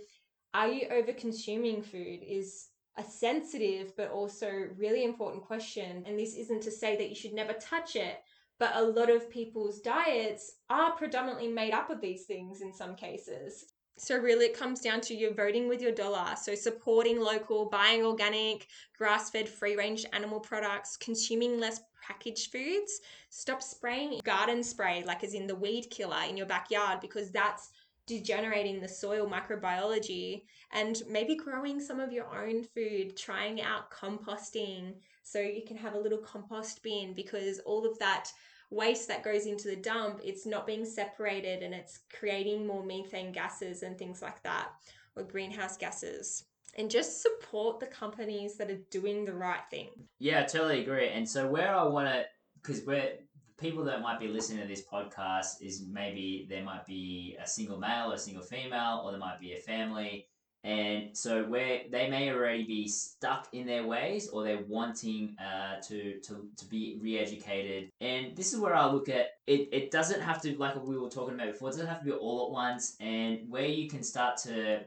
are 0.55 0.69
you 0.69 0.87
over 0.89 1.13
consuming 1.13 1.83
food 1.83 2.21
is 2.23 2.69
a 2.97 3.03
sensitive 3.03 3.97
but 3.97 4.11
also 4.11 4.69
really 4.77 5.05
important 5.05 5.45
question. 5.45 6.05
And 6.07 6.19
this 6.19 6.37
isn't 6.37 6.63
to 6.63 6.71
say 6.71 6.97
that 6.97 7.09
you 7.09 7.17
should 7.17 7.35
never 7.35 7.55
touch 7.55 7.97
it, 7.97 8.19
but 8.61 8.77
a 8.77 8.83
lot 8.83 9.11
of 9.11 9.31
people's 9.31 9.81
diets 9.81 10.53
are 10.71 10.93
predominantly 10.93 11.49
made 11.49 11.73
up 11.73 11.91
of 11.91 12.01
these 12.01 12.25
things 12.25 12.61
in 12.61 12.73
some 12.73 12.95
cases. 12.95 13.65
So 13.97 14.17
really 14.19 14.47
it 14.47 14.59
comes 14.59 14.81
down 14.81 15.01
to 15.03 15.15
you 15.15 15.33
voting 15.33 15.69
with 15.69 15.81
your 15.81 15.93
dollar. 15.93 16.35
So 16.37 16.55
supporting 16.55 17.21
local, 17.21 17.67
buying 17.67 18.05
organic, 18.05 18.67
grass-fed, 18.99 19.49
free-range 19.49 20.05
animal 20.13 20.41
products, 20.41 20.97
consuming 20.97 21.61
less 21.61 21.81
packaged 22.03 22.51
foods, 22.53 23.01
stop 23.31 23.63
spraying 23.63 24.21
garden 24.25 24.63
spray 24.63 25.03
like 25.07 25.25
as 25.25 25.35
in 25.35 25.47
the 25.47 25.55
weed 25.55 25.89
killer 25.91 26.23
in 26.29 26.37
your 26.37 26.47
backyard 26.47 27.01
because 27.01 27.31
that's 27.31 27.71
degenerating 28.07 28.81
the 28.81 28.89
soil 28.89 29.27
microbiology 29.27 30.43
and 30.73 31.03
maybe 31.09 31.35
growing 31.35 31.81
some 31.81 32.01
of 32.01 32.13
your 32.13 32.27
own 32.37 32.63
food, 32.63 33.17
trying 33.17 33.63
out 33.63 33.91
composting 33.91 34.95
so 35.23 35.39
you 35.41 35.63
can 35.67 35.77
have 35.77 35.95
a 35.95 35.99
little 35.99 36.19
compost 36.19 36.83
bin 36.83 37.15
because 37.15 37.61
all 37.61 37.87
of 37.87 37.99
that 37.99 38.31
waste 38.71 39.09
that 39.09 39.23
goes 39.23 39.47
into 39.47 39.69
the 39.69 39.77
dump, 39.77 40.21
it's 40.25 40.47
not 40.47 40.67
being 40.67 40.85
separated 40.85 41.63
and 41.63 41.75
it's 41.75 42.01
creating 42.19 42.67
more 42.67 42.85
methane 42.85 43.33
gases 43.33 43.83
and 43.83 43.99
things 43.99 44.23
like 44.23 44.43
that, 44.43 44.69
or 45.17 45.23
greenhouse 45.23 45.77
gases. 45.77 46.45
And 46.77 46.91
just 46.91 47.23
support 47.23 47.79
the 47.79 47.87
companies 47.87 48.57
that 48.57 48.71
are 48.71 48.81
doing 48.91 49.25
the 49.25 49.35
right 49.35 49.63
thing. 49.71 49.91
Yeah, 50.19 50.41
I 50.41 50.45
totally 50.45 50.83
agree. 50.83 51.09
And 51.09 51.29
so 51.29 51.47
where 51.47 51.73
I 51.75 51.85
want 51.85 52.09
to, 52.09 52.25
because 52.61 52.85
we're 52.85 53.13
people 53.57 53.85
that 53.85 54.03
might 54.03 54.19
be 54.19 54.27
listening 54.27 54.61
to 54.61 54.67
this 54.67 54.83
podcast 54.93 55.63
is 55.63 55.85
maybe 55.89 56.47
there 56.51 56.65
might 56.65 56.85
be 56.85 57.37
a 57.41 57.47
single 57.47 57.79
male 57.79 58.11
or 58.11 58.15
a 58.15 58.19
single 58.19 58.43
female, 58.43 59.03
or 59.05 59.13
there 59.13 59.21
might 59.21 59.41
be 59.41 59.53
a 59.53 59.59
family. 59.59 60.27
And 60.65 61.15
so 61.15 61.45
where 61.45 61.83
they 61.93 62.09
may 62.09 62.31
already 62.31 62.65
be 62.65 62.89
stuck 62.89 63.49
in 63.53 63.67
their 63.67 63.87
ways, 63.87 64.29
or 64.29 64.43
they're 64.43 64.65
wanting 64.67 65.37
uh, 65.39 65.81
to, 65.83 66.19
to 66.21 66.49
to 66.57 66.65
be 66.67 66.99
re-educated. 67.03 67.91
And 68.01 68.35
this 68.35 68.55
is 68.55 68.59
where 68.59 68.75
I 68.75 68.87
look 68.87 69.11
at 69.11 69.33
it. 69.47 69.69
It 69.73 69.91
doesn't 69.91 70.23
have 70.23 70.41
to 70.43 70.57
like 70.57 70.83
we 70.83 70.99
were 70.99 71.11
talking 71.11 71.35
about 71.35 71.53
before. 71.53 71.69
It 71.69 71.73
doesn't 71.73 71.87
have 71.87 72.01
to 72.01 72.07
be 72.07 72.13
all 72.13 72.47
at 72.47 72.53
once. 72.53 72.97
And 72.99 73.41
where 73.51 73.67
you 73.67 73.91
can 73.91 74.03
start 74.03 74.39
to 74.39 74.81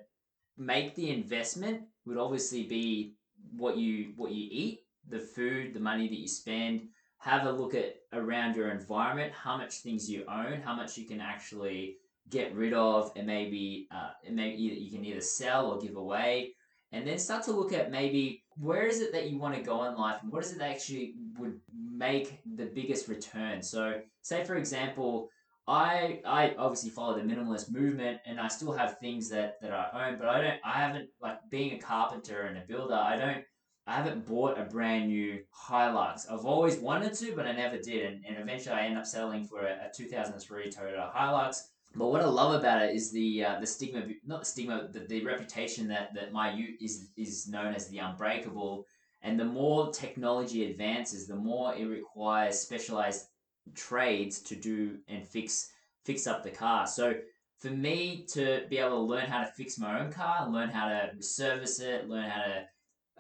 make 0.57 0.95
the 0.95 1.11
investment 1.11 1.83
would 2.07 2.17
obviously 2.17 2.63
be 2.63 3.13
what 3.55 3.77
you 3.77 4.13
what 4.15 4.31
you 4.31 4.47
eat, 4.49 4.79
the 5.07 5.19
food, 5.19 5.75
the 5.75 5.79
money 5.79 6.07
that 6.07 6.19
you 6.19 6.27
spend. 6.27 6.87
Have 7.19 7.45
a 7.45 7.51
look 7.51 7.75
at 7.75 7.97
around 8.13 8.55
your 8.55 8.69
environment, 8.69 9.33
how 9.33 9.57
much 9.57 9.75
things 9.81 10.09
you 10.09 10.23
own, 10.27 10.61
how 10.61 10.75
much 10.75 10.97
you 10.97 11.05
can 11.05 11.21
actually 11.21 11.97
get 12.29 12.53
rid 12.55 12.73
of, 12.73 13.11
and 13.15 13.27
maybe 13.27 13.87
uh, 13.91 14.09
and 14.25 14.35
maybe 14.35 14.57
you, 14.61 14.91
can 14.91 15.05
either 15.05 15.21
sell 15.21 15.71
or 15.71 15.79
give 15.79 15.95
away, 15.95 16.53
and 16.91 17.07
then 17.07 17.17
start 17.17 17.43
to 17.45 17.51
look 17.51 17.73
at 17.73 17.91
maybe 17.91 18.43
where 18.57 18.85
is 18.87 19.01
it 19.01 19.11
that 19.13 19.29
you 19.29 19.37
want 19.37 19.55
to 19.55 19.61
go 19.61 19.83
in 19.85 19.95
life, 19.95 20.19
and 20.21 20.31
what 20.31 20.43
is 20.43 20.51
it 20.51 20.59
that 20.59 20.71
actually 20.71 21.15
would 21.37 21.59
make 21.73 22.39
the 22.55 22.65
biggest 22.65 23.07
return. 23.07 23.61
So, 23.61 24.01
say 24.21 24.43
for 24.43 24.55
example, 24.55 25.29
I 25.67 26.21
I 26.25 26.55
obviously 26.57 26.89
follow 26.89 27.17
the 27.17 27.23
minimalist 27.23 27.71
movement, 27.71 28.19
and 28.25 28.39
I 28.39 28.47
still 28.47 28.71
have 28.71 28.99
things 28.99 29.29
that 29.29 29.61
that 29.61 29.71
I 29.71 30.09
own, 30.09 30.17
but 30.17 30.27
I 30.27 30.41
don't. 30.41 30.59
I 30.63 30.73
haven't 30.73 31.09
like 31.21 31.39
being 31.49 31.73
a 31.73 31.79
carpenter 31.79 32.41
and 32.41 32.57
a 32.57 32.61
builder. 32.61 32.95
I 32.95 33.17
don't. 33.17 33.43
I 33.85 33.93
haven't 33.93 34.25
bought 34.25 34.59
a 34.59 34.65
brand 34.65 35.07
new 35.07 35.39
Hilux. 35.69 36.29
I've 36.29 36.45
always 36.45 36.75
wanted 36.77 37.13
to, 37.13 37.33
but 37.33 37.47
I 37.47 37.53
never 37.53 37.77
did, 37.77 38.05
and, 38.05 38.25
and 38.27 38.37
eventually 38.37 38.75
I 38.75 38.85
end 38.85 38.97
up 38.97 39.05
settling 39.05 39.45
for 39.45 39.61
a, 39.61 39.87
a 39.87 39.91
2003 39.95 40.69
Toyota 40.69 41.13
Hilux. 41.13 41.61
But 41.97 42.11
what 42.11 42.21
I 42.21 42.25
love 42.25 42.53
about 42.59 42.83
it 42.83 42.95
is 42.95 43.11
the 43.11 43.43
uh, 43.43 43.59
the 43.59 43.67
stigma, 43.67 44.03
not 44.25 44.41
the 44.41 44.45
stigma, 44.45 44.87
the, 44.91 44.99
the 44.99 45.25
reputation 45.25 45.87
that 45.87 46.13
that 46.13 46.31
my 46.31 46.53
ute 46.53 46.79
is 46.81 47.09
is 47.15 47.47
known 47.47 47.73
as 47.73 47.87
the 47.87 47.97
unbreakable, 47.97 48.85
And 49.21 49.39
the 49.39 49.45
more 49.45 49.91
technology 49.91 50.69
advances, 50.69 51.27
the 51.27 51.35
more 51.35 51.75
it 51.75 51.85
requires 51.85 52.59
specialized 52.59 53.27
trades 53.75 54.39
to 54.41 54.55
do 54.55 54.99
and 55.07 55.27
fix 55.27 55.69
fix 56.05 56.27
up 56.27 56.43
the 56.43 56.51
car. 56.51 56.87
So 56.87 57.15
for 57.59 57.69
me 57.69 58.25
to 58.29 58.65
be 58.69 58.77
able 58.77 58.91
to 58.91 59.11
learn 59.13 59.25
how 59.25 59.41
to 59.43 59.51
fix 59.51 59.77
my 59.77 59.99
own 59.99 60.11
car, 60.11 60.47
learn 60.49 60.69
how 60.69 60.87
to 60.87 61.23
service 61.23 61.79
it, 61.79 62.07
learn 62.07 62.29
how 62.29 62.43
to 62.43 62.67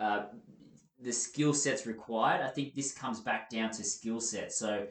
uh, 0.03 0.25
the 1.01 1.11
skill 1.11 1.53
sets 1.53 1.85
required, 1.85 2.41
I 2.41 2.49
think 2.49 2.73
this 2.73 2.93
comes 2.93 3.19
back 3.19 3.49
down 3.49 3.71
to 3.71 3.83
skill 3.83 4.19
sets. 4.19 4.57
So 4.57 4.87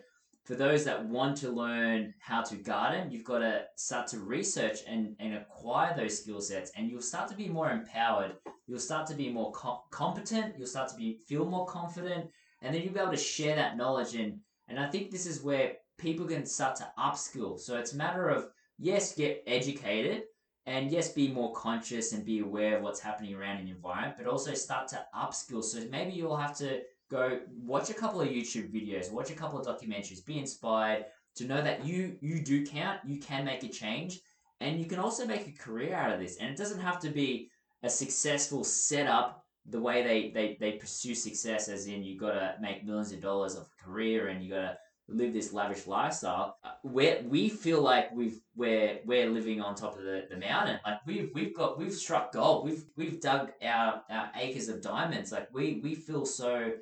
for 0.46 0.54
those 0.54 0.84
that 0.84 1.04
want 1.04 1.36
to 1.38 1.50
learn 1.50 2.14
how 2.20 2.40
to 2.40 2.54
garden, 2.54 3.10
you've 3.10 3.24
got 3.24 3.40
to 3.40 3.64
start 3.74 4.06
to 4.08 4.20
research 4.20 4.78
and, 4.86 5.16
and 5.18 5.34
acquire 5.34 5.94
those 5.96 6.22
skill 6.22 6.40
sets, 6.40 6.70
and 6.76 6.88
you'll 6.88 7.02
start 7.02 7.28
to 7.30 7.36
be 7.36 7.48
more 7.48 7.70
empowered. 7.70 8.36
You'll 8.68 8.78
start 8.78 9.08
to 9.08 9.14
be 9.14 9.28
more 9.28 9.50
com- 9.50 9.80
competent. 9.90 10.54
You'll 10.56 10.68
start 10.68 10.88
to 10.90 10.96
be 10.96 11.18
feel 11.26 11.44
more 11.44 11.66
confident, 11.66 12.30
and 12.62 12.72
then 12.72 12.82
you'll 12.82 12.94
be 12.94 13.00
able 13.00 13.10
to 13.10 13.16
share 13.16 13.56
that 13.56 13.76
knowledge. 13.76 14.14
And 14.14 14.38
and 14.68 14.78
I 14.78 14.86
think 14.88 15.10
this 15.10 15.26
is 15.26 15.42
where 15.42 15.72
people 15.98 16.26
can 16.26 16.46
start 16.46 16.76
to 16.76 16.92
upskill. 16.96 17.58
So 17.58 17.76
it's 17.76 17.92
a 17.92 17.96
matter 17.96 18.28
of 18.28 18.46
yes, 18.78 19.16
get 19.16 19.42
educated, 19.48 20.22
and 20.66 20.92
yes, 20.92 21.12
be 21.12 21.26
more 21.26 21.52
conscious 21.54 22.12
and 22.12 22.24
be 22.24 22.38
aware 22.38 22.76
of 22.76 22.84
what's 22.84 23.00
happening 23.00 23.34
around 23.34 23.58
in 23.58 23.66
your 23.66 23.76
environment, 23.76 24.14
but 24.16 24.28
also 24.28 24.54
start 24.54 24.86
to 24.88 25.04
upskill. 25.12 25.64
So 25.64 25.80
maybe 25.90 26.12
you'll 26.12 26.36
have 26.36 26.56
to 26.58 26.82
go 27.10 27.40
watch 27.62 27.90
a 27.90 27.94
couple 27.94 28.20
of 28.20 28.28
YouTube 28.28 28.72
videos, 28.72 29.10
watch 29.10 29.30
a 29.30 29.34
couple 29.34 29.58
of 29.58 29.66
documentaries, 29.66 30.24
be 30.24 30.38
inspired 30.38 31.06
to 31.36 31.44
know 31.44 31.62
that 31.62 31.84
you 31.84 32.16
you 32.20 32.40
do 32.40 32.66
count, 32.66 33.00
you 33.06 33.18
can 33.18 33.44
make 33.44 33.62
a 33.62 33.68
change, 33.68 34.20
and 34.60 34.78
you 34.78 34.86
can 34.86 34.98
also 34.98 35.26
make 35.26 35.46
a 35.46 35.52
career 35.52 35.94
out 35.94 36.12
of 36.12 36.20
this. 36.20 36.36
And 36.38 36.50
it 36.50 36.56
doesn't 36.56 36.80
have 36.80 36.98
to 37.00 37.10
be 37.10 37.50
a 37.82 37.90
successful 37.90 38.64
setup 38.64 39.44
the 39.68 39.80
way 39.80 40.02
they, 40.02 40.30
they, 40.30 40.56
they 40.60 40.78
pursue 40.78 41.14
success 41.14 41.68
as 41.68 41.86
in 41.86 42.02
you 42.02 42.18
gotta 42.18 42.54
make 42.60 42.84
millions 42.84 43.12
of 43.12 43.20
dollars 43.20 43.56
of 43.56 43.62
a 43.64 43.84
career 43.84 44.28
and 44.28 44.42
you 44.42 44.50
gotta 44.50 44.78
live 45.08 45.32
this 45.32 45.52
lavish 45.52 45.86
lifestyle. 45.86 46.56
Uh, 46.64 46.70
we 46.82 47.16
we 47.24 47.48
feel 47.48 47.80
like 47.80 48.12
we've 48.12 48.40
we're 48.56 48.98
we're 49.04 49.30
living 49.30 49.60
on 49.60 49.74
top 49.74 49.96
of 49.96 50.04
the, 50.04 50.26
the 50.30 50.36
mountain. 50.36 50.78
Like 50.84 50.98
we've 51.06 51.30
we've 51.34 51.54
got 51.54 51.78
we've 51.78 51.94
struck 51.94 52.32
gold. 52.32 52.64
We've 52.64 52.84
we've 52.96 53.20
dug 53.20 53.52
our, 53.62 54.02
our 54.10 54.30
acres 54.36 54.68
of 54.68 54.82
diamonds. 54.82 55.32
Like 55.32 55.48
we 55.52 55.80
we 55.82 55.94
feel 55.94 56.26
so 56.26 56.72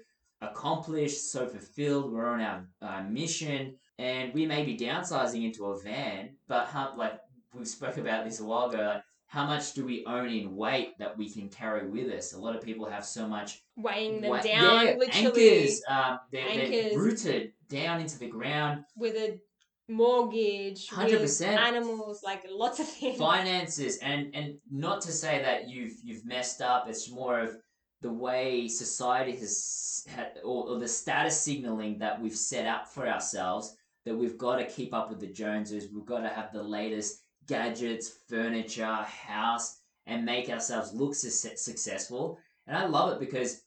accomplished, 0.42 1.30
so 1.30 1.46
fulfilled. 1.46 2.12
We're 2.12 2.26
on 2.26 2.40
our 2.40 2.68
uh, 2.82 3.02
mission, 3.02 3.74
and 3.98 4.32
we 4.34 4.46
may 4.46 4.64
be 4.64 4.76
downsizing 4.76 5.44
into 5.44 5.66
a 5.66 5.80
van, 5.80 6.30
but 6.48 6.66
how, 6.66 6.94
like 6.96 7.18
we 7.54 7.64
spoke 7.64 7.96
about 7.96 8.24
this 8.24 8.40
a 8.40 8.44
while 8.44 8.70
ago, 8.70 8.78
like 8.82 9.02
how 9.26 9.46
much 9.46 9.72
do 9.72 9.84
we 9.84 10.04
own 10.06 10.28
in 10.28 10.54
weight 10.54 10.96
that 10.98 11.16
we 11.16 11.28
can 11.28 11.48
carry 11.48 11.88
with 11.88 12.12
us? 12.12 12.34
A 12.34 12.38
lot 12.38 12.54
of 12.54 12.62
people 12.62 12.86
have 12.86 13.04
so 13.04 13.26
much 13.26 13.62
weighing 13.76 14.20
them 14.20 14.30
wa- 14.30 14.40
down, 14.42 14.86
yeah, 14.86 14.94
literally 14.96 15.26
anchors. 15.60 15.82
Um, 15.88 16.18
they're, 16.30 16.44
they're 16.54 16.64
Anchors. 16.84 16.96
rooted 16.96 17.52
down 17.68 18.00
into 18.00 18.18
the 18.18 18.28
ground. 18.28 18.84
with 18.96 19.16
a 19.16 19.40
mortgage, 19.88 20.88
100%. 20.88 21.46
animals, 21.46 22.22
like 22.22 22.44
lots 22.50 22.80
of 22.80 22.88
things. 22.88 23.18
finances 23.18 23.98
and 23.98 24.34
and 24.34 24.56
not 24.70 25.00
to 25.02 25.12
say 25.12 25.42
that 25.42 25.68
you've 25.68 25.94
you've 26.02 26.24
messed 26.24 26.60
up 26.62 26.88
it's 26.88 27.10
more 27.10 27.38
of 27.40 27.56
the 28.04 28.12
way 28.12 28.68
society 28.68 29.34
has 29.34 30.04
had 30.14 30.32
or, 30.44 30.68
or 30.68 30.78
the 30.78 30.86
status 30.86 31.40
signaling 31.40 31.98
that 31.98 32.20
we've 32.20 32.36
set 32.36 32.66
up 32.66 32.86
for 32.86 33.08
ourselves 33.08 33.74
that 34.04 34.14
we've 34.14 34.36
got 34.36 34.56
to 34.56 34.66
keep 34.66 34.92
up 34.92 35.08
with 35.08 35.20
the 35.20 35.26
joneses 35.26 35.88
we've 35.90 36.04
got 36.04 36.20
to 36.20 36.28
have 36.28 36.52
the 36.52 36.62
latest 36.62 37.22
gadgets 37.46 38.12
furniture 38.28 38.84
house 38.84 39.78
and 40.04 40.22
make 40.22 40.50
ourselves 40.50 40.92
look 40.92 41.14
su- 41.14 41.56
successful. 41.56 42.38
And 42.66 42.76
i 42.76 42.84
love 42.84 43.10
it 43.14 43.20
because 43.20 43.62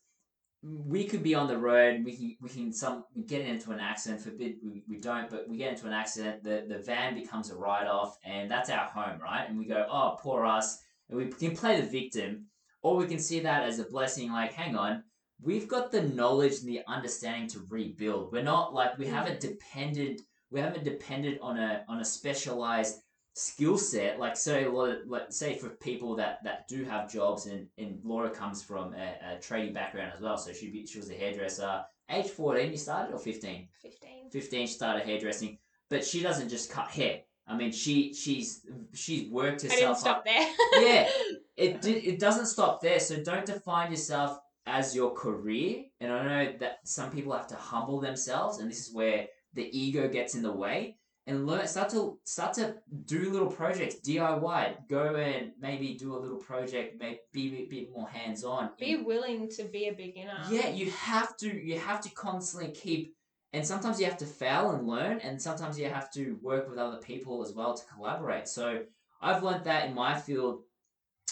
we 0.62 1.06
could 1.06 1.24
be 1.24 1.34
on 1.34 1.48
the 1.48 1.58
road 1.58 2.06
we 2.06 2.16
can 2.16 2.38
we 2.40 2.50
can 2.50 2.72
some 2.72 3.06
get 3.26 3.42
into 3.42 3.72
an 3.72 3.80
accident 3.80 4.22
forbid 4.22 4.58
we, 4.64 4.84
we 4.88 5.00
don't 5.00 5.32
but 5.32 5.50
we 5.50 5.58
get 5.58 5.74
into 5.74 5.88
an 5.88 5.94
accident 5.94 6.44
the 6.44 6.64
the 6.68 6.78
van 6.78 7.16
becomes 7.16 7.50
a 7.50 7.56
write-off 7.56 8.20
and 8.24 8.52
that's 8.52 8.70
our 8.70 8.86
home 8.86 9.20
right? 9.20 9.50
And 9.50 9.58
we 9.58 9.66
go 9.66 9.84
oh 9.90 10.16
poor 10.22 10.46
us 10.46 10.78
and 11.10 11.18
we 11.18 11.26
can 11.26 11.56
play 11.56 11.82
the 11.82 11.88
victim 11.88 12.46
or 12.84 12.96
we 12.96 13.08
can 13.08 13.20
see 13.20 13.40
that 13.40 13.64
as 13.64 13.80
a 13.80 13.86
blessing 13.86 14.32
like 14.32 14.54
hang 14.54 14.76
on 14.76 15.04
we've 15.42 15.68
got 15.68 15.92
the 15.92 16.02
knowledge 16.02 16.60
and 16.60 16.70
the 16.70 16.82
understanding 16.88 17.48
to 17.50 17.66
rebuild. 17.70 18.32
We're 18.32 18.44
not 18.44 18.74
like 18.74 18.98
we 18.98 19.08
haven't 19.08 19.40
mm-hmm. 19.40 19.50
depended 19.50 20.22
we 20.50 20.62
haven't 20.62 20.86
depended 20.86 21.40
on 21.42 21.58
a 21.58 21.84
on 21.88 22.00
a 22.00 22.06
specialized 22.06 23.00
skill 23.34 23.78
set. 23.78 24.20
Like 24.20 24.36
so 24.36 24.58
a 24.58 24.70
lot 24.70 24.90
of 24.90 25.08
like 25.08 25.32
say 25.32 25.56
for 25.56 25.70
people 25.70 26.16
that 26.16 26.44
that 26.44 26.68
do 26.68 26.84
have 26.86 27.12
jobs 27.12 27.46
and 27.48 27.68
and 27.78 28.00
laura 28.04 28.30
comes 28.30 28.64
from 28.64 28.94
a, 28.94 29.36
a 29.36 29.40
trading 29.40 29.74
background 29.74 30.14
as 30.16 30.22
well. 30.22 30.38
So 30.38 30.54
she 30.54 30.72
be, 30.72 30.86
she 30.86 31.00
was 31.00 31.10
a 31.10 31.14
hairdresser. 31.14 31.84
Age 32.10 32.30
14 32.30 32.72
you 32.72 32.78
started 32.78 33.14
or 33.14 33.20
15 33.20 33.68
Fifteen. 33.82 34.30
15 34.32 34.68
she 34.68 34.74
started 34.74 35.06
hairdressing. 35.06 35.58
But 35.90 36.06
she 36.06 36.22
doesn't 36.22 36.50
just 36.50 36.72
cut 36.72 36.88
hair 36.88 37.22
i 37.48 37.56
mean 37.56 37.72
she 37.72 38.14
she's 38.14 38.66
she's 38.94 39.30
worked 39.30 39.62
herself. 39.62 39.74
I 39.74 39.80
didn't 39.80 39.92
up 39.92 39.98
stop 39.98 40.26
there. 40.26 40.48
yeah, 40.82 41.10
it 41.56 41.86
it 41.86 42.20
doesn't 42.20 42.48
stop 42.48 42.82
there. 42.82 43.00
So 43.00 43.24
don't 43.24 43.46
define 43.46 43.92
yourself 43.92 44.40
as 44.68 44.96
your 44.96 45.14
career. 45.14 45.86
And 46.00 46.12
I 46.12 46.24
know 46.24 46.54
that 46.60 46.80
some 46.84 47.10
people 47.10 47.34
have 47.34 47.48
to 47.48 47.56
humble 47.56 48.00
themselves, 48.00 48.60
and 48.60 48.70
this 48.70 48.88
is 48.88 48.94
where 48.94 49.28
the 49.54 49.68
ego 49.78 50.08
gets 50.08 50.36
in 50.36 50.44
the 50.44 50.52
way. 50.52 50.98
And 51.26 51.46
learn 51.46 51.68
start 51.68 51.90
to 51.90 52.20
start 52.24 52.54
to 52.54 52.76
do 53.04 53.30
little 53.30 53.52
projects, 53.52 53.96
DIY. 53.96 54.88
Go 54.88 55.16
and 55.16 55.52
maybe 55.60 55.96
do 55.96 56.16
a 56.16 56.20
little 56.20 56.38
project. 56.38 57.02
Maybe 57.02 57.20
be 57.34 57.64
a 57.64 57.66
bit 57.66 57.92
more 57.94 58.08
hands 58.08 58.46
on. 58.46 58.70
Be 58.80 58.96
willing 58.96 59.50
to 59.58 59.66
be 59.66 59.90
a 59.90 59.92
beginner. 59.92 60.40
Yeah, 60.50 60.70
you 60.70 60.90
have 60.92 61.36
to 61.38 61.48
you 61.54 61.80
have 61.80 62.00
to 62.02 62.10
constantly 62.12 62.72
keep 62.72 63.17
and 63.54 63.66
sometimes 63.66 64.00
you 64.00 64.06
have 64.06 64.18
to 64.18 64.26
fail 64.26 64.72
and 64.72 64.88
learn 64.88 65.20
and 65.20 65.42
sometimes 65.42 65.80
you 65.80 65.90
have 65.90 66.12
to 66.12 66.38
work 66.42 66.70
with 66.70 66.78
other 66.78 66.98
people 66.98 67.42
as 67.42 67.54
well 67.54 67.74
to 67.74 67.86
collaborate. 67.86 68.48
So 68.48 68.84
I've 69.22 69.44
learned 69.44 69.66
that 69.66 69.88
in 69.88 69.96
my 69.96 70.20
field 70.20 70.64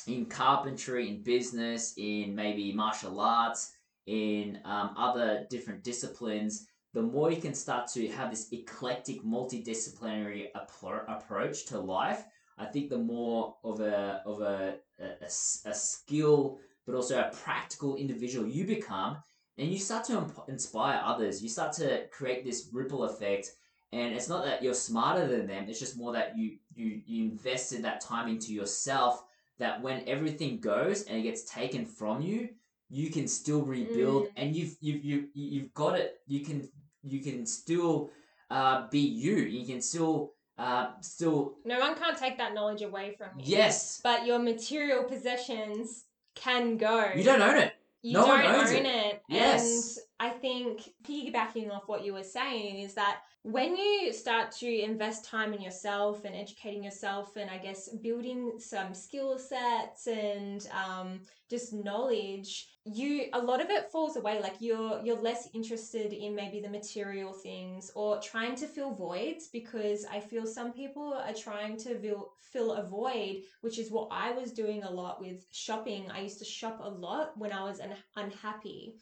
in 0.07 0.26
carpentry, 0.26 1.09
in 1.09 1.24
business, 1.24 1.93
in 1.97 2.36
maybe 2.36 2.72
martial 2.72 3.20
arts, 3.20 3.74
in 4.05 4.59
um, 4.66 4.91
other 4.97 5.45
different 5.49 5.84
disciplines, 5.84 6.68
the 6.93 7.01
more 7.01 7.32
you 7.32 7.41
can 7.41 7.53
start 7.53 7.88
to 7.88 8.07
have 8.09 8.30
this 8.30 8.47
eclectic, 8.51 9.24
multidisciplinary 9.24 10.47
appro- 10.55 11.03
approach 11.07 11.66
to 11.66 11.80
life, 11.80 12.24
I 12.57 12.66
think 12.66 12.89
the 12.89 12.97
more 12.97 13.57
of 13.63 13.82
a 13.82 14.22
of 14.26 14.41
a, 14.41 14.76
a, 14.99 15.03
a 15.03 15.26
a 15.26 15.74
skill, 15.74 16.59
but 16.86 16.95
also 16.95 17.20
a 17.20 17.32
practical 17.36 17.97
individual 17.97 18.47
you 18.47 18.66
become, 18.66 19.18
and 19.58 19.72
you 19.72 19.78
start 19.80 20.03
to 20.06 20.18
imp- 20.18 20.43
inspire 20.49 21.01
others. 21.03 21.41
You 21.41 21.49
start 21.49 21.74
to 21.74 22.08
create 22.12 22.43
this 22.43 22.70
ripple 22.74 23.03
effect, 23.06 23.51
and 23.93 24.14
it's 24.14 24.28
not 24.30 24.43
that 24.45 24.62
you're 24.64 24.74
smarter 24.74 25.28
than 25.28 25.47
them. 25.47 25.66
It's 25.70 25.80
just 25.80 25.97
more 25.97 26.14
that 26.14 26.38
you 26.38 26.58
you 26.76 27.01
you 27.06 27.24
invested 27.26 27.84
that 27.84 28.01
time 28.01 28.28
into 28.28 28.53
yourself. 28.53 29.24
That 29.58 29.82
when 29.82 30.03
everything 30.08 30.60
goes 30.60 31.03
and 31.03 31.18
it 31.18 31.24
gets 31.24 31.43
taken 31.45 31.86
from 31.86 32.22
you, 32.22 32.49
you 32.89 33.10
can 33.10 33.28
still 33.28 33.62
rebuild, 33.62 34.26
Mm. 34.26 34.32
and 34.36 34.56
you've 34.56 34.76
you've 34.82 35.03
you 35.06 35.28
you've 35.34 35.74
got 35.74 35.97
it. 35.97 36.20
You 36.28 36.41
can 36.41 36.68
you 37.03 37.22
can 37.22 37.45
still 37.45 38.10
uh, 38.49 38.88
be 38.89 38.99
you. 38.99 39.36
You 39.38 39.66
can 39.66 39.82
still 39.82 40.34
uh, 40.58 40.88
still 41.01 41.56
No 41.66 41.80
one 41.80 41.95
can't 41.95 42.18
take 42.18 42.38
that 42.38 42.53
knowledge 42.53 42.82
away 42.82 43.16
from 43.18 43.30
you. 43.39 43.43
yes. 43.58 44.01
But 44.03 44.26
your 44.26 44.39
material 44.39 45.03
possessions 45.03 46.06
can 46.36 46.78
go. 46.78 47.12
You 47.16 47.24
don't 47.24 47.41
own 47.41 47.58
it. 47.58 47.74
You 48.01 48.14
No 48.14 48.28
one 48.28 48.41
don't 48.41 48.56
owns 48.56 48.70
own 48.72 48.86
it. 48.86 48.86
it. 48.86 49.14
Yes. 49.28 50.00
And 50.20 50.32
I 50.32 50.34
think 50.34 50.82
piggybacking 51.04 51.72
off 51.72 51.88
what 51.88 52.04
you 52.06 52.14
were 52.14 52.24
saying 52.24 52.80
is 52.80 52.94
that 52.96 53.22
when 53.46 53.78
you 53.78 54.12
start 54.12 54.52
to 54.52 54.68
invest 54.68 55.24
time 55.24 55.54
in 55.54 55.62
yourself 55.62 56.26
and 56.26 56.36
educating 56.36 56.84
yourself 56.84 57.36
and 57.36 57.48
I 57.48 57.60
guess 57.60 57.89
building 57.89 58.54
some 58.58 58.96
skill 58.96 59.38
sets 59.38 60.08
and 60.08 60.68
um, 60.72 61.20
just 61.48 61.72
knowledge, 61.72 62.68
you 62.86 63.26
a 63.34 63.39
lot 63.39 63.62
of 63.62 63.70
it 63.70 63.91
falls 63.91 64.16
away. 64.16 64.41
Like 64.41 64.56
you're 64.60 65.00
you're 65.04 65.22
less 65.22 65.48
interested 65.54 66.12
in 66.12 66.34
maybe 66.34 66.60
the 66.60 66.70
material 66.70 67.34
things 67.34 67.91
or 67.93 68.20
trying 68.20 68.56
to 68.56 68.68
fill 68.68 68.96
voids 68.96 69.50
because 69.54 70.08
I 70.12 70.22
feel 70.22 70.48
some 70.48 70.74
people 70.74 71.14
are 71.14 71.34
trying 71.34 71.78
to 71.82 72.00
fill 72.00 72.32
fill 72.52 72.74
a 72.74 72.88
void, 72.88 73.43
which 73.62 73.78
is 73.78 73.91
what 73.91 74.08
I 74.10 74.32
was 74.32 74.54
doing 74.54 74.82
a 74.82 74.91
lot 74.91 75.22
with 75.22 75.46
shopping. 75.52 76.10
I 76.10 76.22
used 76.22 76.39
to 76.39 76.46
shop 76.46 76.80
a 76.82 76.89
lot 76.89 77.38
when 77.38 77.52
I 77.52 77.64
was 77.64 77.80
un- 77.80 77.96
unhappy. 78.16 78.96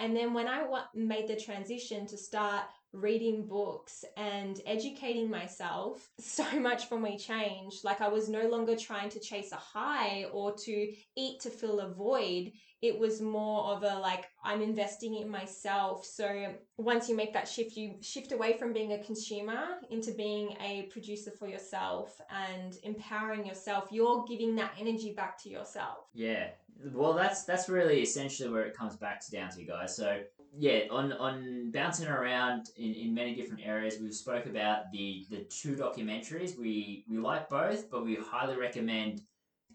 And 0.00 0.14
then 0.14 0.32
when 0.32 0.46
I 0.46 0.64
made 0.94 1.26
the 1.26 1.34
transition 1.34 2.06
to 2.06 2.16
start 2.16 2.62
reading 2.92 3.46
books 3.46 4.04
and 4.16 4.60
educating 4.66 5.30
myself, 5.30 6.08
so 6.18 6.44
much 6.58 6.86
for 6.86 6.98
me 6.98 7.18
changed. 7.18 7.84
Like 7.84 8.00
I 8.00 8.08
was 8.08 8.28
no 8.28 8.48
longer 8.48 8.76
trying 8.76 9.10
to 9.10 9.20
chase 9.20 9.52
a 9.52 9.56
high 9.56 10.26
or 10.32 10.54
to 10.54 10.92
eat 11.16 11.40
to 11.40 11.50
fill 11.50 11.80
a 11.80 11.92
void. 11.92 12.52
It 12.80 12.96
was 12.96 13.20
more 13.20 13.72
of 13.72 13.82
a 13.82 13.98
like, 13.98 14.26
I'm 14.44 14.62
investing 14.62 15.16
in 15.16 15.28
myself. 15.28 16.06
So 16.06 16.54
once 16.76 17.08
you 17.08 17.16
make 17.16 17.32
that 17.32 17.48
shift, 17.48 17.76
you 17.76 17.96
shift 18.00 18.30
away 18.30 18.56
from 18.56 18.72
being 18.72 18.92
a 18.92 19.02
consumer 19.02 19.66
into 19.90 20.12
being 20.12 20.56
a 20.60 20.82
producer 20.92 21.32
for 21.32 21.48
yourself 21.48 22.20
and 22.30 22.76
empowering 22.84 23.44
yourself. 23.44 23.88
You're 23.90 24.24
giving 24.28 24.54
that 24.56 24.72
energy 24.78 25.12
back 25.12 25.42
to 25.42 25.48
yourself. 25.48 26.06
Yeah, 26.14 26.50
Well, 26.92 27.14
that's 27.14 27.44
that's 27.44 27.68
really 27.68 28.00
essentially 28.00 28.48
where 28.48 28.62
it 28.62 28.76
comes 28.76 28.96
back 28.96 29.20
to 29.26 29.30
down 29.32 29.50
to, 29.50 29.60
you 29.60 29.66
guys. 29.66 29.96
So 29.96 30.20
yeah, 30.56 30.80
on 30.90 31.12
on 31.12 31.70
bouncing 31.70 32.08
around 32.08 32.70
in, 32.76 32.94
in 32.94 33.14
many 33.14 33.34
different 33.34 33.62
areas, 33.64 33.96
we've 34.00 34.14
spoke 34.14 34.46
about 34.46 34.90
the 34.92 35.26
the 35.30 35.44
two 35.44 35.74
documentaries. 35.76 36.58
We 36.58 37.04
we 37.08 37.18
like 37.18 37.48
both, 37.48 37.90
but 37.90 38.04
we 38.04 38.16
highly 38.16 38.56
recommend 38.56 39.22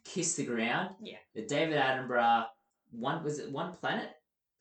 Kiss 0.05 0.35
the 0.35 0.45
Ground. 0.45 0.95
Yeah. 1.01 1.17
The 1.35 1.43
David 1.45 1.77
Attenborough 1.77 2.45
one 2.93 3.23
was 3.23 3.39
it 3.39 3.51
One 3.51 3.73
Planet? 3.73 4.09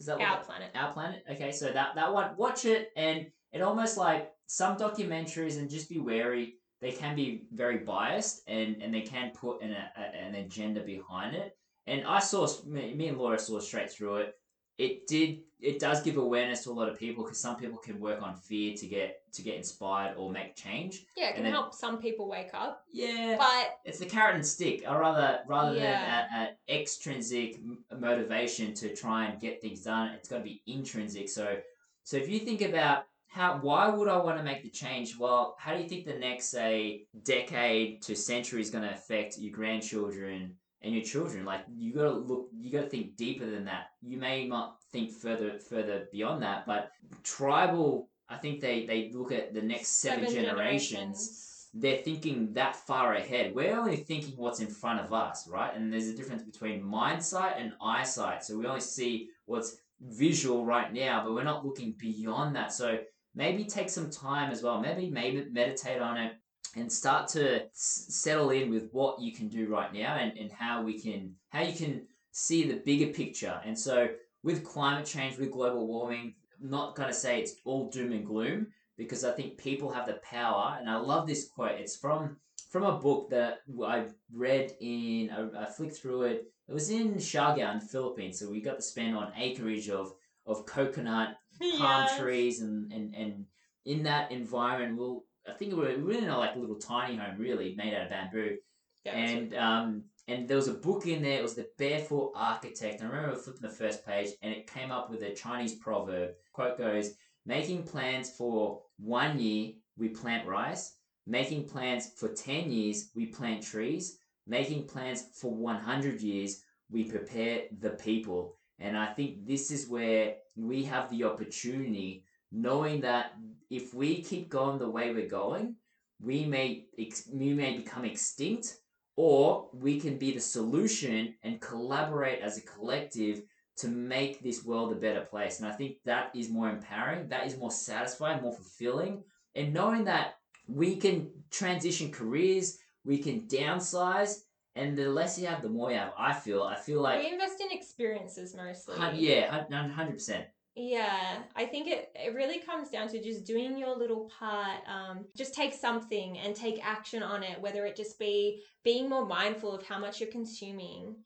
Is 0.00 0.06
that 0.06 0.20
Our 0.20 0.42
planet. 0.42 0.70
Our 0.74 0.92
Planet? 0.92 1.24
Okay, 1.30 1.52
so 1.52 1.70
that 1.70 1.94
that 1.94 2.12
one 2.12 2.36
watch 2.36 2.64
it 2.64 2.90
and 2.96 3.26
it 3.52 3.62
almost 3.62 3.96
like 3.96 4.32
some 4.46 4.76
documentaries 4.76 5.58
and 5.58 5.70
just 5.70 5.88
be 5.88 5.98
wary. 5.98 6.56
They 6.80 6.92
can 6.92 7.14
be 7.14 7.44
very 7.52 7.78
biased 7.78 8.42
and, 8.48 8.82
and 8.82 8.92
they 8.92 9.02
can 9.02 9.30
put 9.30 9.62
an, 9.62 9.70
a, 9.72 10.00
an 10.00 10.34
agenda 10.34 10.80
behind 10.80 11.36
it. 11.36 11.56
And 11.86 12.04
I 12.04 12.18
saw 12.18 12.48
me, 12.66 12.94
me 12.94 13.08
and 13.08 13.18
Laura 13.18 13.38
saw 13.38 13.60
straight 13.60 13.90
through 13.90 14.16
it. 14.16 14.34
It 14.78 15.06
did 15.06 15.40
it 15.60 15.78
does 15.78 16.02
give 16.02 16.16
awareness 16.16 16.64
to 16.64 16.70
a 16.70 16.72
lot 16.72 16.88
of 16.88 16.98
people 16.98 17.22
because 17.22 17.38
some 17.38 17.54
people 17.56 17.78
can 17.78 18.00
work 18.00 18.20
on 18.20 18.34
fear 18.34 18.74
to 18.76 18.86
get 18.88 19.22
to 19.32 19.42
get 19.42 19.54
inspired 19.54 20.16
or 20.16 20.28
make 20.30 20.56
change. 20.56 21.06
Yeah, 21.16 21.28
it 21.28 21.34
can 21.34 21.44
then- 21.44 21.52
help 21.52 21.72
some 21.72 21.98
people 21.98 22.28
wake 22.28 22.50
up, 22.52 22.84
Yeah, 22.92 23.36
but 23.38 23.78
it's 23.84 23.98
the 24.00 24.06
carrot 24.06 24.34
and 24.34 24.44
stick, 24.46 24.82
or 24.88 24.98
rather, 24.98 25.40
rather 25.46 25.76
Yeah. 25.76 26.26
than 26.28 26.48
an 26.48 26.56
extrinsic 26.68 27.60
motivation 27.96 28.74
to 28.74 28.94
try 28.94 29.26
and 29.26 29.40
get 29.40 29.60
things 29.60 29.82
done, 29.82 30.10
it's 30.10 30.28
got 30.28 30.38
to 30.38 30.44
be 30.44 30.62
intrinsic. 30.66 31.28
So, 31.28 31.60
so 32.02 32.16
if 32.16 32.28
you 32.28 32.40
think 32.40 32.60
about 32.62 33.04
how, 33.28 33.58
why 33.62 33.88
would 33.88 34.08
I 34.08 34.18
want 34.18 34.36
to 34.38 34.44
make 34.44 34.62
the 34.62 34.68
change? 34.68 35.16
Well, 35.16 35.56
how 35.58 35.74
do 35.74 35.82
you 35.82 35.88
think 35.88 36.04
the 36.04 36.18
next, 36.18 36.50
say, 36.50 37.06
decade 37.22 38.02
to 38.02 38.14
century 38.14 38.60
is 38.60 38.68
going 38.70 38.84
to 38.84 38.92
affect 38.92 39.38
your 39.38 39.52
grandchildren 39.52 40.56
and 40.82 40.94
your 40.94 41.04
children? 41.04 41.44
Like, 41.44 41.62
you 41.74 41.92
got 41.94 42.04
to 42.04 42.10
look, 42.10 42.48
you 42.52 42.70
got 42.70 42.82
to 42.82 42.88
think 42.88 43.16
deeper 43.16 43.46
than 43.46 43.64
that. 43.66 43.90
You 44.02 44.18
may 44.18 44.46
not 44.46 44.76
think 44.92 45.12
further, 45.12 45.58
further 45.58 46.08
beyond 46.12 46.42
that, 46.42 46.66
but 46.66 46.92
tribal. 47.22 48.08
I 48.28 48.36
think 48.36 48.60
they, 48.60 48.86
they 48.86 49.10
look 49.12 49.30
at 49.32 49.52
the 49.52 49.60
next 49.62 50.00
seven, 50.00 50.32
generations 50.32 51.52
they're 51.74 51.98
thinking 51.98 52.52
that 52.52 52.76
far 52.76 53.14
ahead. 53.14 53.54
We're 53.54 53.78
only 53.78 53.96
thinking 53.96 54.34
what's 54.36 54.60
in 54.60 54.66
front 54.66 55.00
of 55.00 55.12
us, 55.12 55.48
right? 55.48 55.74
And 55.74 55.92
there's 55.92 56.08
a 56.08 56.14
difference 56.14 56.42
between 56.42 56.82
mind 56.82 57.22
sight 57.22 57.54
and 57.58 57.72
eyesight. 57.80 58.44
So 58.44 58.58
we 58.58 58.66
only 58.66 58.80
see 58.80 59.30
what's 59.46 59.78
visual 60.00 60.66
right 60.66 60.92
now, 60.92 61.22
but 61.24 61.32
we're 61.32 61.44
not 61.44 61.64
looking 61.64 61.94
beyond 61.98 62.54
that. 62.56 62.72
So 62.72 62.98
maybe 63.34 63.64
take 63.64 63.88
some 63.88 64.10
time 64.10 64.50
as 64.50 64.62
well. 64.62 64.80
Maybe 64.80 65.08
maybe 65.08 65.46
meditate 65.50 66.02
on 66.02 66.18
it 66.18 66.34
and 66.76 66.90
start 66.90 67.28
to 67.28 67.64
s- 67.66 68.06
settle 68.08 68.50
in 68.50 68.70
with 68.70 68.88
what 68.92 69.20
you 69.20 69.32
can 69.32 69.48
do 69.48 69.68
right 69.68 69.92
now 69.92 70.16
and, 70.16 70.36
and 70.38 70.50
how 70.52 70.82
we 70.82 70.98
can 71.00 71.34
how 71.50 71.62
you 71.62 71.74
can 71.74 72.06
see 72.30 72.66
the 72.66 72.76
bigger 72.84 73.12
picture. 73.12 73.60
And 73.64 73.78
so 73.78 74.08
with 74.42 74.64
climate 74.64 75.06
change, 75.06 75.38
with 75.38 75.50
global 75.52 75.86
warming, 75.86 76.34
I'm 76.62 76.70
not 76.70 76.96
gonna 76.96 77.12
say 77.12 77.40
it's 77.40 77.54
all 77.64 77.90
doom 77.90 78.12
and 78.12 78.24
gloom 78.26 78.68
because 78.96 79.24
I 79.24 79.32
think 79.32 79.58
people 79.58 79.90
have 79.92 80.06
the 80.06 80.20
power. 80.22 80.76
And 80.78 80.88
I 80.88 80.96
love 80.96 81.26
this 81.26 81.48
quote. 81.48 81.72
It's 81.80 81.96
from 81.96 82.36
from 82.70 82.84
a 82.84 82.98
book 82.98 83.28
that 83.30 83.58
I 83.84 84.06
read 84.32 84.72
in. 84.80 85.30
I, 85.30 85.62
I 85.62 85.66
flicked 85.66 85.96
through 85.96 86.22
it. 86.22 86.44
It 86.68 86.72
was 86.72 86.88
in 86.88 87.14
Siargao 87.16 87.70
in 87.74 87.80
the 87.80 87.84
Philippines. 87.84 88.38
So 88.38 88.50
we 88.50 88.62
got 88.62 88.76
to 88.76 88.82
spend 88.82 89.14
on 89.16 89.32
acreage 89.36 89.90
of 89.90 90.14
of 90.46 90.64
coconut 90.64 91.36
palm 91.60 92.04
Yes. 92.06 92.18
trees 92.18 92.60
and, 92.62 92.90
and 92.92 93.14
and 93.14 93.44
in 93.84 94.04
that 94.04 94.32
environment. 94.32 94.96
We'll 94.96 95.24
I 95.48 95.52
think 95.52 95.72
we 95.72 95.78
were, 95.78 95.96
we 95.96 96.02
were 96.02 96.12
in 96.12 96.28
a 96.28 96.38
like 96.38 96.56
little 96.56 96.76
tiny 96.76 97.16
home 97.16 97.36
really 97.38 97.74
made 97.76 97.94
out 97.94 98.04
of 98.04 98.10
bamboo 98.10 98.56
Yeah, 99.04 99.16
and 99.16 99.54
um 99.54 100.04
and 100.28 100.46
there 100.48 100.56
was 100.56 100.68
a 100.68 100.74
book 100.74 101.06
in 101.06 101.22
there. 101.22 101.38
It 101.38 101.42
was 101.42 101.56
the 101.56 101.68
Barefoot 101.78 102.32
Architect. 102.36 103.00
And 103.00 103.10
I 103.10 103.12
remember 103.12 103.36
flipping 103.36 103.62
the 103.62 103.68
first 103.68 104.06
page, 104.06 104.30
and 104.40 104.52
it 104.52 104.70
came 104.70 104.90
up 104.92 105.10
with 105.10 105.22
a 105.22 105.34
Chinese 105.34 105.74
proverb. 105.74 106.30
Quote 106.52 106.78
goes: 106.78 107.10
"Making 107.44 107.82
plans 107.82 108.30
for 108.30 108.82
one 108.98 109.38
year, 109.40 109.72
we 109.96 110.08
plant 110.08 110.46
rice. 110.46 110.96
Making 111.26 111.68
plans 111.68 112.12
for 112.16 112.28
ten 112.28 112.70
years, 112.70 113.10
we 113.14 113.26
plant 113.26 113.62
trees. 113.62 114.18
Making 114.46 114.86
plans 114.86 115.24
for 115.40 115.52
one 115.54 115.80
hundred 115.80 116.20
years, 116.20 116.62
we 116.90 117.04
prepare 117.04 117.62
the 117.80 117.90
people." 117.90 118.56
And 118.78 118.96
I 118.96 119.12
think 119.12 119.46
this 119.46 119.70
is 119.70 119.88
where 119.88 120.36
we 120.56 120.84
have 120.84 121.10
the 121.10 121.24
opportunity, 121.24 122.24
knowing 122.52 123.00
that 123.00 123.32
if 123.70 123.94
we 123.94 124.22
keep 124.22 124.48
going 124.48 124.78
the 124.78 124.88
way 124.88 125.12
we're 125.12 125.28
going, 125.28 125.76
we 126.20 126.44
may 126.44 126.86
ex- 126.98 127.28
we 127.32 127.52
may 127.52 127.76
become 127.78 128.04
extinct 128.04 128.76
or 129.16 129.68
we 129.72 129.98
can 129.98 130.18
be 130.18 130.32
the 130.32 130.40
solution 130.40 131.34
and 131.42 131.60
collaborate 131.60 132.40
as 132.40 132.58
a 132.58 132.62
collective 132.62 133.42
to 133.76 133.88
make 133.88 134.42
this 134.42 134.64
world 134.64 134.92
a 134.92 134.96
better 134.96 135.22
place. 135.22 135.58
And 135.58 135.68
I 135.68 135.72
think 135.72 135.96
that 136.04 136.30
is 136.34 136.50
more 136.50 136.68
empowering, 136.68 137.28
that 137.28 137.46
is 137.46 137.56
more 137.56 137.70
satisfying, 137.70 138.42
more 138.42 138.52
fulfilling. 138.52 139.24
And 139.54 139.72
knowing 139.72 140.04
that 140.04 140.36
we 140.66 140.96
can 140.96 141.30
transition 141.50 142.10
careers, 142.10 142.78
we 143.04 143.18
can 143.18 143.42
downsize, 143.42 144.42
and 144.74 144.96
the 144.96 145.08
less 145.08 145.38
you 145.38 145.46
have, 145.46 145.62
the 145.62 145.68
more 145.68 145.90
you 145.90 145.98
have. 145.98 146.12
I 146.16 146.32
feel. 146.32 146.62
I 146.62 146.76
feel 146.76 147.02
like, 147.02 147.20
we 147.20 147.32
invest 147.32 147.60
in 147.60 147.76
experiences 147.76 148.54
mostly. 148.54 148.96
yeah, 149.14 149.64
hundred 149.70 150.14
percent. 150.14 150.46
Yeah, 150.74 151.42
I 151.54 151.66
think 151.66 151.86
it, 151.86 152.10
it 152.14 152.34
really 152.34 152.58
comes 152.58 152.88
down 152.88 153.08
to 153.08 153.22
just 153.22 153.44
doing 153.44 153.76
your 153.76 153.96
little 153.96 154.30
part. 154.38 154.80
Um, 154.86 155.26
just 155.36 155.54
take 155.54 155.74
something 155.74 156.38
and 156.38 156.56
take 156.56 156.84
action 156.84 157.22
on 157.22 157.42
it, 157.42 157.60
whether 157.60 157.84
it 157.84 157.94
just 157.94 158.18
be 158.18 158.62
being 158.82 159.08
more 159.08 159.26
mindful 159.26 159.74
of 159.74 159.86
how 159.86 159.98
much 159.98 160.20
you're 160.20 160.30
consuming 160.30 161.16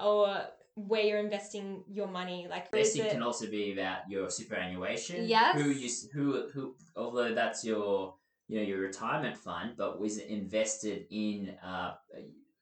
or 0.00 0.42
where 0.76 1.02
you're 1.02 1.18
investing 1.18 1.82
your 1.88 2.06
money. 2.06 2.46
Like, 2.48 2.68
Investing 2.72 3.06
it- 3.06 3.10
can 3.10 3.22
also 3.22 3.48
be 3.50 3.72
about 3.72 4.08
your 4.08 4.30
superannuation. 4.30 5.28
Yes. 5.28 5.60
Who 5.60 5.70
you 5.70 5.90
who 6.12 6.48
who 6.50 6.76
although 6.94 7.34
that's 7.34 7.64
your 7.64 8.14
you 8.46 8.58
know 8.60 8.64
your 8.64 8.78
retirement 8.78 9.36
fund, 9.36 9.72
but 9.76 10.00
was 10.00 10.18
it 10.18 10.28
invested 10.28 11.06
in 11.10 11.56
uh, 11.62 11.94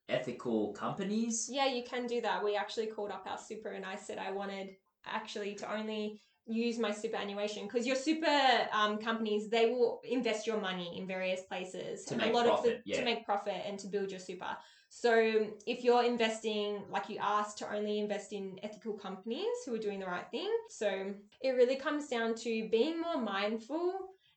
ethical 0.08 0.72
companies? 0.72 1.48
Yeah, 1.52 1.66
you 1.66 1.84
can 1.84 2.06
do 2.06 2.22
that. 2.22 2.42
We 2.42 2.56
actually 2.56 2.86
called 2.86 3.10
up 3.10 3.26
our 3.28 3.38
super 3.38 3.70
and 3.70 3.84
I 3.84 3.96
said 3.96 4.16
I 4.18 4.32
wanted 4.32 4.70
actually 5.06 5.54
to 5.56 5.72
only 5.72 6.20
use 6.46 6.78
my 6.78 6.90
superannuation 6.90 7.64
because 7.66 7.86
your 7.86 7.96
super 7.96 8.40
um, 8.72 8.98
companies 8.98 9.48
they 9.48 9.66
will 9.66 10.00
invest 10.08 10.46
your 10.46 10.60
money 10.60 10.98
in 10.98 11.06
various 11.06 11.42
places 11.42 12.04
To 12.06 12.14
and 12.14 12.22
make 12.22 12.32
a 12.32 12.36
lot 12.36 12.46
of 12.46 12.52
profit, 12.54 12.82
the, 12.84 12.90
yeah. 12.90 12.98
to 12.98 13.04
make 13.04 13.24
profit 13.24 13.62
and 13.66 13.78
to 13.78 13.86
build 13.86 14.10
your 14.10 14.20
super. 14.20 14.56
So 14.88 15.46
if 15.66 15.84
you're 15.84 16.02
investing 16.02 16.82
like 16.90 17.08
you 17.08 17.18
asked 17.20 17.58
to 17.58 17.72
only 17.72 18.00
invest 18.00 18.32
in 18.32 18.58
ethical 18.62 18.94
companies 18.94 19.46
who 19.64 19.74
are 19.74 19.78
doing 19.78 20.00
the 20.00 20.06
right 20.06 20.28
thing, 20.30 20.50
so 20.68 21.14
it 21.40 21.50
really 21.50 21.76
comes 21.76 22.08
down 22.08 22.34
to 22.36 22.68
being 22.70 23.00
more 23.00 23.20
mindful 23.20 23.92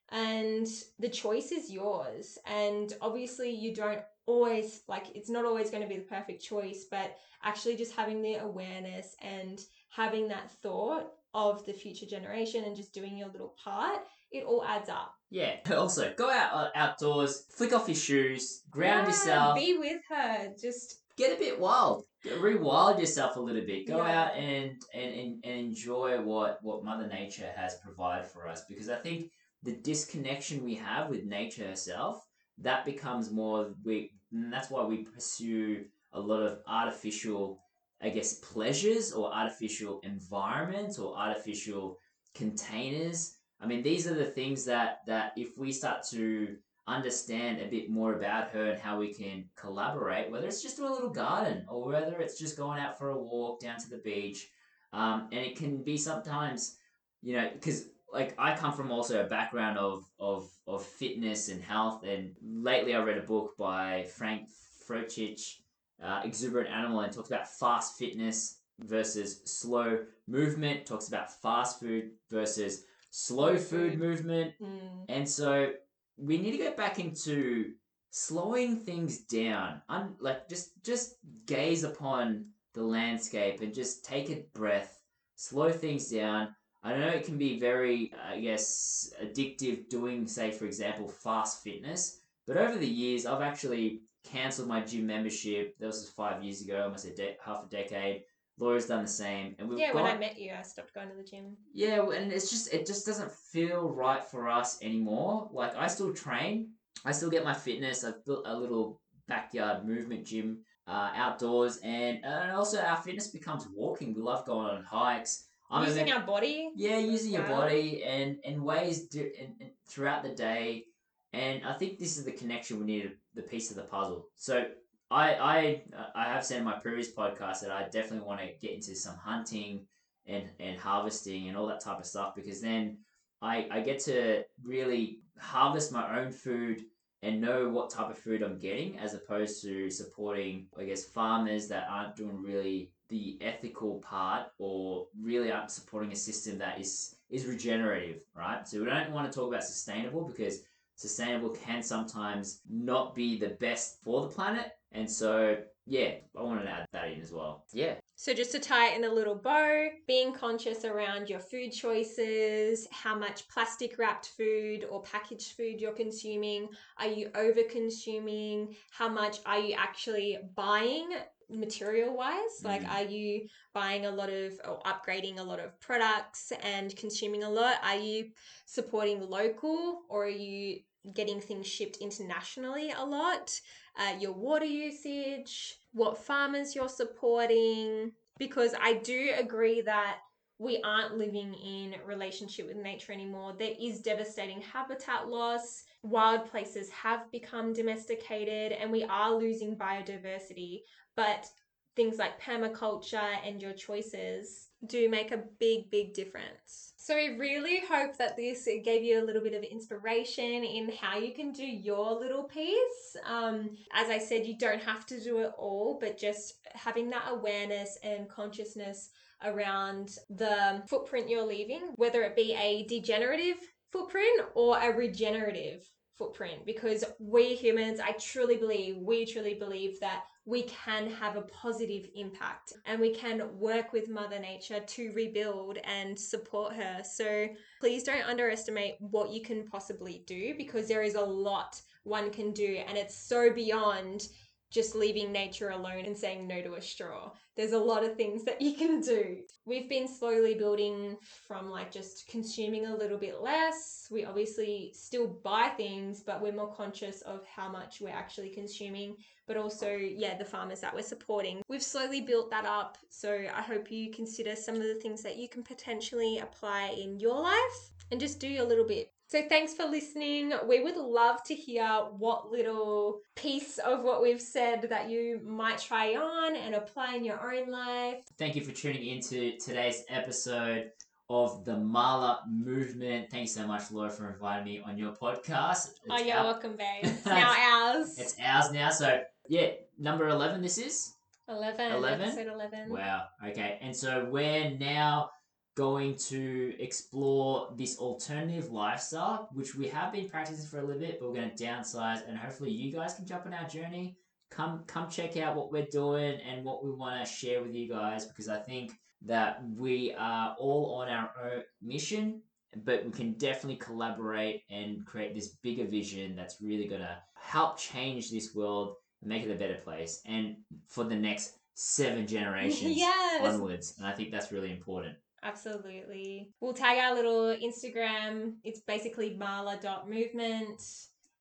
and 0.09 0.67
the 0.99 1.09
choice 1.09 1.51
is 1.51 1.71
yours. 1.71 2.37
And 2.45 2.93
obviously 3.01 3.49
you 3.49 3.73
don't 3.73 4.01
always 4.27 4.81
like 4.87 5.07
it's 5.15 5.29
not 5.29 5.43
always 5.43 5.71
going 5.71 5.83
to 5.83 5.89
be 5.89 5.97
the 5.97 6.03
perfect 6.03 6.43
choice, 6.43 6.85
but 6.89 7.17
actually 7.43 7.75
just 7.75 7.95
having 7.95 8.21
the 8.21 8.35
awareness 8.35 9.15
and 9.21 9.59
having 9.89 10.27
that 10.27 10.51
thought 10.61 11.11
of 11.33 11.65
the 11.65 11.73
future 11.73 12.05
generation 12.05 12.63
and 12.63 12.75
just 12.75 12.93
doing 12.93 13.17
your 13.17 13.29
little 13.29 13.55
part, 13.63 13.99
it 14.31 14.43
all 14.45 14.63
adds 14.63 14.89
up. 14.89 15.13
Yeah. 15.29 15.55
Also, 15.71 16.13
go 16.15 16.29
out 16.29 16.53
uh, 16.53 16.69
outdoors, 16.75 17.45
flick 17.55 17.73
off 17.73 17.87
your 17.87 17.95
shoes, 17.95 18.61
ground 18.69 19.07
Yeah, 19.07 19.07
yourself, 19.07 19.55
Be 19.57 19.77
with 19.77 20.01
her. 20.09 20.49
Just 20.61 21.01
get 21.17 21.35
a 21.35 21.39
bit 21.39 21.59
wild, 21.59 22.05
rewild 22.25 22.99
yourself 22.99 23.35
a 23.35 23.39
little 23.39 23.65
bit. 23.65 23.87
Go 23.87 23.97
Yeah. 23.97 24.23
out 24.23 24.35
and, 24.35 24.81
and 24.93 25.43
and 25.43 25.45
enjoy 25.45 26.21
what 26.21 26.59
what 26.61 26.83
Mother 26.83 27.07
Nature 27.07 27.51
has 27.55 27.75
provided 27.83 28.27
for 28.27 28.47
us. 28.47 28.63
Because 28.69 28.89
I 28.89 28.95
think 28.97 29.31
the 29.63 29.73
disconnection 29.77 30.63
we 30.63 30.75
have 30.75 31.09
with 31.09 31.23
nature 31.23 31.67
herself 31.67 32.23
that 32.59 32.85
becomes 32.85 33.31
more 33.31 33.73
we. 33.83 34.11
That's 34.31 34.69
why 34.69 34.83
we 34.85 35.03
pursue 35.03 35.85
a 36.11 36.19
lot 36.19 36.41
of 36.43 36.59
artificial, 36.67 37.59
I 38.03 38.09
guess, 38.09 38.35
pleasures 38.35 39.13
or 39.13 39.33
artificial 39.33 40.01
environments 40.03 40.99
or 40.99 41.17
artificial 41.17 41.99
containers. 42.35 43.37
I 43.61 43.65
mean, 43.65 43.81
these 43.81 44.05
are 44.07 44.13
the 44.13 44.25
things 44.25 44.65
that 44.65 44.99
that 45.07 45.31
if 45.37 45.57
we 45.57 45.71
start 45.71 46.03
to 46.11 46.57
understand 46.87 47.61
a 47.61 47.67
bit 47.67 47.89
more 47.89 48.15
about 48.15 48.49
her 48.49 48.71
and 48.71 48.81
how 48.81 48.99
we 48.99 49.13
can 49.13 49.45
collaborate, 49.55 50.29
whether 50.29 50.47
it's 50.47 50.61
just 50.61 50.79
a 50.79 50.91
little 50.91 51.09
garden 51.09 51.65
or 51.69 51.87
whether 51.87 52.19
it's 52.19 52.37
just 52.37 52.57
going 52.57 52.79
out 52.79 52.97
for 52.97 53.09
a 53.09 53.17
walk 53.17 53.61
down 53.61 53.79
to 53.79 53.89
the 53.89 53.99
beach. 53.99 54.49
Um, 54.91 55.29
and 55.31 55.45
it 55.45 55.55
can 55.55 55.83
be 55.83 55.97
sometimes, 55.97 56.77
you 57.21 57.37
know, 57.37 57.49
because 57.53 57.85
like 58.11 58.35
I 58.37 58.55
come 58.55 58.73
from 58.73 58.91
also 58.91 59.23
a 59.23 59.27
background 59.27 59.77
of, 59.77 60.03
of, 60.19 60.49
of 60.67 60.85
fitness 60.85 61.49
and 61.49 61.61
health. 61.61 62.03
And 62.03 62.35
lately 62.43 62.93
I 62.93 63.01
read 63.01 63.17
a 63.17 63.21
book 63.21 63.55
by 63.57 64.05
Frank 64.15 64.49
Forencich, 64.87 65.61
uh, 66.03 66.21
Exuberant 66.23 66.69
Animal, 66.69 67.01
and 67.01 67.13
talks 67.13 67.29
about 67.29 67.47
fast 67.47 67.97
fitness 67.97 68.59
versus 68.79 69.41
slow 69.45 69.99
movement, 70.27 70.85
talks 70.85 71.07
about 71.07 71.41
fast 71.41 71.79
food 71.79 72.11
versus 72.29 72.83
slow 73.09 73.57
food 73.57 73.99
movement. 73.99 74.53
mm, 74.61 75.05
And 75.09 75.27
so 75.27 75.73
we 76.17 76.37
need 76.37 76.51
to 76.51 76.57
go 76.57 76.73
back 76.75 76.99
into 76.99 77.73
slowing 78.09 78.77
things 78.77 79.19
down. 79.19 79.81
Un- 79.89 80.15
like 80.19 80.47
just 80.49 80.83
just 80.83 81.15
gaze 81.45 81.83
upon 81.83 82.45
the 82.73 82.83
landscape 82.83 83.61
and 83.61 83.73
just 83.73 84.03
take 84.03 84.29
a 84.29 84.43
breath, 84.53 84.99
slow 85.35 85.71
things 85.71 86.09
down. 86.09 86.55
I 86.83 86.97
know 86.97 87.07
it 87.07 87.23
can 87.23 87.37
be 87.37 87.59
very, 87.59 88.11
I 88.29 88.39
guess, 88.41 89.13
addictive 89.23 89.87
doing, 89.89 90.27
say, 90.27 90.51
for 90.51 90.65
example, 90.65 91.07
fast 91.07 91.63
fitness. 91.63 92.19
But 92.45 92.57
over 92.57 92.77
the 92.77 92.87
years, 92.87 93.25
I've 93.25 93.41
actually 93.41 94.01
cancelled 94.23 94.67
my 94.67 94.81
gym 94.81 95.07
membership. 95.07 95.75
That 95.79 95.87
was 95.87 96.09
five 96.09 96.43
years 96.43 96.61
ago, 96.61 96.83
almost 96.83 97.05
a 97.05 97.13
de- 97.13 97.37
half 97.43 97.65
a 97.65 97.69
decade. 97.69 98.23
Laura's 98.59 98.85
done 98.85 99.03
the 99.03 99.09
same, 99.09 99.55
and 99.57 99.67
we've 99.67 99.79
yeah, 99.79 99.93
when 99.93 100.05
I 100.05 100.15
met 100.17 100.37
you, 100.39 100.51
I 100.57 100.61
stopped 100.61 100.93
going 100.93 101.09
to 101.09 101.15
the 101.15 101.23
gym. 101.23 101.57
yeah, 101.73 102.01
and 102.11 102.31
it's 102.31 102.51
just 102.51 102.71
it 102.73 102.85
just 102.85 103.05
doesn't 103.05 103.31
feel 103.31 103.89
right 103.89 104.23
for 104.23 104.47
us 104.47 104.77
anymore. 104.83 105.49
Like 105.51 105.75
I 105.75 105.87
still 105.87 106.13
train, 106.13 106.69
I 107.03 107.11
still 107.13 107.31
get 107.31 107.43
my 107.43 107.53
fitness. 107.55 108.03
I've 108.03 108.23
built 108.25 108.45
a 108.45 108.55
little 108.55 109.01
backyard 109.27 109.85
movement 109.85 110.25
gym 110.27 110.59
uh, 110.87 111.09
outdoors, 111.15 111.79
and 111.83 112.23
and 112.23 112.51
also 112.51 112.79
our 112.79 112.97
fitness 112.97 113.29
becomes 113.29 113.67
walking. 113.73 114.13
We 114.13 114.21
love 114.21 114.45
going 114.45 114.67
on 114.67 114.83
hikes. 114.83 115.47
I'm 115.71 115.85
Using 115.87 116.07
even- 116.07 116.21
our 116.21 116.27
body. 116.27 116.69
yeah, 116.75 116.99
using 116.99 117.33
your 117.33 117.47
body 117.47 118.03
and 118.03 118.37
and 118.45 118.63
ways 118.63 119.07
do, 119.07 119.31
and, 119.41 119.53
and 119.61 119.71
throughout 119.89 120.21
the 120.21 120.29
day, 120.35 120.85
and 121.33 121.65
I 121.65 121.73
think 121.73 121.97
this 121.97 122.17
is 122.17 122.23
the 122.23 122.31
connection 122.31 122.79
we 122.79 122.85
need, 122.85 123.11
the 123.33 123.41
piece 123.41 123.71
of 123.71 123.75
the 123.75 123.83
puzzle. 123.83 124.27
So 124.35 124.65
I 125.09 125.33
I 125.33 125.83
I 126.15 126.25
have 126.25 126.45
said 126.45 126.59
in 126.59 126.63
my 126.63 126.79
previous 126.79 127.11
podcast 127.11 127.61
that 127.61 127.71
I 127.71 127.83
definitely 127.89 128.25
want 128.25 128.39
to 128.41 128.47
get 128.61 128.75
into 128.75 128.95
some 128.95 129.17
hunting 129.17 129.85
and 130.27 130.45
and 130.59 130.79
harvesting 130.79 131.47
and 131.47 131.57
all 131.57 131.67
that 131.67 131.81
type 131.81 131.99
of 131.99 132.05
stuff 132.05 132.35
because 132.35 132.61
then 132.61 132.97
I 133.41 133.67
I 133.71 133.81
get 133.81 133.99
to 134.05 134.43
really 134.63 135.19
harvest 135.39 135.91
my 135.91 136.19
own 136.19 136.31
food 136.31 136.83
and 137.23 137.41
know 137.41 137.69
what 137.69 137.89
type 137.89 138.09
of 138.09 138.17
food 138.17 138.43
I'm 138.43 138.59
getting 138.59 138.99
as 138.99 139.13
opposed 139.13 139.61
to 139.63 139.89
supporting 139.89 140.67
I 140.77 140.83
guess 140.83 141.03
farmers 141.03 141.67
that 141.69 141.87
aren't 141.89 142.15
doing 142.15 142.41
really 142.41 142.91
the 143.09 143.37
ethical 143.41 143.99
part 143.99 144.47
or 144.57 145.07
really 145.21 145.51
aren't 145.51 145.71
supporting 145.71 146.11
a 146.11 146.15
system 146.15 146.57
that 146.59 146.79
is 146.79 147.15
is 147.29 147.45
regenerative, 147.47 148.23
right? 148.35 148.67
So 148.67 148.79
we 148.79 148.85
don't 148.85 149.11
want 149.11 149.31
to 149.31 149.37
talk 149.37 149.49
about 149.49 149.63
sustainable 149.63 150.25
because 150.25 150.61
sustainable 150.95 151.49
can 151.49 151.81
sometimes 151.83 152.61
not 152.69 153.15
be 153.15 153.37
the 153.37 153.49
best 153.49 154.03
for 154.03 154.21
the 154.21 154.27
planet. 154.27 154.71
And 154.91 155.09
so 155.09 155.57
yeah, 155.85 156.11
I 156.37 156.41
wanted 156.41 156.63
to 156.63 156.69
add 156.69 156.87
that 156.93 157.11
in 157.11 157.21
as 157.21 157.31
well. 157.31 157.65
Yeah. 157.73 157.95
So 158.15 158.33
just 158.33 158.51
to 158.53 158.59
tie 158.59 158.91
it 158.91 158.97
in 158.97 159.03
a 159.03 159.13
little 159.13 159.35
bow, 159.35 159.89
being 160.07 160.31
conscious 160.31 160.85
around 160.85 161.29
your 161.29 161.39
food 161.39 161.71
choices, 161.71 162.87
how 162.91 163.17
much 163.17 163.47
plastic 163.49 163.97
wrapped 163.97 164.27
food 164.37 164.85
or 164.89 165.01
packaged 165.01 165.57
food 165.57 165.81
you're 165.81 165.91
consuming, 165.91 166.69
are 166.97 167.07
you 167.07 167.31
over 167.35 167.63
consuming, 167.69 168.75
how 168.91 169.09
much 169.09 169.39
are 169.45 169.59
you 169.59 169.75
actually 169.77 170.37
buying 170.55 171.09
material 171.53 172.15
wise? 172.15 172.63
Like 172.63 172.83
Mm. 172.83 172.93
are 172.93 173.03
you 173.03 173.47
buying 173.73 174.05
a 174.05 174.11
lot 174.11 174.29
of 174.29 174.59
or 174.67 174.81
upgrading 174.83 175.39
a 175.39 175.43
lot 175.43 175.59
of 175.59 175.79
products 175.79 176.51
and 176.61 176.95
consuming 176.95 177.43
a 177.43 177.49
lot? 177.49 177.77
Are 177.83 177.97
you 177.97 178.31
supporting 178.65 179.21
local 179.21 180.03
or 180.09 180.25
are 180.25 180.29
you 180.29 180.81
getting 181.13 181.41
things 181.41 181.67
shipped 181.67 181.97
internationally 181.97 182.91
a 182.91 183.05
lot? 183.05 183.59
uh, 183.95 184.13
your 184.19 184.31
water 184.31 184.65
usage, 184.65 185.75
what 185.93 186.17
farmers 186.17 186.75
you're 186.75 186.89
supporting, 186.89 188.11
because 188.39 188.73
I 188.81 188.93
do 188.93 189.31
agree 189.37 189.81
that 189.81 190.17
we 190.59 190.81
aren't 190.83 191.17
living 191.17 191.53
in 191.53 191.95
relationship 192.05 192.67
with 192.67 192.77
nature 192.77 193.11
anymore. 193.11 193.53
There 193.57 193.73
is 193.79 193.99
devastating 193.99 194.61
habitat 194.61 195.27
loss. 195.27 195.83
Wild 196.03 196.49
places 196.51 196.89
have 196.91 197.31
become 197.31 197.73
domesticated 197.73 198.73
and 198.73 198.91
we 198.91 199.03
are 199.03 199.33
losing 199.33 199.75
biodiversity. 199.75 200.81
But 201.15 201.47
things 201.95 202.17
like 202.17 202.41
permaculture 202.41 203.37
and 203.45 203.61
your 203.61 203.73
choices 203.73 204.69
do 204.87 205.09
make 205.09 205.31
a 205.31 205.43
big, 205.59 205.89
big 205.91 206.13
difference. 206.13 206.93
So, 206.97 207.15
we 207.15 207.37
really 207.37 207.81
hope 207.81 208.17
that 208.17 208.37
this 208.37 208.67
gave 208.83 209.03
you 209.03 209.21
a 209.21 209.25
little 209.25 209.41
bit 209.41 209.53
of 209.53 209.63
inspiration 209.63 210.63
in 210.63 210.91
how 210.99 211.17
you 211.17 211.33
can 211.33 211.51
do 211.51 211.65
your 211.65 212.17
little 212.17 212.43
piece. 212.43 213.17
Um, 213.25 213.75
as 213.93 214.09
I 214.09 214.17
said, 214.17 214.45
you 214.45 214.57
don't 214.57 214.81
have 214.81 215.05
to 215.07 215.19
do 215.19 215.39
it 215.39 215.51
all, 215.57 215.97
but 215.99 216.17
just 216.17 216.55
having 216.73 217.09
that 217.09 217.25
awareness 217.29 217.97
and 218.03 218.29
consciousness 218.29 219.09
around 219.43 220.15
the 220.29 220.81
footprint 220.87 221.29
you're 221.29 221.45
leaving, 221.45 221.91
whether 221.97 222.23
it 222.23 222.35
be 222.35 222.53
a 222.53 222.85
degenerative 222.87 223.57
footprint 223.93 224.41
or 224.55 224.77
a 224.77 224.91
regenerative 224.91 225.89
footprint? 226.17 226.65
Because 226.65 227.05
we 227.19 227.55
humans 227.55 227.99
i 227.99 228.11
truly 228.13 228.57
believe 228.57 228.97
we 228.97 229.25
truly 229.25 229.53
believe 229.53 229.99
that 230.01 230.23
we 230.45 230.63
can 230.63 231.09
have 231.09 231.37
a 231.37 231.41
positive 231.43 232.05
impact 232.15 232.73
and 232.85 232.99
we 232.99 233.13
can 233.13 233.57
work 233.57 233.93
with 233.93 234.09
mother 234.09 234.39
nature 234.39 234.81
to 234.81 235.13
rebuild 235.13 235.77
and 235.85 236.19
support 236.19 236.73
her. 236.73 237.01
So 237.03 237.47
please 237.79 238.03
don't 238.03 238.25
underestimate 238.25 238.95
what 238.99 239.31
you 239.31 239.41
can 239.41 239.65
possibly 239.65 240.23
do 240.27 240.53
because 240.57 240.87
there 240.87 241.03
is 241.03 241.15
a 241.15 241.21
lot 241.21 241.81
one 242.03 242.29
can 242.29 242.51
do 242.51 242.83
and 242.85 242.97
it's 242.97 243.15
so 243.15 243.53
beyond 243.53 244.27
just 244.73 244.95
leaving 244.95 245.31
nature 245.31 245.69
alone 245.69 246.05
and 246.05 246.17
saying 246.17 246.47
no 246.47 246.59
to 246.61 246.73
a 246.73 246.81
straw. 246.81 247.31
There's 247.55 247.73
a 247.73 247.77
lot 247.77 248.03
of 248.03 248.17
things 248.17 248.43
that 248.45 248.59
you 248.59 248.73
can 248.73 249.01
do. 249.01 249.37
We've 249.65 249.87
been 249.87 250.07
slowly 250.07 250.55
building 250.55 251.15
from 251.47 251.69
like 251.69 251.91
just 251.91 252.27
consuming 252.27 252.87
a 252.87 252.95
little 252.95 253.19
bit 253.19 253.39
less. 253.39 254.07
We 254.09 254.25
obviously 254.25 254.91
still 254.95 255.27
buy 255.27 255.69
things, 255.77 256.21
but 256.21 256.41
we're 256.41 256.53
more 256.53 256.73
conscious 256.73 257.21
of 257.21 257.45
how 257.45 257.69
much 257.69 258.01
we're 258.01 258.09
actually 258.09 258.49
consuming, 258.49 259.15
but 259.47 259.57
also, 259.57 259.95
yeah, 259.95 260.35
the 260.35 260.43
farmers 260.43 260.81
that 260.81 260.95
we're 260.95 261.03
supporting. 261.03 261.61
We've 261.69 261.83
slowly 261.83 262.21
built 262.21 262.49
that 262.49 262.65
up. 262.65 262.97
So 263.09 263.45
I 263.55 263.61
hope 263.61 263.91
you 263.91 264.09
consider 264.11 264.55
some 264.55 264.75
of 264.75 264.83
the 264.83 264.95
things 264.95 265.21
that 265.21 265.37
you 265.37 265.47
can 265.47 265.61
potentially 265.61 266.39
apply 266.39 266.95
in 266.99 267.19
your 267.19 267.39
life 267.39 267.91
and 268.11 268.19
just 268.19 268.39
do 268.39 268.47
your 268.47 268.65
little 268.65 268.87
bit. 268.87 269.12
So 269.27 269.41
thanks 269.49 269.73
for 269.73 269.85
listening. 269.85 270.53
We 270.67 270.83
would 270.83 270.95
love 270.95 271.43
to 271.45 271.55
hear 271.55 271.87
what 272.17 272.51
little 272.51 273.19
piece 273.35 273.79
of 273.79 274.03
what 274.03 274.21
we've 274.21 274.41
said 274.41 274.83
that 274.89 275.09
you 275.09 275.41
might 275.43 275.79
try 275.79 276.13
on 276.15 276.55
and 276.55 276.75
apply 276.75 277.15
in 277.15 277.23
your 277.23 277.41
own 277.53 277.69
life. 277.71 278.17
Thank 278.37 278.55
you 278.55 278.61
for 278.63 278.71
tuning 278.71 279.07
into 279.07 279.57
today's 279.57 280.03
episode 280.09 280.91
of 281.31 281.65
the 281.65 281.75
Malla 281.77 282.41
Movement. 282.47 283.31
Thanks 283.31 283.53
so 283.53 283.65
much, 283.65 283.89
Laura, 283.91 284.11
for 284.11 284.29
inviting 284.31 284.65
me 284.65 284.81
on 284.85 284.99
your 284.99 285.13
podcast. 285.13 285.93
oh, 286.09 286.15
It's 286.15 286.25
you're 286.27 286.37
our- 286.37 286.43
welcome, 286.43 286.75
babe. 286.75 286.99
It's 287.03 287.25
now 287.25 287.55
ours. 287.95 288.19
It's 288.19 288.35
ours 288.43 288.71
now. 288.71 288.91
So, 288.91 289.19
yeah, 289.47 289.69
number 289.97 290.27
11 290.27 290.61
this 290.61 290.77
is. 290.77 291.15
11. 291.49 291.91
11? 291.93 292.21
Episode 292.21 292.47
11. 292.53 292.89
Wow. 292.89 293.23
Okay. 293.47 293.79
And 293.81 293.95
so 293.95 294.27
we're 294.29 294.69
now 294.77 295.31
going 295.75 296.15
to 296.15 296.75
explore 296.79 297.73
this 297.75 297.97
alternative 297.97 298.69
lifestyle, 298.71 299.49
which 299.53 299.75
we 299.75 299.87
have 299.87 300.11
been 300.11 300.29
practicing 300.29 300.65
for 300.65 300.79
a 300.79 300.83
little 300.83 301.01
bit, 301.01 301.19
but 301.19 301.29
we're 301.29 301.35
going 301.35 301.55
to 301.55 301.63
downsize 301.63 302.27
and 302.27 302.37
hopefully 302.37 302.71
you 302.71 302.91
guys 302.91 303.15
can 303.15 303.25
jump 303.25 303.45
on 303.45 303.53
our 303.53 303.67
journey. 303.67 304.17
Come 304.51 304.83
come 304.85 305.09
check 305.09 305.35
out 305.37 305.55
what 305.55 305.71
we're 305.71 305.87
doing 305.91 306.39
and 306.47 306.63
what 306.63 306.83
we 306.83 306.91
want 306.91 307.25
to 307.25 307.31
share 307.31 307.63
with 307.63 307.73
you 307.73 307.89
guys 307.89 308.25
because 308.25 308.47
I 308.47 308.59
think 308.59 308.91
that 309.25 309.63
we 309.75 310.13
are 310.13 310.55
all 310.59 311.01
on 311.01 311.09
our 311.09 311.31
own 311.43 311.63
mission, 311.81 312.41
but 312.83 313.03
we 313.03 313.11
can 313.11 313.33
definitely 313.33 313.77
collaborate 313.77 314.61
and 314.69 315.03
create 315.07 315.33
this 315.33 315.55
bigger 315.63 315.85
vision 315.85 316.35
that's 316.35 316.61
really 316.61 316.87
going 316.87 317.01
to 317.01 317.17
help 317.33 317.79
change 317.79 318.29
this 318.29 318.53
world 318.53 318.95
and 319.21 319.29
make 319.29 319.43
it 319.43 319.51
a 319.51 319.55
better 319.55 319.79
place 319.83 320.21
and 320.27 320.57
for 320.87 321.03
the 321.03 321.15
next 321.15 321.53
seven 321.73 322.27
generations 322.27 322.95
yes. 322.97 323.43
onwards. 323.43 323.95
And 323.97 324.05
I 324.05 324.11
think 324.11 324.31
that's 324.31 324.51
really 324.51 324.71
important. 324.71 325.15
Absolutely. 325.43 326.49
We'll 326.61 326.73
tag 326.73 326.97
our 326.99 327.13
little 327.13 327.55
Instagram. 327.55 328.53
It's 328.63 328.79
basically 328.81 329.35
malla.movement 329.35 330.81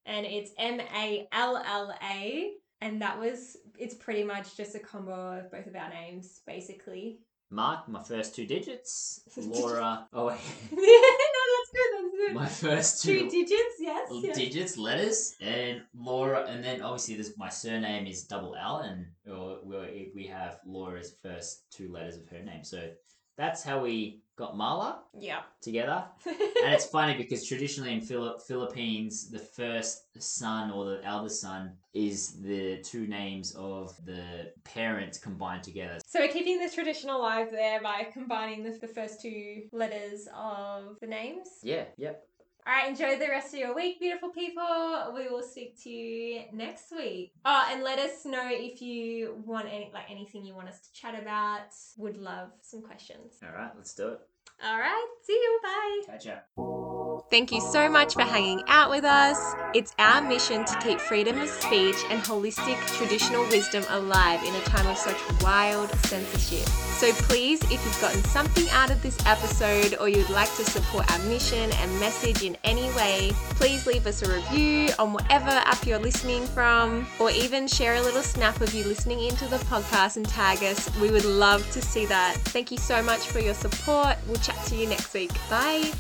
and 0.07 0.27
it's 0.27 0.51
M 0.59 0.81
A 0.81 1.29
L 1.33 1.57
L 1.57 1.95
A. 2.03 2.53
And 2.81 3.01
that 3.01 3.19
was, 3.19 3.57
it's 3.79 3.95
pretty 3.95 4.25
much 4.25 4.57
just 4.57 4.75
a 4.75 4.81
combo 4.81 5.39
of 5.39 5.53
both 5.53 5.69
of 5.69 5.77
our 5.77 5.89
names, 5.89 6.41
basically. 6.45 7.21
Mark, 7.53 7.87
my 7.89 8.03
first 8.03 8.35
two 8.35 8.47
digits. 8.47 9.21
Laura, 9.37 10.09
oh 10.13 10.27
wait, 10.29 10.39
no, 10.73 10.83
that's 10.83 11.71
good. 11.71 11.93
That's 11.93 12.17
good. 12.17 12.35
my 12.35 12.47
first 12.47 13.03
Two 13.03 13.21
two 13.21 13.29
digits, 13.29 13.77
yes. 13.79 14.09
yes. 14.11 14.37
digits, 14.37 14.79
letters, 14.79 15.37
and 15.41 15.83
Laura, 15.95 16.47
and 16.49 16.65
then 16.65 16.81
obviously 16.81 17.17
this 17.17 17.35
my 17.37 17.51
surname 17.51 18.07
is 18.07 18.25
double 18.25 18.57
L, 18.57 18.79
and 18.79 19.07
uh, 19.31 19.57
we 19.63 20.11
we 20.15 20.27
have 20.27 20.61
Laura's 20.65 21.15
first 21.23 21.65
two 21.71 21.93
letters 21.93 22.17
of 22.17 22.27
her 22.31 22.43
name. 22.43 22.65
So 22.65 22.91
that's 23.37 23.63
how 23.63 23.81
we 23.83 24.21
got 24.37 24.57
Malla 24.57 25.03
Yeah. 25.19 25.41
together. 25.61 26.05
and 26.27 26.73
it's 26.75 26.87
funny 26.87 27.15
because 27.17 27.47
traditionally 27.47 27.93
in 27.93 28.01
Phili- 28.01 28.41
Philippines, 28.43 29.31
the 29.31 29.39
first 29.39 30.05
son 30.23 30.71
or 30.71 30.85
the 30.87 31.05
eldest 31.05 31.41
son 31.41 31.73
is 31.93 32.41
the 32.41 32.79
two 32.83 33.07
names 33.07 33.55
of 33.57 33.95
the 34.07 34.53
parents 34.65 35.19
combined 35.19 35.63
together. 35.63 35.99
so 36.07 36.19
we're 36.21 36.29
keeping 36.29 36.59
this 36.59 36.75
tradition 36.75 37.11
alive 37.11 37.49
there 37.53 37.83
by 37.83 38.05
combining 38.13 38.63
the, 38.65 38.71
the 38.81 38.89
first 38.89 39.21
two 39.21 39.63
letters 39.73 40.29
of 40.35 40.97
the 41.01 41.07
names. 41.07 41.49
Yeah, 41.63 41.85
yep. 41.99 42.25
All 42.65 42.73
right, 42.73 42.89
enjoy 42.89 43.19
the 43.19 43.29
rest 43.29 43.53
of 43.55 43.59
your 43.59 43.75
week, 43.75 43.99
beautiful 43.99 44.29
people. 44.29 45.13
We 45.17 45.29
will 45.29 45.43
speak 45.43 45.83
to 45.83 45.91
you 45.91 46.43
next 46.53 46.93
week. 46.93 47.33
Oh, 47.45 47.69
and 47.71 47.83
let 47.83 47.99
us 47.99 48.25
know 48.25 48.49
if 48.51 48.81
you 48.81 49.43
want 49.45 49.67
any 49.67 49.91
like 49.93 50.09
anything 50.09 50.45
you 50.45 50.55
want 50.55 50.69
us 50.69 50.79
to 50.81 50.93
chat 50.93 51.21
about. 51.21 51.75
Would 51.97 52.17
love 52.17 52.51
some 52.61 52.81
questions. 52.81 53.35
All 53.43 53.53
right, 53.53 53.73
let's 53.77 53.95
do 53.95 54.09
it. 54.11 54.21
All 54.65 54.79
right, 54.79 55.07
see 55.25 55.33
you. 55.33 55.61
Bye. 55.61 56.13
Catch 56.13 56.27
ya. 56.27 56.82
Thank 57.33 57.51
you 57.51 57.63
so 57.63 57.89
much 57.89 58.13
for 58.13 58.21
hanging 58.21 58.63
out 58.67 58.91
with 58.91 59.05
us. 59.05 59.55
It's 59.75 59.95
our 59.99 60.21
mission 60.21 60.67
to 60.67 60.79
keep 60.81 61.01
freedom 61.01 61.41
of 61.41 61.49
speech 61.49 61.97
and 62.11 62.23
holistic 62.23 62.77
traditional 62.99 63.43
wisdom 63.45 63.83
alive 63.89 64.43
in 64.45 64.55
a 64.55 64.61
time 64.65 64.87
of 64.87 64.99
such 64.99 65.17
wild 65.41 65.89
censorship. 66.05 66.69
So 66.69 67.11
please, 67.25 67.63
if 67.63 67.73
you've 67.73 68.01
gotten 68.03 68.23
something 68.25 68.69
out 68.69 68.91
of 68.91 69.03
this 69.03 69.17
episode 69.25 69.97
or 69.99 70.11
you'd 70.11 70.29
like 70.29 70.55
to 70.57 70.65
support 70.65 71.11
our 71.11 71.19
mission 71.21 71.73
and 71.73 71.99
message 72.01 72.43
in 72.43 72.55
any 72.65 72.93
way, 72.93 73.31
please 73.55 73.87
leave 73.87 74.07
us 74.07 74.21
a 74.21 74.31
review 74.31 74.91
on 74.99 75.15
whatever 75.15 75.49
app 75.49 75.87
you're 75.87 75.99
listening 75.99 76.45
from, 76.49 77.07
or 77.19 77.31
even 77.31 77.67
share 77.67 77.95
a 77.95 78.03
little 78.03 78.23
snap 78.23 78.61
of 78.61 78.75
you 78.75 78.85
listening 78.85 79.21
into 79.21 79.47
the 79.47 79.57
podcast 79.57 80.19
and 80.19 80.29
tag 80.29 80.63
us. 80.63 80.95
We 80.99 81.11
would 81.11 81.25
love 81.25 81.63
to 81.71 81.81
see 81.81 82.05
that. 82.05 82.35
Thank 82.49 82.71
you 82.71 82.77
so 82.77 83.03
much 83.03 83.21
for 83.21 83.39
your 83.39 83.55
support. 83.55 84.17
We'll 84.27 84.37
chat 84.37 84.63
to 84.67 84.77
you 84.77 84.87
next 84.87 85.15
week. 85.15 85.33
Bye. 85.49 85.91